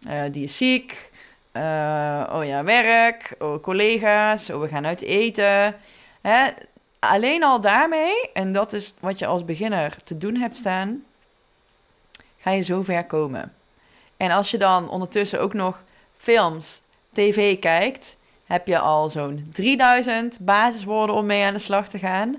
Uh, 0.09 0.23
die 0.33 0.45
is 0.45 0.57
ziek. 0.57 1.11
Uh, 1.53 2.31
oh 2.33 2.45
ja, 2.45 2.65
werk. 2.65 3.35
Oh, 3.39 3.63
collega's. 3.63 4.51
Oh, 4.51 4.61
we 4.61 4.69
gaan 4.69 4.87
uit 4.87 5.03
eten. 5.03 5.75
Hè? 6.21 6.49
Alleen 6.99 7.45
al 7.45 7.61
daarmee, 7.61 8.33
en 8.33 8.53
dat 8.53 8.73
is 8.73 8.95
wat 9.01 9.19
je 9.19 9.27
als 9.27 9.45
beginner 9.45 9.97
te 10.05 10.19
doen 10.19 10.37
hebt 10.37 10.57
staan, 10.57 11.05
ga 12.39 12.51
je 12.51 12.63
zo 12.63 12.83
ver 12.83 13.05
komen. 13.05 13.55
En 14.17 14.31
als 14.31 14.51
je 14.51 14.59
dan 14.59 14.89
ondertussen 14.89 15.41
ook 15.41 15.55
nog 15.55 15.83
films, 16.17 16.83
tv 17.13 17.59
kijkt, 17.59 18.17
heb 18.45 18.67
je 18.67 18.79
al 18.79 19.11
zo'n 19.11 19.47
3000 19.53 20.39
basiswoorden 20.41 21.17
om 21.17 21.27
mee 21.27 21.45
aan 21.45 21.53
de 21.53 21.59
slag 21.59 21.89
te 21.89 21.99
gaan. 21.99 22.37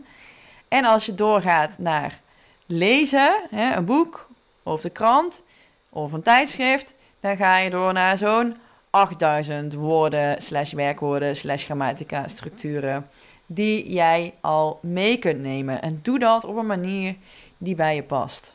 En 0.67 0.85
als 0.85 1.05
je 1.05 1.15
doorgaat 1.15 1.77
naar 1.77 2.19
lezen, 2.65 3.41
hè, 3.49 3.75
een 3.75 3.85
boek 3.85 4.29
of 4.63 4.81
de 4.81 4.89
krant 4.89 5.43
of 5.89 6.11
een 6.11 6.21
tijdschrift, 6.21 6.93
dan 7.19 7.37
ga 7.37 7.57
je 7.57 7.69
door 7.69 7.93
naar 7.93 8.17
zo'n 8.17 8.57
8000 8.89 9.73
woorden, 9.73 10.41
slash 10.41 10.73
werkwoorden, 10.73 11.35
slash 11.35 11.63
grammatica, 11.63 12.27
structuren, 12.27 13.09
die 13.51 13.91
jij 13.91 14.33
al 14.41 14.79
mee 14.81 15.17
kunt 15.17 15.41
nemen. 15.41 15.81
En 15.81 15.99
doe 16.03 16.19
dat 16.19 16.45
op 16.45 16.55
een 16.55 16.65
manier 16.65 17.15
die 17.57 17.75
bij 17.75 17.95
je 17.95 18.03
past. 18.03 18.53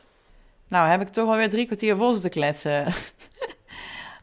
Nou, 0.67 0.87
heb 0.87 1.01
ik 1.01 1.07
toch 1.07 1.29
alweer 1.29 1.49
drie 1.49 1.65
kwartier 1.65 1.95
vol 1.95 2.19
te 2.19 2.29
kletsen. 2.29 2.85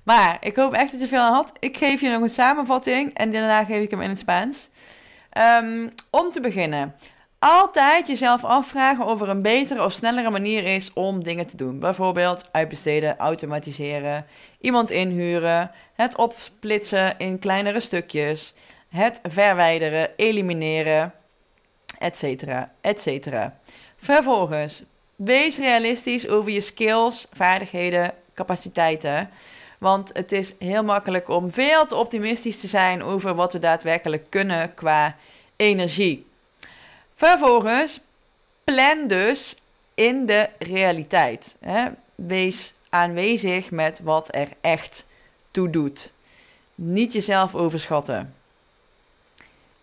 Maar 0.02 0.36
ik 0.40 0.56
hoop 0.56 0.72
echt 0.72 0.92
dat 0.92 1.00
je 1.00 1.06
veel 1.06 1.20
aan 1.20 1.32
had. 1.32 1.52
Ik 1.58 1.76
geef 1.76 2.00
je 2.00 2.10
nog 2.10 2.22
een 2.22 2.28
samenvatting 2.28 3.14
en 3.14 3.32
daarna 3.32 3.64
geef 3.64 3.82
ik 3.82 3.90
hem 3.90 4.00
in 4.00 4.08
het 4.08 4.18
Spaans. 4.18 4.68
Um, 5.62 5.94
om 6.10 6.30
te 6.30 6.40
beginnen. 6.40 6.94
Altijd 7.38 8.06
jezelf 8.06 8.44
afvragen 8.44 9.06
of 9.06 9.20
er 9.20 9.28
een 9.28 9.42
betere 9.42 9.84
of 9.84 9.92
snellere 9.92 10.30
manier 10.30 10.64
is 10.64 10.92
om 10.92 11.24
dingen 11.24 11.46
te 11.46 11.56
doen. 11.56 11.78
Bijvoorbeeld 11.78 12.48
uitbesteden, 12.52 13.16
automatiseren, 13.16 14.26
iemand 14.60 14.90
inhuren, 14.90 15.70
het 15.94 16.16
opsplitsen 16.16 17.18
in 17.18 17.38
kleinere 17.38 17.80
stukjes, 17.80 18.54
het 18.92 19.20
verwijderen, 19.22 20.10
elimineren, 20.16 21.12
etc. 21.98 22.44
etc. 22.80 23.28
Vervolgens, 23.96 24.82
wees 25.16 25.58
realistisch 25.58 26.28
over 26.28 26.50
je 26.50 26.60
skills, 26.60 27.26
vaardigheden, 27.32 28.14
capaciteiten. 28.34 29.30
Want 29.78 30.10
het 30.12 30.32
is 30.32 30.54
heel 30.58 30.84
makkelijk 30.84 31.28
om 31.28 31.50
veel 31.50 31.86
te 31.86 31.94
optimistisch 31.94 32.60
te 32.60 32.66
zijn 32.66 33.02
over 33.02 33.34
wat 33.34 33.52
we 33.52 33.58
daadwerkelijk 33.58 34.26
kunnen 34.28 34.74
qua 34.74 35.16
energie. 35.56 36.26
Vervolgens, 37.14 38.00
plan 38.64 39.06
dus 39.06 39.56
in 39.94 40.26
de 40.26 40.48
realiteit. 40.58 41.56
Hè? 41.60 41.88
Wees 42.14 42.74
aanwezig 42.88 43.70
met 43.70 44.00
wat 44.02 44.34
er 44.34 44.48
echt 44.60 45.06
toe 45.50 45.70
doet. 45.70 46.12
Niet 46.74 47.12
jezelf 47.12 47.54
overschatten. 47.54 48.34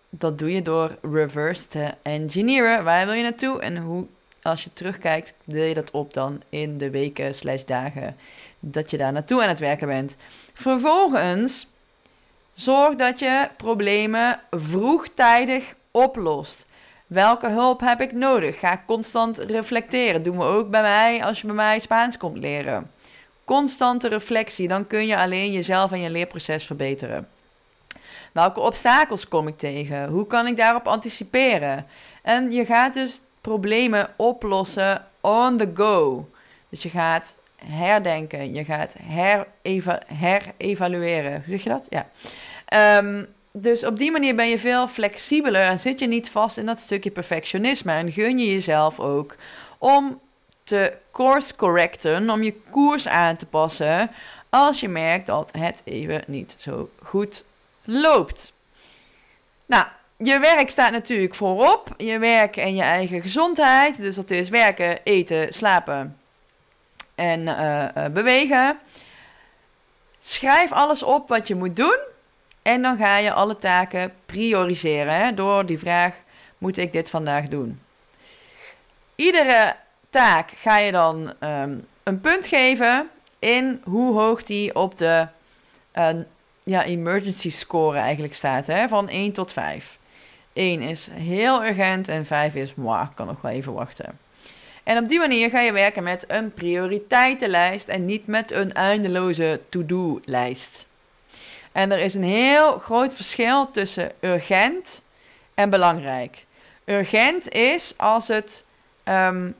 Dat 0.09 0.37
doe 0.37 0.53
je 0.53 0.61
door 0.61 0.97
reverse 1.01 1.67
te 1.67 1.93
engineeren. 2.01 2.83
Waar 2.83 3.05
wil 3.05 3.15
je 3.15 3.23
naartoe 3.23 3.61
en 3.61 3.77
hoe 3.77 4.05
als 4.41 4.63
je 4.63 4.73
terugkijkt, 4.73 5.33
deel 5.43 5.63
je 5.63 5.73
dat 5.73 5.91
op 5.91 6.13
dan 6.13 6.41
in 6.49 6.77
de 6.77 6.89
weken 6.89 7.35
slash 7.35 7.63
dagen 7.63 8.17
dat 8.59 8.91
je 8.91 8.97
daar 8.97 9.11
naartoe 9.11 9.41
aan 9.41 9.49
het 9.49 9.59
werken 9.59 9.87
bent. 9.87 10.15
Vervolgens 10.53 11.67
zorg 12.53 12.95
dat 12.95 13.19
je 13.19 13.49
problemen 13.57 14.39
vroegtijdig 14.51 15.75
oplost. 15.91 16.65
Welke 17.07 17.49
hulp 17.49 17.79
heb 17.79 18.01
ik 18.01 18.11
nodig? 18.11 18.59
Ga 18.59 18.83
constant 18.87 19.37
reflecteren. 19.37 20.23
Doen 20.23 20.37
we 20.37 20.43
ook 20.43 20.69
bij 20.69 20.81
mij 20.81 21.23
als 21.23 21.41
je 21.41 21.47
bij 21.47 21.55
mij 21.55 21.79
Spaans 21.79 22.17
komt 22.17 22.37
leren. 22.37 22.91
Constante 23.45 24.07
reflectie, 24.07 24.67
dan 24.67 24.87
kun 24.87 25.07
je 25.07 25.17
alleen 25.17 25.51
jezelf 25.51 25.91
en 25.91 25.99
je 25.99 26.09
leerproces 26.09 26.65
verbeteren. 26.65 27.27
Welke 28.31 28.59
obstakels 28.59 29.27
kom 29.27 29.47
ik 29.47 29.57
tegen? 29.57 30.09
Hoe 30.09 30.27
kan 30.27 30.47
ik 30.47 30.57
daarop 30.57 30.87
anticiperen? 30.87 31.87
En 32.23 32.51
je 32.51 32.65
gaat 32.65 32.93
dus 32.93 33.21
problemen 33.41 34.09
oplossen 34.17 35.05
on 35.21 35.57
the 35.57 35.71
go. 35.73 36.29
Dus 36.69 36.83
je 36.83 36.89
gaat 36.89 37.37
herdenken. 37.65 38.53
Je 38.53 38.63
gaat 38.63 38.95
hereva 39.01 40.01
herevalueren. 40.13 41.33
Hoe 41.33 41.57
zeg 41.57 41.63
je 41.63 41.69
dat? 41.69 41.85
Ja. 41.89 42.07
Ehm, 42.65 43.25
dus 43.51 43.85
op 43.85 43.97
die 43.97 44.11
manier 44.11 44.35
ben 44.35 44.49
je 44.49 44.59
veel 44.59 44.87
flexibeler 44.87 45.61
en 45.61 45.79
zit 45.79 45.99
je 45.99 46.07
niet 46.07 46.29
vast 46.29 46.57
in 46.57 46.65
dat 46.65 46.79
stukje 46.79 47.11
perfectionisme. 47.11 47.91
En 47.91 48.11
gun 48.11 48.37
je 48.37 48.51
jezelf 48.51 48.99
ook 48.99 49.35
om 49.77 50.19
te 50.63 50.93
course 51.11 51.55
correcten, 51.55 52.29
om 52.29 52.43
je 52.43 52.53
koers 52.69 53.07
aan 53.07 53.35
te 53.35 53.45
passen 53.45 54.11
als 54.49 54.79
je 54.79 54.89
merkt 54.89 55.27
dat 55.27 55.49
het 55.57 55.81
even 55.85 56.23
niet 56.27 56.55
zo 56.57 56.89
goed 57.03 57.43
loopt. 57.89 58.53
Nou, 59.65 59.85
je 60.17 60.39
werk 60.39 60.69
staat 60.69 60.91
natuurlijk 60.91 61.35
voorop. 61.35 61.93
Je 61.97 62.19
werk 62.19 62.57
en 62.57 62.75
je 62.75 62.81
eigen 62.81 63.21
gezondheid. 63.21 63.97
Dus 63.97 64.15
dat 64.15 64.31
is 64.31 64.49
werken, 64.49 64.99
eten, 65.03 65.53
slapen 65.53 66.17
en 67.15 67.41
uh, 67.41 68.05
bewegen. 68.13 68.79
Schrijf 70.19 70.71
alles 70.71 71.03
op 71.03 71.29
wat 71.29 71.47
je 71.47 71.55
moet 71.55 71.75
doen. 71.75 71.97
En 72.61 72.81
dan 72.81 72.97
ga 72.97 73.17
je 73.17 73.33
alle 73.33 73.57
taken 73.57 74.13
prioriseren 74.25 75.15
hè, 75.15 75.33
door 75.33 75.65
die 75.65 75.79
vraag: 75.79 76.15
moet 76.57 76.77
ik 76.77 76.91
dit 76.91 77.09
vandaag 77.09 77.47
doen? 77.47 77.81
Iedere 79.15 79.75
taak 80.09 80.51
ga 80.55 80.77
je 80.77 80.91
dan 80.91 81.33
um, 81.39 81.87
een 82.03 82.21
punt 82.21 82.47
geven 82.47 83.09
in 83.39 83.81
hoe 83.83 84.19
hoog 84.19 84.43
die 84.43 84.75
op 84.75 84.97
de 84.97 85.27
uh, 85.95 86.09
ja, 86.69 86.83
emergency 86.83 87.49
score 87.49 87.97
eigenlijk 87.97 88.33
staat. 88.33 88.67
Hè, 88.67 88.87
van 88.87 89.09
1 89.09 89.31
tot 89.31 89.51
5. 89.51 89.97
1 90.53 90.81
is 90.81 91.09
heel 91.11 91.65
urgent 91.65 92.07
en 92.07 92.25
5 92.25 92.55
is, 92.55 92.75
moi, 92.75 93.07
kan 93.15 93.27
nog 93.27 93.41
wel 93.41 93.51
even 93.51 93.73
wachten. 93.73 94.19
En 94.83 94.97
op 94.97 95.07
die 95.07 95.19
manier 95.19 95.49
ga 95.49 95.59
je 95.59 95.71
werken 95.71 96.03
met 96.03 96.25
een 96.27 96.53
prioriteitenlijst 96.53 97.87
en 97.87 98.05
niet 98.05 98.27
met 98.27 98.51
een 98.51 98.73
eindeloze 98.73 99.61
to-do-lijst. 99.69 100.87
En 101.71 101.91
er 101.91 101.99
is 101.99 102.13
een 102.13 102.23
heel 102.23 102.79
groot 102.79 103.13
verschil 103.13 103.71
tussen 103.71 104.11
urgent 104.19 105.01
en 105.53 105.69
belangrijk. 105.69 106.45
Urgent 106.85 107.49
is 107.49 107.93
als 107.97 108.27
het 108.27 108.63
um, 109.03 109.55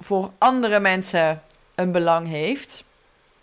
voor 0.00 0.30
andere 0.38 0.80
mensen 0.80 1.42
een 1.74 1.92
belang 1.92 2.28
heeft 2.28 2.84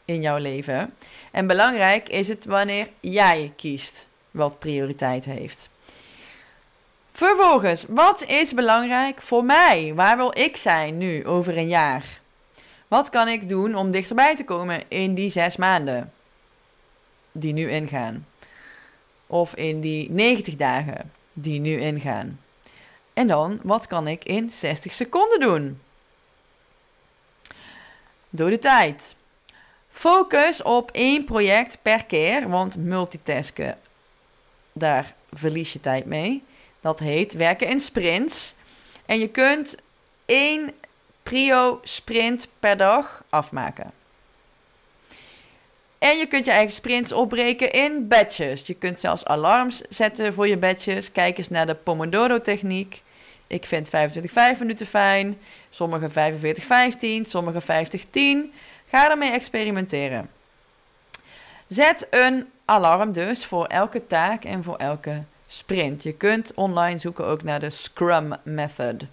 in 0.06 0.22
jouw 0.22 0.38
leven. 0.38 0.94
En 1.36 1.48
belangrijk 1.48 2.10
is 2.10 2.28
het 2.28 2.46
wanneer 2.46 2.90
jij 3.00 3.54
kiest 3.56 4.08
wat 4.32 4.60
prioriteit 4.60 5.26
heeft. 5.26 5.70
Vervolgens, 7.12 7.86
wat 7.88 8.24
is 8.24 8.54
belangrijk 8.54 9.22
voor 9.22 9.44
mij? 9.44 9.94
Waar 9.96 10.18
wil 10.18 10.38
ik 10.38 10.58
zijn 10.58 10.98
nu 10.98 11.26
over 11.26 11.58
een 11.58 11.68
jaar? 11.68 12.20
Wat 12.88 13.10
kan 13.10 13.28
ik 13.28 13.50
doen 13.50 13.76
om 13.76 13.92
dichterbij 13.92 14.36
te 14.36 14.44
komen 14.44 14.84
in 14.88 15.14
die 15.14 15.30
zes 15.30 15.56
maanden 15.56 16.14
die 17.32 17.54
nu 17.54 17.70
ingaan? 17.72 18.28
Of 19.28 19.56
in 19.56 19.82
die 19.82 20.12
90 20.12 20.56
dagen 20.56 21.12
die 21.34 21.60
nu 21.60 21.80
ingaan? 21.80 22.40
En 23.14 23.28
dan, 23.28 23.60
wat 23.64 23.88
kan 23.88 24.08
ik 24.08 24.26
in 24.26 24.50
60 24.50 24.94
seconden 24.94 25.40
doen? 25.40 25.82
Door 28.30 28.50
de 28.50 28.60
tijd. 28.60 29.16
Focus 29.96 30.62
op 30.62 30.92
één 30.92 31.24
project 31.24 31.78
per 31.82 32.06
keer, 32.06 32.50
want 32.50 32.78
multitasken, 32.78 33.78
daar 34.74 35.14
verlies 35.34 35.74
je 35.74 35.80
tijd 35.80 36.06
mee. 36.06 36.44
Dat 36.80 37.00
heet 37.00 37.34
werken 37.34 37.68
in 37.68 37.80
sprints. 37.80 38.54
En 39.06 39.20
je 39.20 39.28
kunt 39.28 39.76
één 40.26 40.72
prio-sprint 41.24 42.48
per 42.60 42.78
dag 42.78 43.24
afmaken. 43.30 43.92
En 45.98 46.18
je 46.18 46.26
kunt 46.26 46.46
je 46.46 46.52
eigen 46.52 46.74
sprints 46.74 47.12
opbreken 47.12 47.72
in 47.72 48.08
batches. 48.08 48.68
Je 48.68 48.74
kunt 48.74 49.00
zelfs 49.00 49.26
alarms 49.26 49.82
zetten 49.90 50.34
voor 50.34 50.48
je 50.48 50.58
batches. 50.58 51.12
Kijk 51.12 51.38
eens 51.38 51.50
naar 51.50 51.66
de 51.66 51.76
Pomodoro-techniek. 51.76 53.02
Ik 53.48 53.66
vind 53.66 53.90
25 53.90 54.32
5 54.32 54.60
minuten 54.60 54.86
fijn. 54.86 55.38
Sommige 55.70 56.10
45 56.10 56.64
15, 56.64 57.26
sommige 57.26 57.62
50 57.62 58.06
10. 58.10 58.54
Ga 58.96 59.10
ermee 59.10 59.32
experimenteren. 59.32 60.30
Zet 61.68 62.08
een 62.10 62.52
alarm 62.66 63.12
dus 63.12 63.46
voor 63.46 63.66
elke 63.66 64.06
taak 64.06 64.44
en 64.44 64.64
voor 64.64 64.76
elke 64.76 65.24
sprint. 65.48 66.04
Je 66.04 66.14
kunt 66.14 66.54
online 66.54 67.00
zoeken 67.00 67.26
ook 67.26 67.44
naar 67.44 67.60
de 67.60 67.70
Scrum 67.70 68.36
Method. 68.44 69.04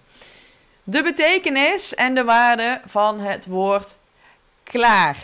De 0.83 1.03
betekenis 1.03 1.95
en 1.95 2.15
de 2.15 2.23
waarde 2.23 2.81
van 2.85 3.19
het 3.19 3.45
woord 3.45 3.95
klaar. 4.63 5.17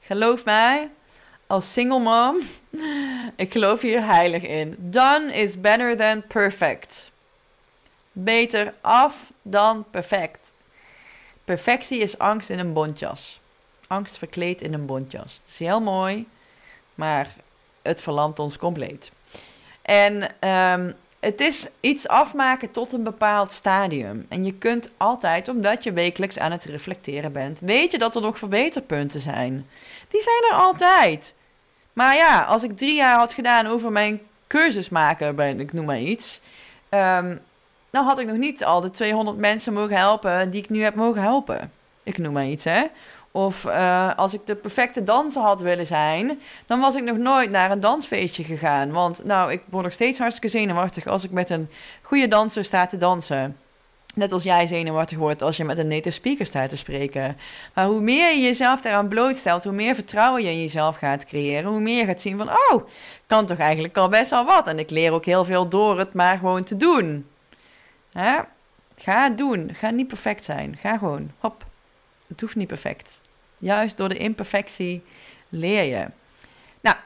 Geloof 0.00 0.44
mij, 0.44 0.90
als 1.46 1.72
single 1.72 1.98
mom, 1.98 2.36
ik 3.44 3.52
geloof 3.52 3.80
hier 3.80 4.04
heilig 4.04 4.42
in. 4.42 4.74
Done 4.78 5.32
is 5.32 5.60
better 5.60 5.96
than 5.96 6.26
perfect. 6.26 7.10
Beter 8.12 8.74
af 8.80 9.32
dan 9.42 9.84
perfect. 9.90 10.52
Perfectie 11.48 11.98
is 11.98 12.18
angst 12.18 12.50
in 12.50 12.58
een 12.58 12.72
bontjas. 12.72 13.40
Angst 13.86 14.18
verkleed 14.18 14.62
in 14.62 14.74
een 14.74 14.86
bontjas. 14.86 15.40
Het 15.42 15.52
is 15.52 15.58
heel 15.58 15.80
mooi, 15.80 16.28
maar 16.94 17.34
het 17.82 18.02
verlamt 18.02 18.38
ons 18.38 18.56
compleet. 18.56 19.10
En 19.82 20.22
um, 20.48 20.94
het 21.20 21.40
is 21.40 21.68
iets 21.80 22.08
afmaken 22.08 22.70
tot 22.70 22.92
een 22.92 23.02
bepaald 23.02 23.52
stadium. 23.52 24.26
En 24.28 24.44
je 24.44 24.54
kunt 24.54 24.90
altijd, 24.96 25.48
omdat 25.48 25.84
je 25.84 25.92
wekelijks 25.92 26.38
aan 26.38 26.52
het 26.52 26.64
reflecteren 26.64 27.32
bent, 27.32 27.60
weet 27.60 27.92
je 27.92 27.98
dat 27.98 28.14
er 28.14 28.22
nog 28.22 28.38
verbeterpunten 28.38 29.20
zijn. 29.20 29.66
Die 30.08 30.22
zijn 30.22 30.44
er 30.50 30.56
altijd. 30.56 31.34
Maar 31.92 32.16
ja, 32.16 32.42
als 32.42 32.62
ik 32.62 32.76
drie 32.76 32.94
jaar 32.94 33.18
had 33.18 33.32
gedaan 33.32 33.66
over 33.66 33.92
mijn 33.92 34.20
cursus 34.46 34.88
maken, 34.88 35.58
ik 35.60 35.72
noem 35.72 35.84
maar 35.84 36.00
iets, 36.00 36.40
um, 36.90 37.40
dan 37.90 38.04
had 38.04 38.18
ik 38.18 38.26
nog 38.26 38.36
niet 38.36 38.64
al 38.64 38.80
de 38.80 38.90
200 38.90 39.36
mensen 39.36 39.72
mogen 39.72 39.96
helpen 39.96 40.50
die 40.50 40.62
ik 40.62 40.70
nu 40.70 40.82
heb 40.82 40.94
mogen 40.94 41.22
helpen. 41.22 41.72
Ik 42.02 42.18
noem 42.18 42.32
maar 42.32 42.46
iets, 42.46 42.64
hè. 42.64 42.82
Of 43.32 43.64
uh, 43.64 44.14
als 44.16 44.34
ik 44.34 44.46
de 44.46 44.54
perfecte 44.54 45.04
danser 45.04 45.42
had 45.42 45.60
willen 45.60 45.86
zijn, 45.86 46.40
dan 46.66 46.80
was 46.80 46.94
ik 46.94 47.02
nog 47.02 47.16
nooit 47.16 47.50
naar 47.50 47.70
een 47.70 47.80
dansfeestje 47.80 48.44
gegaan. 48.44 48.92
Want 48.92 49.24
nou, 49.24 49.52
ik 49.52 49.62
word 49.70 49.84
nog 49.84 49.92
steeds 49.92 50.18
hartstikke 50.18 50.58
zenuwachtig 50.58 51.06
als 51.06 51.24
ik 51.24 51.30
met 51.30 51.50
een 51.50 51.70
goede 52.02 52.28
danser 52.28 52.64
sta 52.64 52.86
te 52.86 52.96
dansen. 52.96 53.56
Net 54.14 54.32
als 54.32 54.42
jij 54.42 54.66
zenuwachtig 54.66 55.18
wordt 55.18 55.42
als 55.42 55.56
je 55.56 55.64
met 55.64 55.78
een 55.78 55.88
native 55.88 56.10
speaker 56.10 56.46
staat 56.46 56.68
te 56.68 56.76
spreken. 56.76 57.36
Maar 57.74 57.86
hoe 57.86 58.00
meer 58.00 58.34
je 58.34 58.42
jezelf 58.42 58.80
daaraan 58.80 59.08
blootstelt, 59.08 59.64
hoe 59.64 59.72
meer 59.72 59.94
vertrouwen 59.94 60.42
je 60.42 60.50
in 60.50 60.60
jezelf 60.60 60.96
gaat 60.96 61.24
creëren. 61.24 61.70
Hoe 61.70 61.80
meer 61.80 61.98
je 61.98 62.04
gaat 62.04 62.20
zien 62.20 62.38
van, 62.38 62.48
oh, 62.48 62.88
kan 63.26 63.46
toch 63.46 63.58
eigenlijk 63.58 63.96
al 63.96 64.08
best 64.08 64.30
wel 64.30 64.44
wat. 64.44 64.66
En 64.66 64.78
ik 64.78 64.90
leer 64.90 65.12
ook 65.12 65.24
heel 65.24 65.44
veel 65.44 65.68
door 65.68 65.98
het 65.98 66.12
maar 66.12 66.38
gewoon 66.38 66.64
te 66.64 66.76
doen. 66.76 67.26
Hè? 68.12 68.38
Ga 68.96 69.22
het 69.22 69.38
doen. 69.38 69.74
Ga 69.74 69.90
niet 69.90 70.08
perfect 70.08 70.44
zijn. 70.44 70.76
Ga 70.80 70.98
gewoon. 70.98 71.30
Hop. 71.38 71.66
Het 72.26 72.40
hoeft 72.40 72.56
niet 72.56 72.68
perfect. 72.68 73.20
Juist 73.58 73.96
door 73.96 74.08
de 74.08 74.18
imperfectie 74.18 75.04
leer 75.48 75.82
je. 75.82 76.06
Nou, 76.80 76.96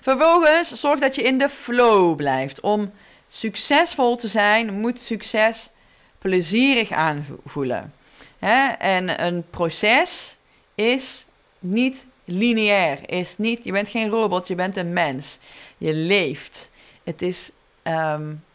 vervolgens 0.00 0.72
zorg 0.72 1.00
dat 1.00 1.14
je 1.14 1.22
in 1.22 1.38
de 1.38 1.48
flow 1.48 2.16
blijft. 2.16 2.60
Om 2.60 2.92
succesvol 3.28 4.16
te 4.16 4.28
zijn, 4.28 4.80
moet 4.80 5.00
succes 5.00 5.70
plezierig 6.18 6.90
aanvoelen. 6.90 7.94
Hè? 8.38 8.66
En 8.68 9.24
een 9.24 9.44
proces 9.50 10.36
is 10.74 11.26
niet 11.58 12.06
lineair. 12.24 13.10
Is 13.10 13.38
niet, 13.38 13.64
je 13.64 13.72
bent 13.72 13.88
geen 13.88 14.08
robot, 14.08 14.48
je 14.48 14.54
bent 14.54 14.76
een 14.76 14.92
mens. 14.92 15.38
Je 15.78 15.92
leeft. 15.92 16.70
Het 17.04 17.22
is. 17.22 17.50
Um, 17.82 18.46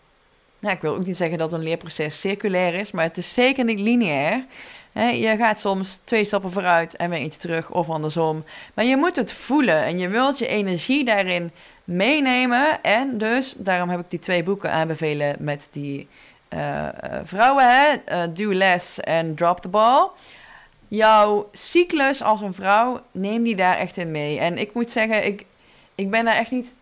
nou, 0.64 0.76
ik 0.76 0.82
wil 0.82 0.95
ook 0.95 1.05
niet 1.05 1.18
zeggen 1.18 1.38
dat 1.38 1.53
een 1.53 1.64
leerproces 1.64 2.20
circulair 2.20 2.74
is, 2.74 2.91
maar 2.91 3.03
het 3.03 3.18
is 3.18 3.34
zeker 3.34 3.64
niet 3.64 3.80
lineair 3.80 4.45
je 4.93 5.36
gaat 5.38 5.59
soms 5.59 5.99
twee 6.03 6.26
stappen 6.26 6.51
vooruit 6.51 6.95
en 6.95 7.09
weer 7.09 7.22
iets 7.22 7.38
terug 7.38 7.72
of 7.72 7.89
andersom. 7.89 8.43
Maar 8.74 8.86
je 8.86 8.97
moet 8.97 9.16
het 9.16 9.32
voelen 9.32 9.84
en 9.84 9.99
je 9.99 10.07
wilt 10.07 10.38
je 10.38 10.47
energie 10.47 11.05
daarin 11.05 11.51
meenemen. 11.84 12.82
En 12.82 13.18
dus, 13.18 13.53
daarom 13.57 13.89
heb 13.89 13.99
ik 13.99 14.09
die 14.09 14.20
twee 14.20 14.43
boeken 14.43 14.72
aanbevelen 14.72 15.36
met 15.39 15.68
die 15.72 16.07
uh, 16.49 16.88
vrouwen. 17.24 17.64
Hè? 17.70 17.93
Uh, 18.07 18.36
do 18.36 18.53
less 18.53 18.99
en 18.99 19.36
drop 19.36 19.59
the 19.59 19.68
ball. 19.68 20.09
Jouw 20.88 21.49
cyclus 21.51 22.22
als 22.22 22.41
een 22.41 22.53
vrouw, 22.53 23.01
neem 23.11 23.43
die 23.43 23.55
daar 23.55 23.78
echt 23.78 23.97
in 23.97 24.11
mee. 24.11 24.39
En 24.39 24.57
ik 24.57 24.74
moet 24.74 24.91
zeggen, 24.91 25.26
ik, 25.26 25.45
ik 25.95 26.09
ben 26.09 26.26
daar 26.26 26.36
echt 26.36 26.51
niet 26.51 26.74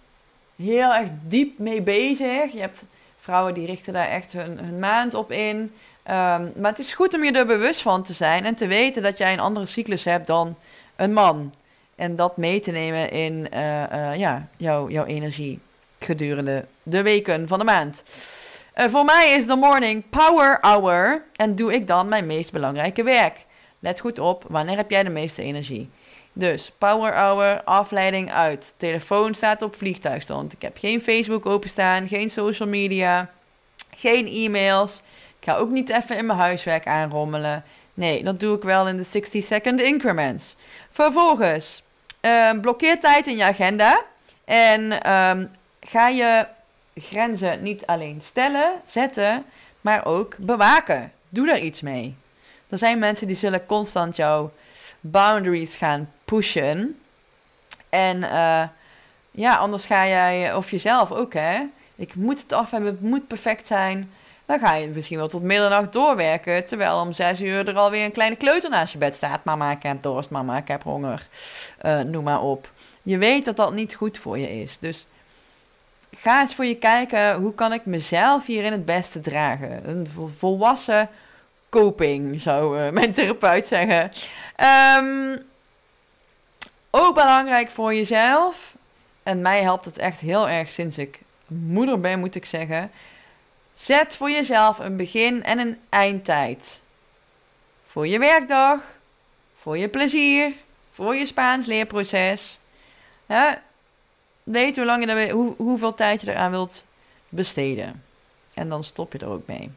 heel 0.56 0.94
erg 0.94 1.08
diep 1.28 1.58
mee 1.58 1.82
bezig. 1.82 2.52
Je 2.52 2.60
hebt 2.60 2.84
vrouwen 3.22 3.54
die 3.54 3.66
richten 3.66 3.94
daar 3.94 4.08
echt 4.08 4.34
hun, 4.34 4.60
hun 4.60 4.80
maand 4.80 5.14
op 5.14 5.32
in. 5.32 5.72
Ehm, 6.04 6.48
maar 6.56 6.70
het 6.70 6.80
is 6.80 6.94
goed 6.94 7.14
om 7.14 7.24
je 7.24 7.32
er 7.32 7.46
bewust 7.46 7.82
van 7.82 8.04
te 8.04 8.14
zijn 8.14 8.46
en 8.46 8.56
te 8.56 8.68
weten 8.68 9.02
dat 9.02 9.18
jij 9.18 9.34
een 9.34 9.40
andere 9.40 9.66
cyclus 9.66 10.04
hebt 10.04 10.28
dan 10.28 10.56
een 10.96 11.14
man. 11.14 11.54
En 11.96 12.16
dat 12.16 12.38
mee 12.38 12.60
te 12.60 12.72
nemen 12.72 13.12
in 13.12 13.48
uh, 13.54 14.16
ja, 14.16 14.48
jouw, 14.58 14.90
jouw 14.90 15.06
energie 15.06 15.60
gedurende 16.00 16.66
de 16.84 17.02
weken 17.02 17.48
van 17.48 17.60
de 17.60 17.66
maand. 17.66 18.04
Uh, 18.76 18.86
voor 18.90 19.06
mij 19.06 19.34
is 19.38 19.46
de 19.46 19.56
morning 19.56 20.04
power 20.10 20.58
hour 20.62 21.24
en 21.36 21.56
doe 21.56 21.74
ik 21.74 21.88
dan 21.88 22.08
mijn 22.08 22.26
meest 22.26 22.52
belangrijke 22.52 23.04
werk. 23.04 23.46
let 23.80 24.00
goed 24.00 24.20
op, 24.20 24.46
wanneer 24.48 24.78
heb 24.78 24.90
jij 24.90 25.04
de 25.04 25.10
meeste 25.10 25.42
energie? 25.42 25.90
Dus 26.34 26.72
power 26.78 27.14
hour, 27.14 27.64
afleiding 27.64 28.32
uit. 28.32 28.74
Telefoon 28.78 29.34
staat 29.34 29.62
op 29.62 29.76
vliegtuigstand. 29.76 30.54
Ik 30.54 30.62
heb 30.62 30.78
geen 30.78 31.02
Facebook 31.02 31.46
openstaan, 31.46 32.08
geen 32.08 32.30
social 32.30 32.70
media, 32.70 33.30
geen 33.96 34.28
e-mails. 34.28 35.02
Ik 35.40 35.48
ga 35.48 35.56
ook 35.56 35.70
niet 35.70 35.90
even 35.90 36.18
in 36.18 36.26
mijn 36.26 36.40
huiswerk 36.40 36.88
aanrommelen. 36.88 37.64
Nee, 37.94 38.24
dat 38.24 38.40
doe 38.40 38.56
ik 38.56 38.64
wel 38.64 38.88
in 38.88 38.98
de 38.98 39.04
60 39.04 39.44
second 39.44 39.82
increments. 39.82 40.56
Vervolgens, 40.92 41.84
uh, 42.22 42.52
blokkeer 42.62 43.00
tijd 43.00 43.28
in 43.28 43.38
je 43.38 43.44
agenda. 43.44 44.04
En 44.46 45.12
um, 45.12 45.52
ga 45.80 46.08
je 46.08 46.48
grenzen 46.96 47.62
niet 47.62 47.86
alleen 47.86 48.22
stellen, 48.22 48.72
zetten, 48.86 49.46
maar 49.82 50.06
ook 50.06 50.36
bewaken. 50.38 51.12
Doe 51.30 51.46
daar 51.46 51.60
iets 51.60 51.82
mee. 51.82 52.16
Er 52.70 52.78
zijn 52.78 53.00
mensen 53.00 53.28
die 53.28 53.36
zullen 53.36 53.66
constant 53.66 54.16
jouw 54.16 54.52
boundaries 55.02 55.76
gaan 55.76 56.12
pushen. 56.26 57.00
En 57.90 58.18
uh, 58.18 58.64
ja, 59.32 59.56
anders 59.56 59.86
ga 59.86 60.08
jij, 60.08 60.56
of 60.56 60.72
jezelf 60.72 61.12
ook 61.12 61.34
hè. 61.34 61.60
Ik 61.96 62.16
moet 62.16 62.42
het 62.42 62.54
af 62.54 62.72
hebben, 62.72 62.92
het 62.92 63.02
moet 63.02 63.28
perfect 63.28 63.66
zijn. 63.66 64.12
Dan 64.46 64.60
ga 64.60 64.76
je 64.76 64.88
misschien 64.88 65.18
wel 65.18 65.28
tot 65.28 65.42
middernacht 65.42 65.94
doorwerken. 65.94 66.68
Terwijl 66.68 67.00
om 67.00 67.14
zes 67.14 67.42
uur 67.42 67.68
er 67.68 67.76
alweer 67.76 68.06
een 68.06 68.12
kleine 68.12 68.36
kleuter 68.36 68.70
naast 68.70 68.94
je 68.94 68.98
bed 68.98 69.16
staat. 69.16 69.44
Mama, 69.44 69.72
ik 69.72 69.84
heb 69.84 70.04
dorst. 70.04 70.30
Mama, 70.30 70.58
ik 70.58 70.68
heb 70.68 70.84
honger. 70.84 71.28
Uh, 71.86 72.00
noem 72.00 72.24
maar 72.24 72.42
op. 72.42 72.70
Je 73.04 73.18
weet 73.18 73.46
dat 73.46 73.56
dat 73.56 73.74
niet 73.74 73.96
goed 73.96 74.18
voor 74.18 74.38
je 74.38 74.62
is. 74.62 74.78
Dus 74.80 75.06
ga 76.18 76.42
eens 76.42 76.56
voor 76.56 76.66
je 76.66 76.76
kijken. 76.76 77.36
Hoe 77.36 77.54
kan 77.54 77.74
ik 77.74 77.86
mezelf 77.86 78.46
hierin 78.46 78.72
het 78.72 78.86
beste 78.86 79.20
dragen? 79.20 79.90
Een 79.90 80.08
volwassen 80.38 81.10
coping, 81.72 82.42
zou 82.42 82.80
uh, 82.80 82.90
mijn 83.00 83.14
therapeut 83.14 83.68
zeggen. 83.68 84.12
Um, 84.98 85.46
ook 86.90 87.16
belangrijk 87.16 87.72
voor 87.72 87.94
jezelf. 87.94 88.74
En 89.24 89.42
mij 89.42 89.62
helpt 89.62 89.86
het 89.86 89.98
echt 89.98 90.20
heel 90.20 90.50
erg 90.50 90.72
sinds 90.72 90.98
ik 90.98 91.20
moeder 91.48 92.00
ben, 92.00 92.20
moet 92.20 92.36
ik 92.36 92.46
zeggen. 92.46 92.92
Zet 93.74 94.16
voor 94.16 94.30
jezelf 94.30 94.80
een 94.80 94.96
begin- 94.98 95.44
en 95.44 95.60
een 95.60 95.80
eindtijd. 95.90 96.82
Voor 97.88 98.08
je 98.08 98.20
werkdag, 98.20 98.82
voor 99.62 99.78
je 99.78 99.88
plezier, 99.88 100.54
voor 100.92 101.16
je 101.16 101.26
Spaans 101.26 101.66
leerproces. 101.66 102.60
Weet 104.44 104.76
hoe 104.76 104.86
lang 104.86 105.06
je 105.06 105.12
er, 105.12 105.32
hoe, 105.32 105.54
hoeveel 105.58 105.94
tijd 105.94 106.22
je 106.22 106.32
eraan 106.32 106.52
wilt 106.52 106.86
besteden. 107.30 108.04
En 108.54 108.70
dan 108.70 108.84
stop 108.84 109.14
je 109.14 109.20
er 109.20 109.30
ook 109.30 109.48
mee. 109.48 109.72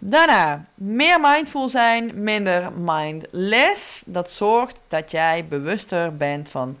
Daarna, 0.00 0.64
meer 0.74 1.20
mindful 1.20 1.68
zijn, 1.68 2.22
minder 2.22 2.72
mindless. 2.72 4.02
Dat 4.06 4.30
zorgt 4.30 4.80
dat 4.88 5.10
jij 5.10 5.46
bewuster 5.48 6.16
bent 6.16 6.50
van 6.50 6.76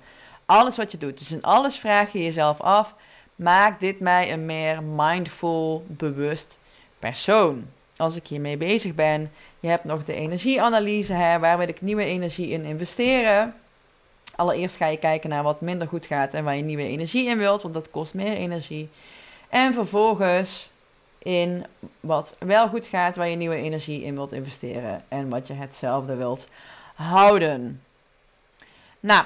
alles 0.46 0.76
wat 0.76 0.90
je 0.90 0.98
doet. 0.98 1.18
Dus 1.18 1.32
in 1.32 1.42
alles 1.42 1.76
vraag 1.76 2.12
je 2.12 2.22
jezelf 2.22 2.60
af: 2.60 2.94
maakt 3.34 3.80
dit 3.80 4.00
mij 4.00 4.32
een 4.32 4.46
meer 4.46 4.82
mindful, 4.82 5.84
bewust 5.86 6.58
persoon? 6.98 7.66
Als 7.96 8.16
ik 8.16 8.26
hiermee 8.26 8.56
bezig 8.56 8.94
ben, 8.94 9.30
je 9.60 9.68
hebt 9.68 9.84
nog 9.84 10.04
de 10.04 10.14
energieanalyse, 10.14 11.12
hè, 11.12 11.38
waar 11.38 11.58
wil 11.58 11.68
ik 11.68 11.80
nieuwe 11.80 12.04
energie 12.04 12.48
in 12.48 12.64
investeren? 12.64 13.54
Allereerst 14.36 14.76
ga 14.76 14.86
je 14.86 14.98
kijken 14.98 15.30
naar 15.30 15.42
wat 15.42 15.60
minder 15.60 15.88
goed 15.88 16.06
gaat 16.06 16.34
en 16.34 16.44
waar 16.44 16.56
je 16.56 16.62
nieuwe 16.62 16.82
energie 16.82 17.28
in 17.28 17.38
wilt, 17.38 17.62
want 17.62 17.74
dat 17.74 17.90
kost 17.90 18.14
meer 18.14 18.32
energie. 18.32 18.88
En 19.48 19.74
vervolgens 19.74 20.72
in 21.28 21.66
wat 22.00 22.36
wel 22.38 22.68
goed 22.68 22.86
gaat, 22.86 23.16
waar 23.16 23.28
je 23.28 23.36
nieuwe 23.36 23.56
energie 23.56 24.02
in 24.02 24.14
wilt 24.14 24.32
investeren 24.32 25.04
en 25.08 25.28
wat 25.28 25.46
je 25.46 25.54
hetzelfde 25.54 26.14
wilt 26.14 26.46
houden. 26.94 27.82
Nou, 29.00 29.24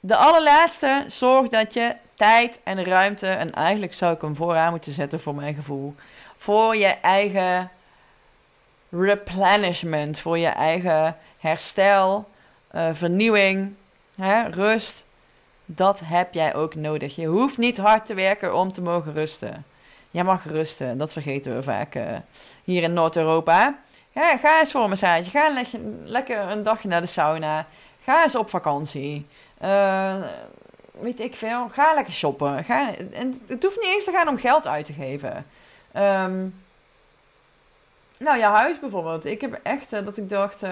de 0.00 0.16
allerlaatste, 0.16 1.04
zorg 1.06 1.48
dat 1.48 1.74
je 1.74 1.96
tijd 2.14 2.60
en 2.64 2.84
ruimte, 2.84 3.26
en 3.26 3.54
eigenlijk 3.54 3.94
zou 3.94 4.14
ik 4.14 4.20
hem 4.20 4.36
vooraan 4.36 4.70
moeten 4.70 4.92
zetten 4.92 5.20
voor 5.20 5.34
mijn 5.34 5.54
gevoel, 5.54 5.94
voor 6.36 6.76
je 6.76 6.86
eigen 6.86 7.70
replenishment, 8.88 10.18
voor 10.18 10.38
je 10.38 10.46
eigen 10.46 11.16
herstel, 11.38 12.28
uh, 12.74 12.88
vernieuwing, 12.92 13.74
hè, 14.16 14.48
rust. 14.48 15.04
Dat 15.64 16.00
heb 16.04 16.34
jij 16.34 16.54
ook 16.54 16.74
nodig. 16.74 17.16
Je 17.16 17.26
hoeft 17.26 17.58
niet 17.58 17.78
hard 17.78 18.06
te 18.06 18.14
werken 18.14 18.54
om 18.54 18.72
te 18.72 18.80
mogen 18.80 19.12
rusten. 19.12 19.64
Jij 20.18 20.26
mag 20.26 20.44
rusten, 20.44 20.98
dat 20.98 21.12
vergeten 21.12 21.54
we 21.54 21.62
vaak 21.62 21.94
uh, 21.94 22.16
hier 22.64 22.82
in 22.82 22.92
Noord-Europa. 22.92 23.78
Ja, 24.12 24.36
ga 24.36 24.60
eens 24.60 24.70
voor 24.70 24.82
een 24.82 24.88
massage. 24.88 25.30
Ga 25.30 25.52
le 25.52 25.64
lekker 26.04 26.38
een 26.38 26.62
dagje 26.62 26.88
naar 26.88 27.00
de 27.00 27.06
sauna. 27.06 27.66
Ga 28.02 28.22
eens 28.22 28.34
op 28.34 28.50
vakantie. 28.50 29.26
Uh, 29.62 30.22
weet 31.00 31.20
ik 31.20 31.34
veel. 31.34 31.68
Ga 31.68 31.94
lekker 31.94 32.12
shoppen. 32.12 32.64
Ga, 32.64 32.94
en 33.12 33.40
het 33.46 33.62
hoeft 33.62 33.76
niet 33.76 33.90
eens 33.94 34.04
te 34.04 34.12
gaan 34.12 34.28
om 34.28 34.38
geld 34.38 34.66
uit 34.66 34.84
te 34.84 34.92
geven. 34.92 35.46
Um, 35.96 36.54
nou, 38.18 38.38
je 38.38 38.44
huis 38.44 38.80
bijvoorbeeld. 38.80 39.24
Ik 39.24 39.40
heb 39.40 39.60
echt 39.62 39.92
uh, 39.92 40.04
dat 40.04 40.16
ik 40.16 40.28
dacht. 40.28 40.62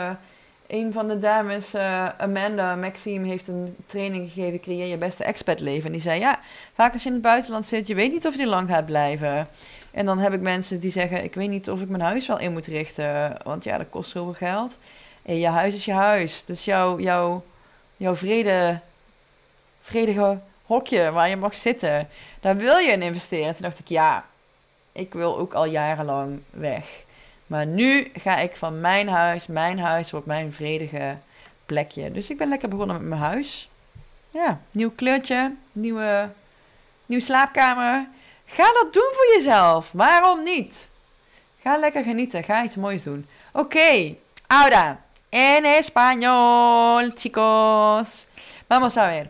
Een 0.67 0.93
van 0.93 1.09
de 1.09 1.19
dames, 1.19 1.75
uh, 1.75 2.09
Amanda 2.19 2.75
Maxime, 2.75 3.27
heeft 3.27 3.49
een 3.49 3.77
training 3.87 4.31
gegeven: 4.31 4.61
Creëer 4.61 4.87
je 4.87 4.97
beste 4.97 5.25
expat-leven. 5.25 5.87
En 5.87 5.93
die 5.93 6.01
zei: 6.01 6.21
Ja, 6.21 6.41
vaak 6.75 6.93
als 6.93 7.03
je 7.03 7.09
in 7.09 7.15
het 7.15 7.25
buitenland 7.25 7.67
zit, 7.67 7.87
je 7.87 7.95
weet 7.95 8.13
niet 8.13 8.27
of 8.27 8.37
je 8.37 8.47
lang 8.47 8.69
gaat 8.69 8.87
blijven. 8.87 9.47
En 9.91 10.07
dan 10.07 10.19
heb 10.19 10.33
ik 10.33 10.41
mensen 10.41 10.81
die 10.81 10.91
zeggen: 10.91 11.25
Ik 11.25 11.35
weet 11.35 11.49
niet 11.49 11.71
of 11.71 11.81
ik 11.81 11.89
mijn 11.89 12.03
huis 12.03 12.27
wel 12.27 12.39
in 12.39 12.53
moet 12.53 12.67
richten, 12.67 13.37
want 13.45 13.65
ja, 13.65 13.79
dat 13.79 13.87
kost 13.91 14.11
zoveel 14.11 14.33
geld. 14.33 14.79
En 15.23 15.39
je 15.39 15.49
huis 15.49 15.75
is 15.75 15.85
je 15.85 15.93
huis. 15.93 16.45
Dus 16.45 16.65
jouw, 16.65 17.01
jouw, 17.01 17.45
jouw 17.97 18.15
vrede, 18.15 18.81
vredige 19.81 20.39
hokje 20.63 21.11
waar 21.11 21.29
je 21.29 21.37
mag 21.37 21.55
zitten, 21.57 22.09
daar 22.41 22.57
wil 22.57 22.79
je 22.79 22.91
in 22.91 23.03
investeren. 23.03 23.53
Toen 23.53 23.63
dacht 23.63 23.79
ik: 23.79 23.89
Ja, 23.89 24.25
ik 24.93 25.13
wil 25.13 25.39
ook 25.39 25.55
al 25.55 25.65
jarenlang 25.65 26.41
weg. 26.51 27.05
Maar 27.47 27.67
nu 27.67 28.11
ga 28.15 28.37
ik 28.37 28.57
van 28.57 28.81
mijn 28.81 29.09
huis, 29.09 29.47
mijn 29.47 29.79
huis 29.79 30.11
wordt 30.11 30.27
mijn 30.27 30.53
vredige 30.53 31.17
plekje. 31.67 32.13
Dus 32.13 32.31
ik 32.31 32.37
ben 32.37 32.49
lekker 32.49 32.69
begonnen 32.69 32.97
met 32.97 33.09
mijn 33.09 33.21
huis. 33.21 33.69
Ja, 34.31 34.61
nieuw 34.71 34.91
kleurtje, 34.91 35.55
nieuwe, 35.73 36.29
nieuwe 37.07 37.25
slaapkamer. 37.25 38.07
Ga 38.45 38.73
dat 38.73 38.93
doen 38.93 39.11
voor 39.13 39.35
jezelf. 39.37 39.89
Waarom 39.93 40.45
niet? 40.45 40.89
Ga 41.63 41.77
lekker 41.77 42.03
genieten. 42.03 42.45
Ga 42.45 42.65
iets 42.65 42.77
moois 42.77 43.03
doen. 43.03 43.27
Oké, 43.53 44.15
ahora, 44.47 45.01
en 45.29 45.65
español, 45.65 47.13
chicos. 47.15 48.27
Vamos 48.67 48.97
a 48.97 49.07
ver. 49.07 49.29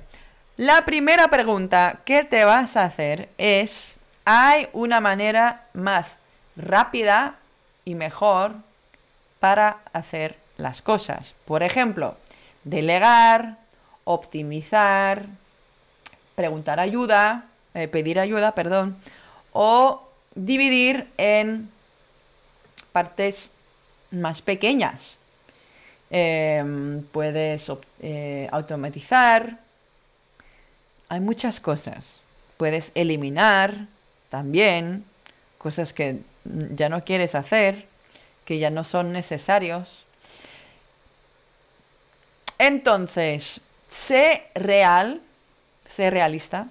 La 0.55 0.85
primera 0.85 1.29
pregunta 1.29 1.99
que 2.05 2.25
te 2.25 2.45
vas 2.45 2.77
a 2.77 2.85
hacer 2.85 3.29
es, 3.37 3.97
¿hay 4.23 4.69
una 4.73 5.01
manera 5.01 5.61
más 5.73 6.17
rápida 6.57 7.35
y 7.87 7.95
mejor 7.95 8.57
para 9.41 9.79
hacer 9.95 10.37
las 10.59 10.83
cosas. 10.83 11.35
Por 11.47 11.63
ejemplo, 11.63 12.17
delegar, 12.65 13.57
optimizar, 14.05 15.25
preguntar 16.35 16.81
ayuda, 16.81 17.47
eh, 17.73 17.89
pedir 17.89 18.21
ayuda, 18.21 18.53
perdón, 18.53 18.97
o 19.53 20.03
dividir 20.35 21.09
en 21.17 21.71
partes 22.93 23.51
más 24.11 24.43
pequeñas. 24.43 25.17
Em, 26.11 27.03
puedes 27.13 27.71
eh, 28.01 28.49
automatizar. 28.51 29.59
Hay 31.09 31.21
muchas 31.21 31.61
cosas. 31.61 32.21
Puedes 32.57 32.91
eliminar 32.95 33.87
también 34.29 35.05
cosas 35.59 35.93
que 35.93 36.21
ya 36.73 36.89
no 36.89 37.05
quieres 37.05 37.35
hacer, 37.35 37.87
que 38.45 38.59
ya 38.59 38.71
no 38.71 38.85
son 38.85 39.13
necesarios. 39.13 40.05
Entonces, 42.59 43.61
sé 43.89 44.45
real, 44.55 45.21
sé 45.89 46.11
realista 46.11 46.67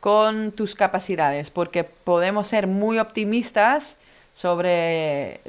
con 0.00 0.52
tus 0.52 0.74
capacidades, 0.74 1.50
porque 1.50 1.84
podemos 1.84 2.48
ser 2.48 2.66
muy 2.66 2.98
optimistas 2.98 3.96
sobre 4.34 5.40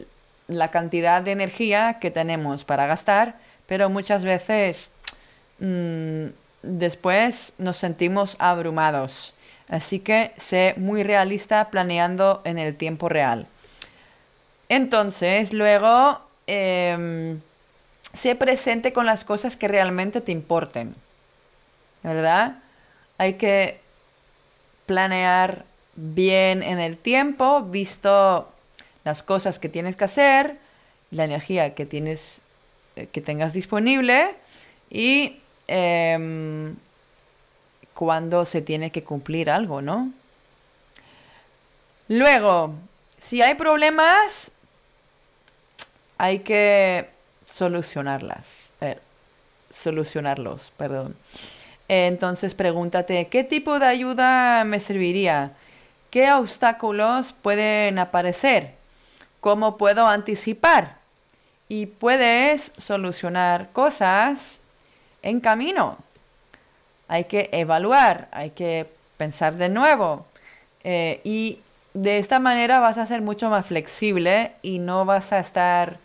la 0.48 0.72
cantidad 0.72 1.22
de 1.22 1.32
energía 1.32 2.00
que 2.00 2.12
tenemos 2.12 2.64
para 2.64 2.88
gastar, 2.88 3.36
pero 3.68 3.90
muchas 3.90 4.24
veces 4.24 4.90
mmm, 5.60 6.28
después 6.64 7.54
nos 7.58 7.78
sentimos 7.78 8.36
abrumados. 8.40 9.34
Así 9.70 10.00
que 10.00 10.32
sé 10.38 10.74
muy 10.78 11.04
realista 11.04 11.70
planeando 11.70 12.42
en 12.46 12.58
el 12.58 12.76
tiempo 12.76 13.10
real. 13.10 13.48
Entonces, 14.70 15.54
luego, 15.54 16.20
eh, 16.48 17.38
sé 18.14 18.36
presente 18.36 18.94
con 18.94 19.06
las 19.06 19.24
cosas 19.24 19.56
que 19.56 19.68
realmente 19.68 20.22
te 20.22 20.32
importen. 20.32 20.96
¿Verdad? 22.04 22.60
Hay 23.18 23.34
que 23.34 23.80
planear 24.86 25.66
bien 25.96 26.64
en 26.64 26.80
el 26.80 26.98
tiempo, 26.98 27.62
visto 27.62 28.50
las 29.04 29.24
cosas 29.24 29.60
que 29.60 29.70
tienes 29.70 29.96
que 29.96 30.06
hacer 30.06 30.58
la 31.12 31.24
energía 31.24 31.74
que 31.74 31.86
tienes, 31.86 32.40
eh, 32.96 33.08
que 33.12 33.22
tengas 33.22 33.54
disponible 33.54 34.36
y 34.90 35.38
em, 35.68 36.76
cuando 37.94 38.46
se 38.46 38.62
tiene 38.62 38.92
que 38.92 39.04
cumplir 39.04 39.50
algo, 39.50 39.82
¿no? 39.82 40.12
Luego, 42.10 42.74
si 43.22 43.42
hay 43.42 43.56
problemas, 43.56 44.52
hay 46.18 46.40
que 46.40 47.10
solucionarlas. 47.50 48.72
Solucionarlos, 49.70 50.72
perdón. 50.78 51.16
Entonces 51.88 52.54
pregúntate, 52.54 53.28
¿qué 53.28 53.44
tipo 53.44 53.80
de 53.80 53.86
ayuda 53.86 54.64
me 54.64 54.80
serviría? 54.80 55.52
¿Qué 56.10 56.32
obstáculos 56.32 57.34
pueden 57.34 58.00
aparecer? 58.00 58.74
¿Cómo 59.40 59.78
puedo 59.78 60.08
anticipar? 60.08 60.96
Y 61.70 61.86
puedes 61.86 62.72
solucionar 62.78 63.70
cosas 63.72 64.60
en 65.22 65.40
camino. 65.40 65.98
Hay 67.08 67.26
que 67.26 67.50
evaluar, 67.52 68.28
hay 68.32 68.52
que 68.52 68.88
pensar 69.18 69.56
de 69.56 69.70
nuevo. 69.70 70.26
Eh, 70.84 71.22
y 71.24 71.60
de 71.94 72.20
esta 72.20 72.40
manera 72.40 72.80
vas 72.80 72.98
a 72.98 73.06
ser 73.06 73.22
mucho 73.22 73.50
más 73.50 73.66
flexible 73.66 74.52
y 74.62 74.80
no 74.80 75.06
vas 75.06 75.34
a 75.34 75.40
estar 75.40 75.98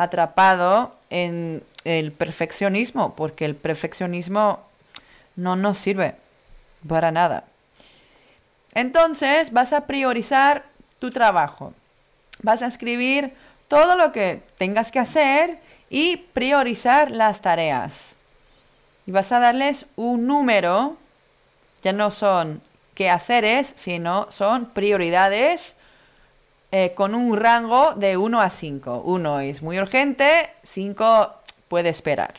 atrapado 0.00 0.94
en 1.10 1.62
el 1.84 2.10
perfeccionismo, 2.10 3.14
porque 3.14 3.44
el 3.44 3.54
perfeccionismo 3.54 4.60
no 5.36 5.56
nos 5.56 5.76
sirve 5.76 6.14
para 6.88 7.10
nada. 7.10 7.44
Entonces 8.72 9.52
vas 9.52 9.74
a 9.74 9.86
priorizar 9.86 10.64
tu 11.00 11.10
trabajo. 11.10 11.74
Vas 12.42 12.62
a 12.62 12.66
escribir 12.66 13.34
todo 13.68 13.94
lo 13.94 14.10
que 14.10 14.42
tengas 14.56 14.90
que 14.90 15.00
hacer 15.00 15.58
y 15.90 16.16
priorizar 16.16 17.10
las 17.10 17.42
tareas. 17.42 18.16
Y 19.04 19.10
vas 19.10 19.30
a 19.32 19.38
darles 19.38 19.84
un 19.96 20.26
número. 20.26 20.96
Ya 21.82 21.92
no 21.92 22.10
son 22.10 22.62
quehaceres, 22.94 23.74
sino 23.76 24.28
son 24.30 24.64
prioridades 24.64 25.76
eh, 26.72 26.92
con 26.94 27.14
un 27.14 27.36
rango 27.36 27.94
de 27.94 28.16
1 28.16 28.40
a 28.40 28.48
5. 28.48 29.02
1 29.04 29.40
es 29.40 29.62
muy 29.62 29.78
urgente, 29.78 30.50
5 30.62 31.34
puede 31.68 31.88
esperar. 31.88 32.34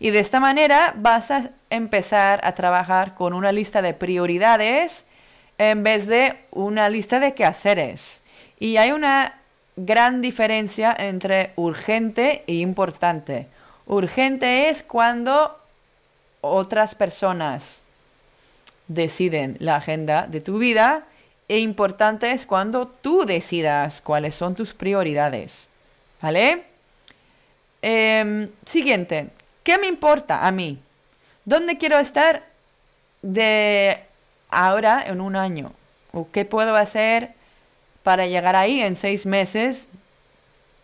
Y 0.00 0.10
de 0.10 0.18
esta 0.18 0.40
manera 0.40 0.92
vas 0.96 1.30
a 1.30 1.50
empezar 1.70 2.40
a 2.42 2.56
trabajar 2.56 3.14
con 3.14 3.32
una 3.32 3.52
lista 3.52 3.80
de 3.80 3.94
prioridades 3.94 5.04
en 5.56 5.84
vez 5.84 6.08
de 6.08 6.34
una 6.50 6.88
lista 6.88 7.20
de 7.20 7.34
quehaceres. 7.34 8.22
Y 8.58 8.76
hay 8.78 8.90
una 8.90 9.34
gran 9.76 10.20
diferencia 10.20 10.96
entre 10.98 11.52
urgente 11.54 12.42
e 12.48 12.54
importante. 12.54 13.46
Urgente 13.86 14.68
es 14.68 14.82
cuando 14.82 15.56
otras 16.40 16.94
personas 16.96 17.82
deciden 18.88 19.56
la 19.60 19.76
agenda 19.76 20.26
de 20.26 20.40
tu 20.40 20.58
vida 20.58 21.04
e 21.48 21.58
importante 21.58 22.30
es 22.32 22.44
cuando 22.44 22.88
tú 22.88 23.24
decidas 23.24 24.00
cuáles 24.00 24.34
son 24.34 24.54
tus 24.54 24.74
prioridades. 24.74 25.68
¿Vale? 26.20 26.64
Em, 27.82 28.50
siguiente, 28.64 29.28
¿qué 29.62 29.78
me 29.78 29.86
importa 29.86 30.46
a 30.46 30.50
mí? 30.50 30.78
¿Dónde 31.44 31.78
quiero 31.78 31.98
estar 31.98 32.42
de 33.22 34.00
ahora 34.50 35.04
en 35.06 35.20
un 35.20 35.36
año? 35.36 35.72
¿O 36.12 36.28
qué 36.32 36.44
puedo 36.44 36.74
hacer 36.74 37.30
para 38.02 38.26
llegar 38.26 38.56
ahí 38.56 38.80
en 38.80 38.96
seis 38.96 39.26
meses 39.26 39.88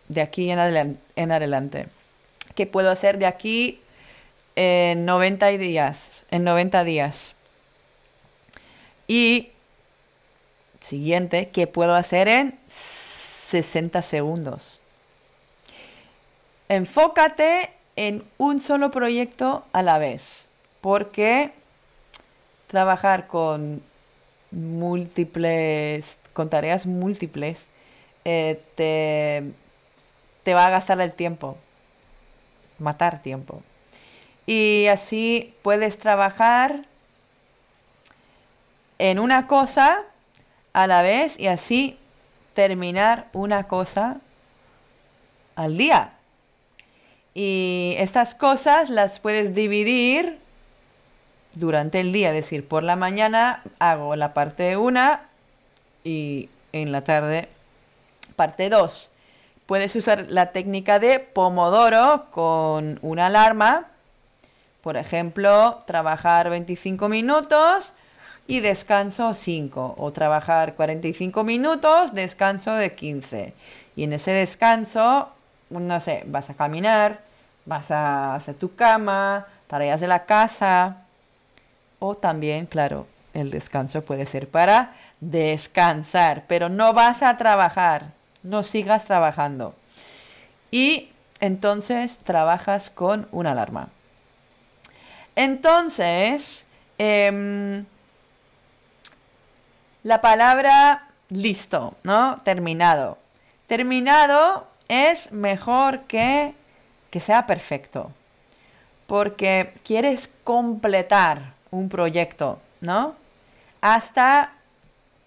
de 0.07 0.21
aquí 0.21 0.49
en, 0.49 0.59
adelante? 1.31 1.87
¿Qué 2.55 2.67
puedo 2.67 2.91
hacer 2.91 3.17
de 3.17 3.25
aquí 3.25 3.81
en 4.55 5.05
90 5.05 5.47
días? 5.47 6.23
En 6.31 6.43
90 6.43 6.83
días. 6.83 7.33
Y 9.07 9.49
siguiente, 10.83 11.49
¿qué 11.49 11.65
puedo 11.65 11.95
hacer 11.95 12.27
en 12.27 12.59
60 13.49 14.01
segundos? 14.01 14.79
Enfócate 16.67 17.71
en 17.95 18.23
un 18.37 18.61
solo 18.61 18.91
proyecto 18.91 19.63
a 19.71 19.81
la 19.81 19.97
vez, 19.97 20.45
porque 20.81 21.51
trabajar 22.67 23.27
con 23.27 23.81
múltiples, 24.51 26.17
con 26.33 26.49
tareas 26.49 26.85
múltiples, 26.85 27.67
eh, 28.25 28.61
te, 28.75 29.43
te 30.43 30.53
va 30.53 30.67
a 30.67 30.69
gastar 30.69 30.99
el 30.99 31.13
tiempo, 31.13 31.57
matar 32.77 33.21
tiempo. 33.21 33.61
Y 34.45 34.87
así 34.87 35.53
puedes 35.61 35.97
trabajar 35.97 36.85
en 38.99 39.19
una 39.19 39.47
cosa 39.47 40.03
a 40.73 40.87
la 40.87 41.01
vez 41.01 41.39
y 41.39 41.47
así 41.47 41.97
terminar 42.53 43.27
una 43.33 43.63
cosa 43.65 44.17
al 45.55 45.77
día. 45.77 46.13
Y 47.33 47.95
estas 47.97 48.35
cosas 48.35 48.89
las 48.89 49.19
puedes 49.19 49.55
dividir 49.55 50.37
durante 51.55 51.99
el 51.99 52.11
día, 52.11 52.29
es 52.29 52.35
decir, 52.35 52.67
por 52.67 52.83
la 52.83 52.95
mañana 52.95 53.63
hago 53.79 54.15
la 54.15 54.33
parte 54.33 54.77
1 54.77 55.19
y 56.03 56.49
en 56.71 56.91
la 56.91 57.03
tarde 57.03 57.47
parte 58.35 58.69
2. 58.69 59.09
Puedes 59.65 59.95
usar 59.95 60.25
la 60.29 60.51
técnica 60.51 60.99
de 60.99 61.19
Pomodoro 61.19 62.25
con 62.31 62.99
una 63.01 63.27
alarma. 63.27 63.85
Por 64.81 64.97
ejemplo, 64.97 65.83
trabajar 65.85 66.49
25 66.49 67.07
minutos 67.07 67.93
y 68.47 68.59
descanso 68.59 69.33
5 69.33 69.95
o 69.97 70.11
trabajar 70.11 70.75
45 70.75 71.43
minutos, 71.43 72.13
descanso 72.13 72.73
de 72.73 72.93
15. 72.93 73.53
Y 73.95 74.03
en 74.03 74.13
ese 74.13 74.31
descanso, 74.31 75.29
no 75.69 75.99
sé, 75.99 76.23
vas 76.27 76.49
a 76.49 76.53
caminar, 76.53 77.21
vas 77.65 77.91
a 77.91 78.35
hacer 78.35 78.55
tu 78.55 78.75
cama, 78.75 79.47
tareas 79.67 80.01
de 80.01 80.07
la 80.07 80.25
casa 80.25 80.97
o 81.99 82.15
también, 82.15 82.65
claro, 82.65 83.07
el 83.33 83.49
descanso 83.49 84.03
puede 84.03 84.25
ser 84.25 84.47
para 84.49 84.93
descansar, 85.21 86.43
pero 86.47 86.67
no 86.67 86.93
vas 86.93 87.23
a 87.23 87.37
trabajar, 87.37 88.07
no 88.43 88.63
sigas 88.63 89.05
trabajando. 89.05 89.73
Y 90.69 91.09
entonces 91.39 92.17
trabajas 92.17 92.89
con 92.89 93.27
una 93.31 93.51
alarma. 93.51 93.87
Entonces, 95.35 96.65
eh, 96.97 97.83
la 100.03 100.21
palabra 100.21 101.07
listo, 101.29 101.95
¿no? 102.03 102.39
Terminado. 102.43 103.17
Terminado 103.67 104.67
es 104.87 105.31
mejor 105.31 106.01
que 106.01 106.53
que 107.13 107.19
sea 107.19 107.45
perfecto. 107.45 108.09
Porque 109.05 109.71
quieres 109.83 110.31
completar 110.43 111.53
un 111.69 111.87
proyecto, 111.87 112.57
¿no? 112.81 113.13
Hasta 113.81 114.53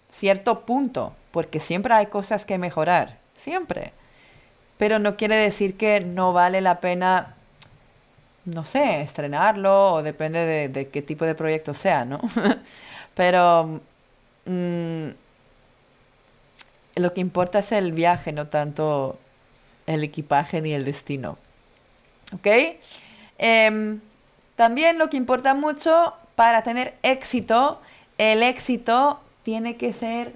cierto 0.09 0.65
punto, 0.65 1.13
porque 1.31 1.61
siempre 1.61 1.93
hay 1.93 2.07
cosas 2.07 2.43
que 2.43 2.57
mejorar, 2.57 3.15
siempre. 3.37 3.93
Pero 4.77 4.99
no 4.99 5.15
quiere 5.15 5.37
decir 5.37 5.77
que 5.77 6.01
no 6.01 6.33
vale 6.33 6.59
la 6.59 6.81
pena, 6.81 7.35
no 8.43 8.65
sé, 8.65 9.01
estrenarlo 9.01 9.93
o 9.93 10.03
depende 10.03 10.45
de, 10.45 10.67
de 10.67 10.89
qué 10.89 11.01
tipo 11.01 11.23
de 11.23 11.35
proyecto 11.35 11.73
sea, 11.73 12.03
¿no? 12.03 12.19
Pero 13.15 13.79
Mm, 14.47 15.09
lo 16.95 17.13
que 17.13 17.21
importa 17.21 17.59
es 17.59 17.71
el 17.71 17.91
viaje, 17.91 18.31
no 18.31 18.47
tanto 18.47 19.19
el 19.85 20.03
equipaje 20.03 20.61
ni 20.61 20.73
el 20.73 20.85
destino. 20.85 21.37
¿Ok? 22.33 22.47
Em, 23.37 23.99
también 24.55 24.97
lo 24.97 25.09
que 25.09 25.17
importa 25.17 25.53
mucho 25.53 26.13
para 26.35 26.63
tener 26.63 26.95
éxito, 27.03 27.79
el 28.17 28.41
éxito 28.41 29.19
tiene 29.43 29.75
que 29.75 29.93
ser 29.93 30.33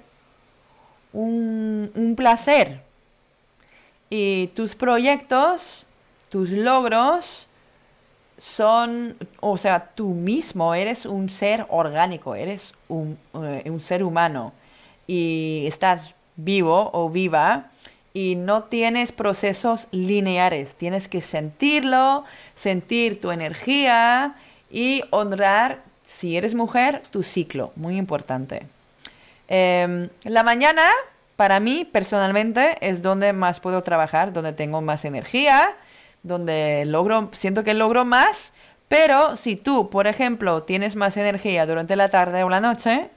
un, 1.12 1.90
un 1.94 2.14
placer. 2.14 2.80
Y 4.10 4.48
tus 4.48 4.74
proyectos, 4.74 5.86
tus 6.28 6.50
logros, 6.50 7.46
son, 8.42 9.16
o 9.38 9.56
sea, 9.56 9.90
tú 9.94 10.08
mismo 10.08 10.74
eres 10.74 11.06
un 11.06 11.30
ser 11.30 11.64
orgánico, 11.68 12.34
eres 12.34 12.74
un, 12.88 13.16
eh, 13.34 13.62
un, 13.70 13.80
ser 13.80 14.02
humano 14.02 14.52
y 15.06 15.62
estás 15.68 16.12
vivo 16.34 16.90
o 16.92 17.08
viva 17.08 17.66
y 18.12 18.34
no 18.34 18.64
tienes 18.64 19.12
procesos 19.12 19.86
lineares, 19.92 20.74
tienes 20.74 21.06
que 21.06 21.20
sentirlo, 21.20 22.24
sentir 22.56 23.20
tu 23.20 23.30
energía 23.30 24.34
y 24.72 25.04
honrar, 25.10 25.78
si 26.04 26.36
eres 26.36 26.56
mujer, 26.56 27.00
tu 27.12 27.22
ciclo, 27.22 27.70
muy 27.76 27.96
importante. 27.96 28.66
Em, 29.46 30.08
la 30.24 30.42
mañana 30.42 30.82
para 31.36 31.60
mí 31.60 31.84
personalmente 31.84 32.76
es 32.80 33.02
donde 33.02 33.32
más 33.32 33.60
puedo 33.60 33.82
trabajar, 33.82 34.32
donde 34.32 34.52
tengo 34.52 34.80
más 34.80 35.04
energía, 35.04 35.76
donde 36.22 36.84
logro, 36.86 37.30
siento 37.32 37.64
que 37.64 37.74
logro 37.74 38.04
más. 38.04 38.52
Pero 38.88 39.36
si 39.36 39.56
tú, 39.56 39.88
por 39.88 40.06
ejemplo, 40.06 40.64
tienes 40.64 40.96
más 40.96 41.16
energía 41.16 41.66
durante 41.66 41.96
la 41.96 42.10
tarde 42.10 42.44
o 42.44 42.50
la 42.50 42.60
noche, 42.60 43.08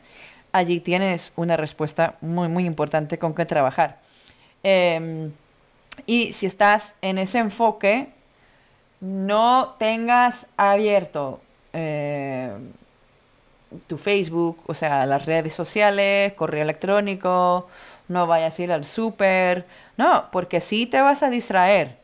allí 0.54 0.80
tienes 0.80 1.34
una 1.36 1.58
respuesta 1.58 2.16
muy, 2.22 2.48
muy 2.48 2.66
importante 2.66 3.20
con 3.20 3.36
que 3.36 3.46
trabajar. 3.46 4.00
Em, 4.64 5.32
y 6.06 6.32
si 6.34 6.46
estás 6.46 6.96
en 7.02 7.18
ese 7.18 7.40
enfoque, 7.40 8.08
no 9.02 9.76
tengas 9.78 10.48
abierto 10.58 11.42
eh, 11.74 12.52
tu 13.88 13.98
Facebook, 13.98 14.64
o 14.66 14.74
sea, 14.74 15.06
las 15.06 15.26
redes 15.26 15.54
sociales, 15.54 16.34
correo 16.34 16.64
electrónico, 16.64 17.68
no 18.08 18.28
vayas 18.28 18.58
a 18.58 18.64
ir 18.64 18.72
al 18.72 18.86
súper, 18.86 19.66
no, 19.98 20.30
porque 20.32 20.62
sí 20.62 20.86
te 20.86 21.02
vas 21.02 21.22
a 21.24 21.30
distraer. 21.30 21.98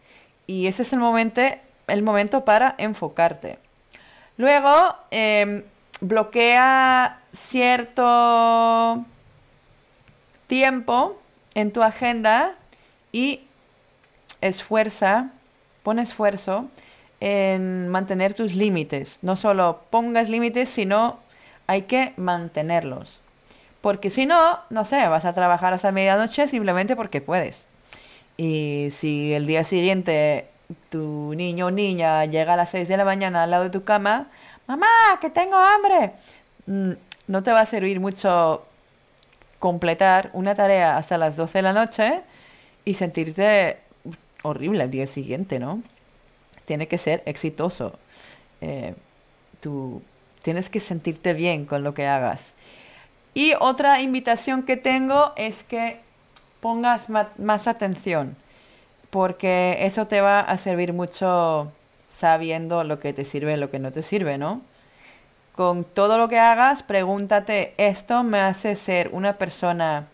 Y 0.51 0.67
ese 0.67 0.81
es 0.81 0.91
el 0.91 0.99
momento, 0.99 1.39
el 1.87 2.03
momento 2.03 2.43
para 2.43 2.75
enfocarte. 2.77 3.57
Luego, 4.35 4.93
em, 5.09 5.63
bloquea 6.01 7.19
cierto 7.31 9.05
tiempo 10.47 11.17
en 11.55 11.71
tu 11.71 11.81
agenda 11.81 12.55
y 13.13 13.39
esfuerza, 14.41 15.29
pon 15.83 15.99
esfuerzo 15.99 16.65
en 17.21 17.87
mantener 17.87 18.33
tus 18.33 18.53
límites. 18.53 19.19
No 19.21 19.37
solo 19.37 19.79
pongas 19.89 20.27
límites, 20.27 20.67
sino 20.67 21.17
hay 21.65 21.83
que 21.83 22.11
mantenerlos. 22.17 23.21
Porque 23.79 24.09
si 24.09 24.25
no, 24.25 24.59
no 24.69 24.83
sé, 24.83 25.07
vas 25.07 25.23
a 25.23 25.33
trabajar 25.33 25.73
hasta 25.73 25.93
medianoche 25.93 26.49
simplemente 26.49 26.97
porque 26.97 27.21
puedes. 27.21 27.63
Y 28.37 28.89
si 28.91 29.33
el 29.33 29.45
día 29.45 29.63
siguiente 29.63 30.47
tu 30.89 31.33
niño 31.35 31.67
o 31.67 31.71
niña 31.71 32.25
llega 32.25 32.53
a 32.53 32.57
las 32.57 32.69
6 32.71 32.87
de 32.87 32.97
la 32.97 33.05
mañana 33.05 33.43
al 33.43 33.51
lado 33.51 33.63
de 33.63 33.69
tu 33.69 33.83
cama, 33.83 34.27
mamá, 34.67 34.87
que 35.19 35.29
tengo 35.29 35.55
hambre, 35.55 36.11
mm, 36.65 36.91
no 37.27 37.43
te 37.43 37.51
va 37.51 37.61
a 37.61 37.65
servir 37.65 37.99
mucho 37.99 38.65
completar 39.59 40.29
una 40.33 40.55
tarea 40.55 40.97
hasta 40.97 41.17
las 41.17 41.35
12 41.35 41.59
de 41.59 41.61
la 41.61 41.73
noche 41.73 42.21
y 42.83 42.95
sentirte 42.95 43.77
horrible 44.43 44.83
al 44.83 44.91
día 44.91 45.07
siguiente, 45.07 45.59
¿no? 45.59 45.83
Tiene 46.65 46.87
que 46.87 46.97
ser 46.97 47.21
exitoso. 47.25 47.93
Eh, 48.61 48.95
tú 49.59 50.01
tienes 50.41 50.69
que 50.69 50.79
sentirte 50.79 51.33
bien 51.33 51.65
con 51.65 51.83
lo 51.83 51.93
que 51.93 52.07
hagas. 52.07 52.53
Y 53.33 53.53
otra 53.59 54.01
invitación 54.01 54.63
que 54.63 54.77
tengo 54.77 55.33
es 55.35 55.63
que 55.63 55.99
pongas 56.61 57.07
más 57.09 57.67
atención, 57.67 58.35
porque 59.09 59.77
eso 59.81 60.07
te 60.07 60.21
va 60.21 60.39
a 60.39 60.57
servir 60.57 60.93
mucho 60.93 61.71
sabiendo 62.07 62.83
lo 62.83 62.99
que 62.99 63.13
te 63.13 63.25
sirve 63.25 63.53
y 63.53 63.57
lo 63.57 63.71
que 63.71 63.79
no 63.79 63.91
te 63.91 64.03
sirve, 64.03 64.37
¿no? 64.37 64.61
Con 65.55 65.83
todo 65.83 66.17
lo 66.17 66.29
que 66.29 66.39
hagas, 66.39 66.83
pregúntate, 66.83 67.73
¿esto 67.77 68.23
me 68.23 68.39
hace 68.39 68.75
ser 68.75 69.09
una 69.11 69.33
persona 69.33 70.07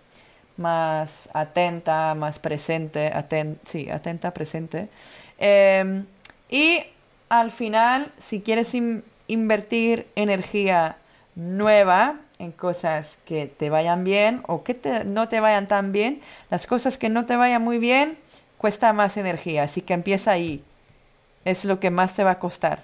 más 0.58 1.30
atenta, 1.34 2.16
más 2.16 2.40
presente, 2.40 3.12
sí, 3.66 3.90
atenta, 3.90 4.32
presente? 4.32 4.90
Em, 5.38 6.06
y 6.50 6.80
al 7.30 7.52
final, 7.52 8.12
si 8.18 8.42
quieres 8.42 8.74
invertir 9.28 10.08
energía 10.16 10.98
nueva 11.36 12.16
en 12.40 12.52
cosas 12.52 13.18
que 13.26 13.48
te 13.48 13.70
vayan 13.70 14.04
bien 14.04 14.44
o 14.48 14.64
que 14.64 14.78
no 15.06 15.28
te 15.28 15.40
vayan 15.40 15.68
tan 15.68 15.92
bien, 15.92 16.22
las 16.50 16.68
cosas 16.68 16.98
que 16.98 17.10
no 17.10 17.26
te 17.26 17.36
vayan 17.36 17.62
muy 17.62 17.80
bien 17.80 18.18
cuesta 18.58 18.94
más 18.94 19.18
energía, 19.18 19.64
así 19.64 19.82
que 19.82 19.94
empieza 19.94 20.32
ahí. 20.32 20.64
Es 21.46 21.66
lo 21.66 21.80
que 21.80 21.92
más 21.92 22.16
te 22.16 22.24
va 22.24 22.32
a 22.32 22.40
costar. 22.40 22.84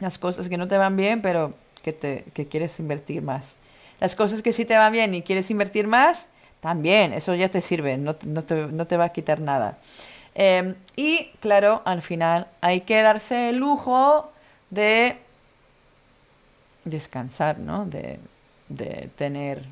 Las 0.00 0.18
cosas 0.18 0.48
que 0.48 0.56
no 0.56 0.68
te 0.68 0.76
van 0.76 0.96
bien, 0.96 1.22
pero 1.22 1.54
que, 1.82 1.92
te, 1.92 2.24
que 2.34 2.46
quieres 2.46 2.78
invertir 2.80 3.22
más. 3.22 3.54
Las 4.00 4.14
cosas 4.14 4.42
que 4.42 4.52
sí 4.52 4.64
te 4.64 4.76
van 4.76 4.92
bien 4.92 5.14
y 5.14 5.22
quieres 5.22 5.50
invertir 5.50 5.86
más, 5.86 6.28
también, 6.60 7.12
eso 7.12 7.34
ya 7.34 7.48
te 7.48 7.60
sirve, 7.60 7.96
no, 7.98 8.16
no, 8.24 8.44
te, 8.44 8.54
no 8.54 8.86
te 8.86 8.96
va 8.96 9.06
a 9.06 9.08
quitar 9.12 9.40
nada. 9.40 9.78
Em, 10.34 10.74
y 10.96 11.30
claro, 11.40 11.82
al 11.84 12.02
final 12.02 12.46
hay 12.60 12.82
que 12.82 13.02
darse 13.02 13.50
el 13.50 13.56
lujo 13.56 14.30
de 14.70 15.16
descansar, 16.84 17.58
¿no? 17.58 17.84
De, 17.84 18.18
de 18.72 19.10
tener 19.16 19.62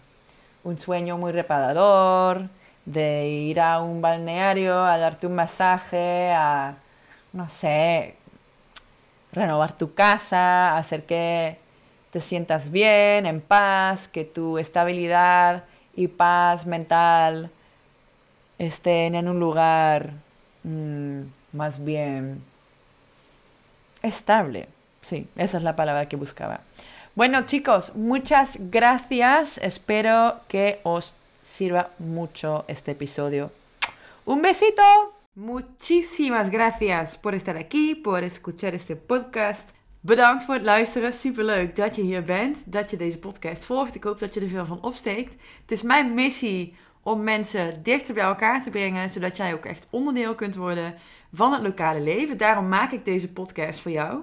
un 0.65 0.79
sueño 0.79 1.17
muy 1.17 1.33
reparador, 1.33 2.49
de 2.85 3.29
ir 3.29 3.61
a 3.61 3.81
un 3.81 4.01
balneario 4.01 4.85
a 4.85 4.99
darte 4.99 5.27
un 5.27 5.35
masaje, 5.35 6.33
a, 6.33 6.75
no 7.33 7.49
sé, 7.49 8.17
renovar 9.33 9.73
tu 9.73 9.95
casa, 9.95 10.77
hacer 10.77 11.05
que 11.05 11.57
te 12.13 12.21
sientas 12.21 12.71
bien, 12.71 13.27
en 13.27 13.41
paz, 13.41 14.09
que 14.09 14.25
tu 14.25 14.59
estabilidad 14.59 15.65
y 15.95 16.09
paz 16.09 16.67
mental 16.67 17.51
estén 18.59 19.15
en 19.15 19.29
un 19.29 19.39
lugar 19.41 20.11
mm, 20.65 21.21
más 21.53 21.83
bien 21.85 22.43
estable. 24.03 24.69
Sí, 25.01 25.27
esa 25.37 25.57
es 25.57 25.63
la 25.63 25.77
palabra 25.77 26.07
que 26.07 26.17
buscaba. 26.17 26.61
Bueno 27.21 27.45
chicos, 27.45 27.95
muchas 27.95 28.57
gracias. 28.71 29.59
Espero 29.59 30.37
que 30.49 30.81
os 30.85 31.13
sirva 31.45 31.91
mucho 31.99 32.65
este 32.67 32.93
episodio. 32.93 33.51
Un 34.25 34.41
besito. 34.41 34.83
Muchísimas 35.35 36.49
gracias 36.49 37.19
por 37.19 37.35
estar 37.35 37.59
aquí, 37.59 37.95
por 37.95 38.25
escuchar 38.25 38.75
este 38.75 38.97
podcast. 38.97 39.69
Bedankt 40.01 40.45
voor 40.45 40.55
het 40.55 40.65
luisteren. 40.65 41.13
Superleuk 41.13 41.77
dat 41.77 41.97
je 41.97 42.03
hier 42.03 42.25
bent, 42.25 42.73
dat 42.73 42.91
je 42.91 42.97
deze 42.97 43.19
podcast 43.19 43.65
volgt. 43.65 43.95
Ik 43.95 44.05
hoop 44.05 44.19
dat 44.19 44.35
je 44.35 44.41
er 44.41 44.49
veel 44.49 44.67
van 44.67 44.83
opsteekt. 44.83 45.35
Het 45.61 45.73
is 45.73 45.83
mijn 45.83 46.15
missie 46.15 46.75
om 47.03 47.23
mensen 47.23 47.83
dichter 47.83 48.15
bij 48.15 48.25
elkaar 48.25 48.63
te 48.63 48.71
brengen, 48.71 49.11
zodat 49.11 49.37
jij 49.37 49.55
ook 49.55 49.65
echt 49.65 49.87
onderdeel 49.91 50.35
kunt 50.35 50.55
worden 50.55 50.95
van 51.33 51.53
het 51.53 51.63
lokale 51.63 52.01
leven. 52.01 52.37
Daarom 52.37 52.69
maak 52.69 52.93
ik 52.93 53.05
deze 53.05 53.29
podcast 53.29 53.81
voor 53.81 53.93
jou. 53.93 54.21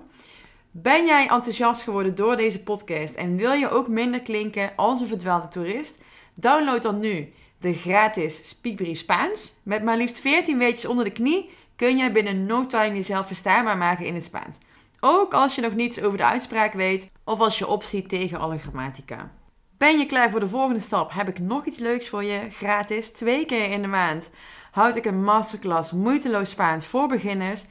Ben 0.82 1.06
jij 1.06 1.28
enthousiast 1.28 1.82
geworden 1.82 2.16
door 2.16 2.36
deze 2.36 2.64
podcast 2.64 3.16
en 3.16 3.36
wil 3.36 3.52
je 3.52 3.70
ook 3.70 3.88
minder 3.88 4.22
klinken 4.22 4.72
als 4.76 5.00
een 5.00 5.08
verdwaalde 5.08 5.48
toerist? 5.48 5.98
Download 6.34 6.82
dan 6.82 7.00
nu 7.00 7.34
de 7.60 7.74
gratis 7.74 8.50
Speakbrief 8.50 8.98
Spaans. 8.98 9.54
Met 9.64 9.84
maar 9.84 9.98
liefst 9.98 10.20
14 10.20 10.58
weetjes 10.58 10.86
onder 10.86 11.06
de 11.06 11.12
knie 11.12 11.50
kun 11.76 11.98
jij 11.98 12.12
binnen 12.12 12.46
no 12.46 12.66
time 12.66 12.96
jezelf 12.96 13.28
verstaanbaar 13.28 13.78
maken 13.78 14.06
in 14.06 14.14
het 14.14 14.24
Spaans. 14.24 14.58
Ook 15.00 15.34
als 15.34 15.56
je 15.56 15.62
nog 15.62 15.76
niets 15.76 16.02
over 16.02 16.18
de 16.18 16.26
uitspraak 16.26 16.74
weet 16.74 17.10
of 17.24 17.40
als 17.40 17.58
je 17.58 17.68
opziet 17.68 18.10
tegen 18.10 18.40
alle 18.40 18.58
grammatica. 18.58 19.32
Ben 19.78 20.00
je 20.00 20.06
klaar 20.06 20.30
voor 20.30 20.40
de 20.40 20.48
volgende 20.48 20.80
stap? 20.80 21.14
Heb 21.14 21.28
ik 21.28 21.40
nog 21.40 21.66
iets 21.66 21.78
leuks 21.78 22.10
voor 22.10 22.24
je? 22.24 22.48
Gratis, 22.50 23.12
twee 23.12 23.46
keer 23.46 23.72
in 23.72 23.82
de 23.82 23.88
maand 23.88 24.32
houd 24.72 24.96
ik 24.96 25.06
een 25.06 25.24
masterclass 25.24 25.92
moeiteloos 25.92 26.50
Spaans 26.50 26.86
voor 26.86 27.08
beginners. 27.08 27.66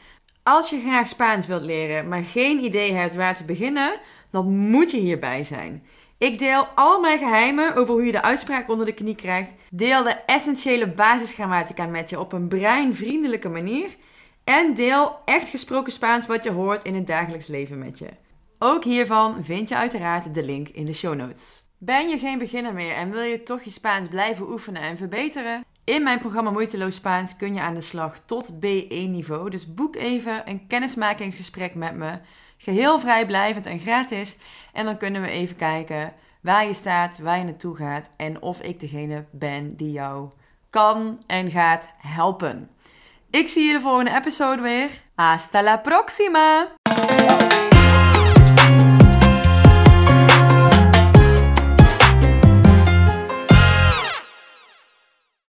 Als 0.49 0.70
je 0.70 0.80
graag 0.80 1.09
Spaans 1.09 1.47
wilt 1.47 1.62
leren, 1.62 2.09
maar 2.09 2.22
geen 2.22 2.64
idee 2.64 2.92
hebt 2.92 3.14
waar 3.14 3.36
te 3.36 3.44
beginnen, 3.44 4.01
dan 4.30 4.57
moet 4.57 4.90
je 4.90 4.97
hierbij 4.97 5.44
zijn. 5.44 5.86
Ik 6.18 6.38
deel 6.38 6.66
al 6.74 7.01
mijn 7.01 7.18
geheimen 7.18 7.74
over 7.74 7.94
hoe 7.94 8.05
je 8.05 8.12
de 8.12 8.22
uitspraak 8.22 8.70
onder 8.70 8.86
de 8.86 8.92
knie 8.92 9.14
krijgt. 9.14 9.55
Deel 9.70 10.03
de 10.03 10.16
essentiële 10.26 10.88
basisgrammatica 10.88 11.86
met 11.86 12.11
je 12.11 12.20
op 12.20 12.32
een 12.32 12.49
breinvriendelijke 12.49 13.49
manier. 13.49 13.97
En 14.44 14.74
deel 14.74 15.18
echt 15.24 15.49
gesproken 15.49 15.92
Spaans 15.92 16.26
wat 16.26 16.44
je 16.44 16.51
hoort 16.51 16.84
in 16.84 16.94
het 16.94 17.07
dagelijks 17.07 17.47
leven 17.47 17.78
met 17.78 17.99
je. 17.99 18.09
Ook 18.59 18.84
hiervan 18.84 19.44
vind 19.44 19.68
je 19.68 19.76
uiteraard 19.76 20.34
de 20.34 20.42
link 20.42 20.68
in 20.68 20.86
de 20.86 20.92
show 20.92 21.14
notes. 21.14 21.64
Ben 21.78 22.09
je 22.09 22.18
geen 22.18 22.38
beginner 22.38 22.72
meer 22.72 22.94
en 22.94 23.11
wil 23.11 23.22
je 23.22 23.42
toch 23.42 23.62
je 23.62 23.70
Spaans 23.70 24.09
blijven 24.09 24.51
oefenen 24.51 24.82
en 24.82 24.97
verbeteren? 24.97 25.64
In 25.87 26.03
mijn 26.03 26.18
programma 26.18 26.51
Moeiteloos 26.51 26.95
Spaans 26.95 27.37
kun 27.37 27.55
je 27.55 27.61
aan 27.61 27.74
de 27.74 27.80
slag 27.80 28.18
tot 28.24 28.53
B1-niveau. 28.53 29.51
Dus 29.51 29.74
boek 29.74 29.97
even 29.97 30.43
een 30.45 30.66
kennismakingsgesprek 30.66 31.74
met 31.74 31.95
me. 31.95 32.18
Geheel 32.57 33.01
vrijblijvend 33.01 33.66
en 33.66 33.78
gratis. 33.78 34.37
En 34.72 34.84
dan 34.84 34.97
kunnen 34.97 35.22
we 35.22 35.28
even 35.28 35.57
kijken 35.57 36.12
waar 36.41 36.66
je 36.66 36.74
staat, 36.74 37.18
waar 37.18 37.39
je 37.39 37.45
naartoe 37.45 37.76
gaat 37.76 38.11
en 38.16 38.43
of 38.43 38.61
ik 38.61 38.80
degene 38.80 39.24
ben 39.30 39.76
die 39.76 39.93
jou 39.93 40.30
kan 40.70 41.22
en 41.26 41.51
gaat 41.51 41.89
helpen. 41.99 42.70
Ik 43.30 43.49
zie 43.49 43.66
je 43.66 43.72
de 43.72 43.80
volgende 43.80 44.14
episode 44.14 44.62
weer. 44.62 44.91
Hasta 45.14 45.62
la 45.62 45.76
próxima! 45.76 46.66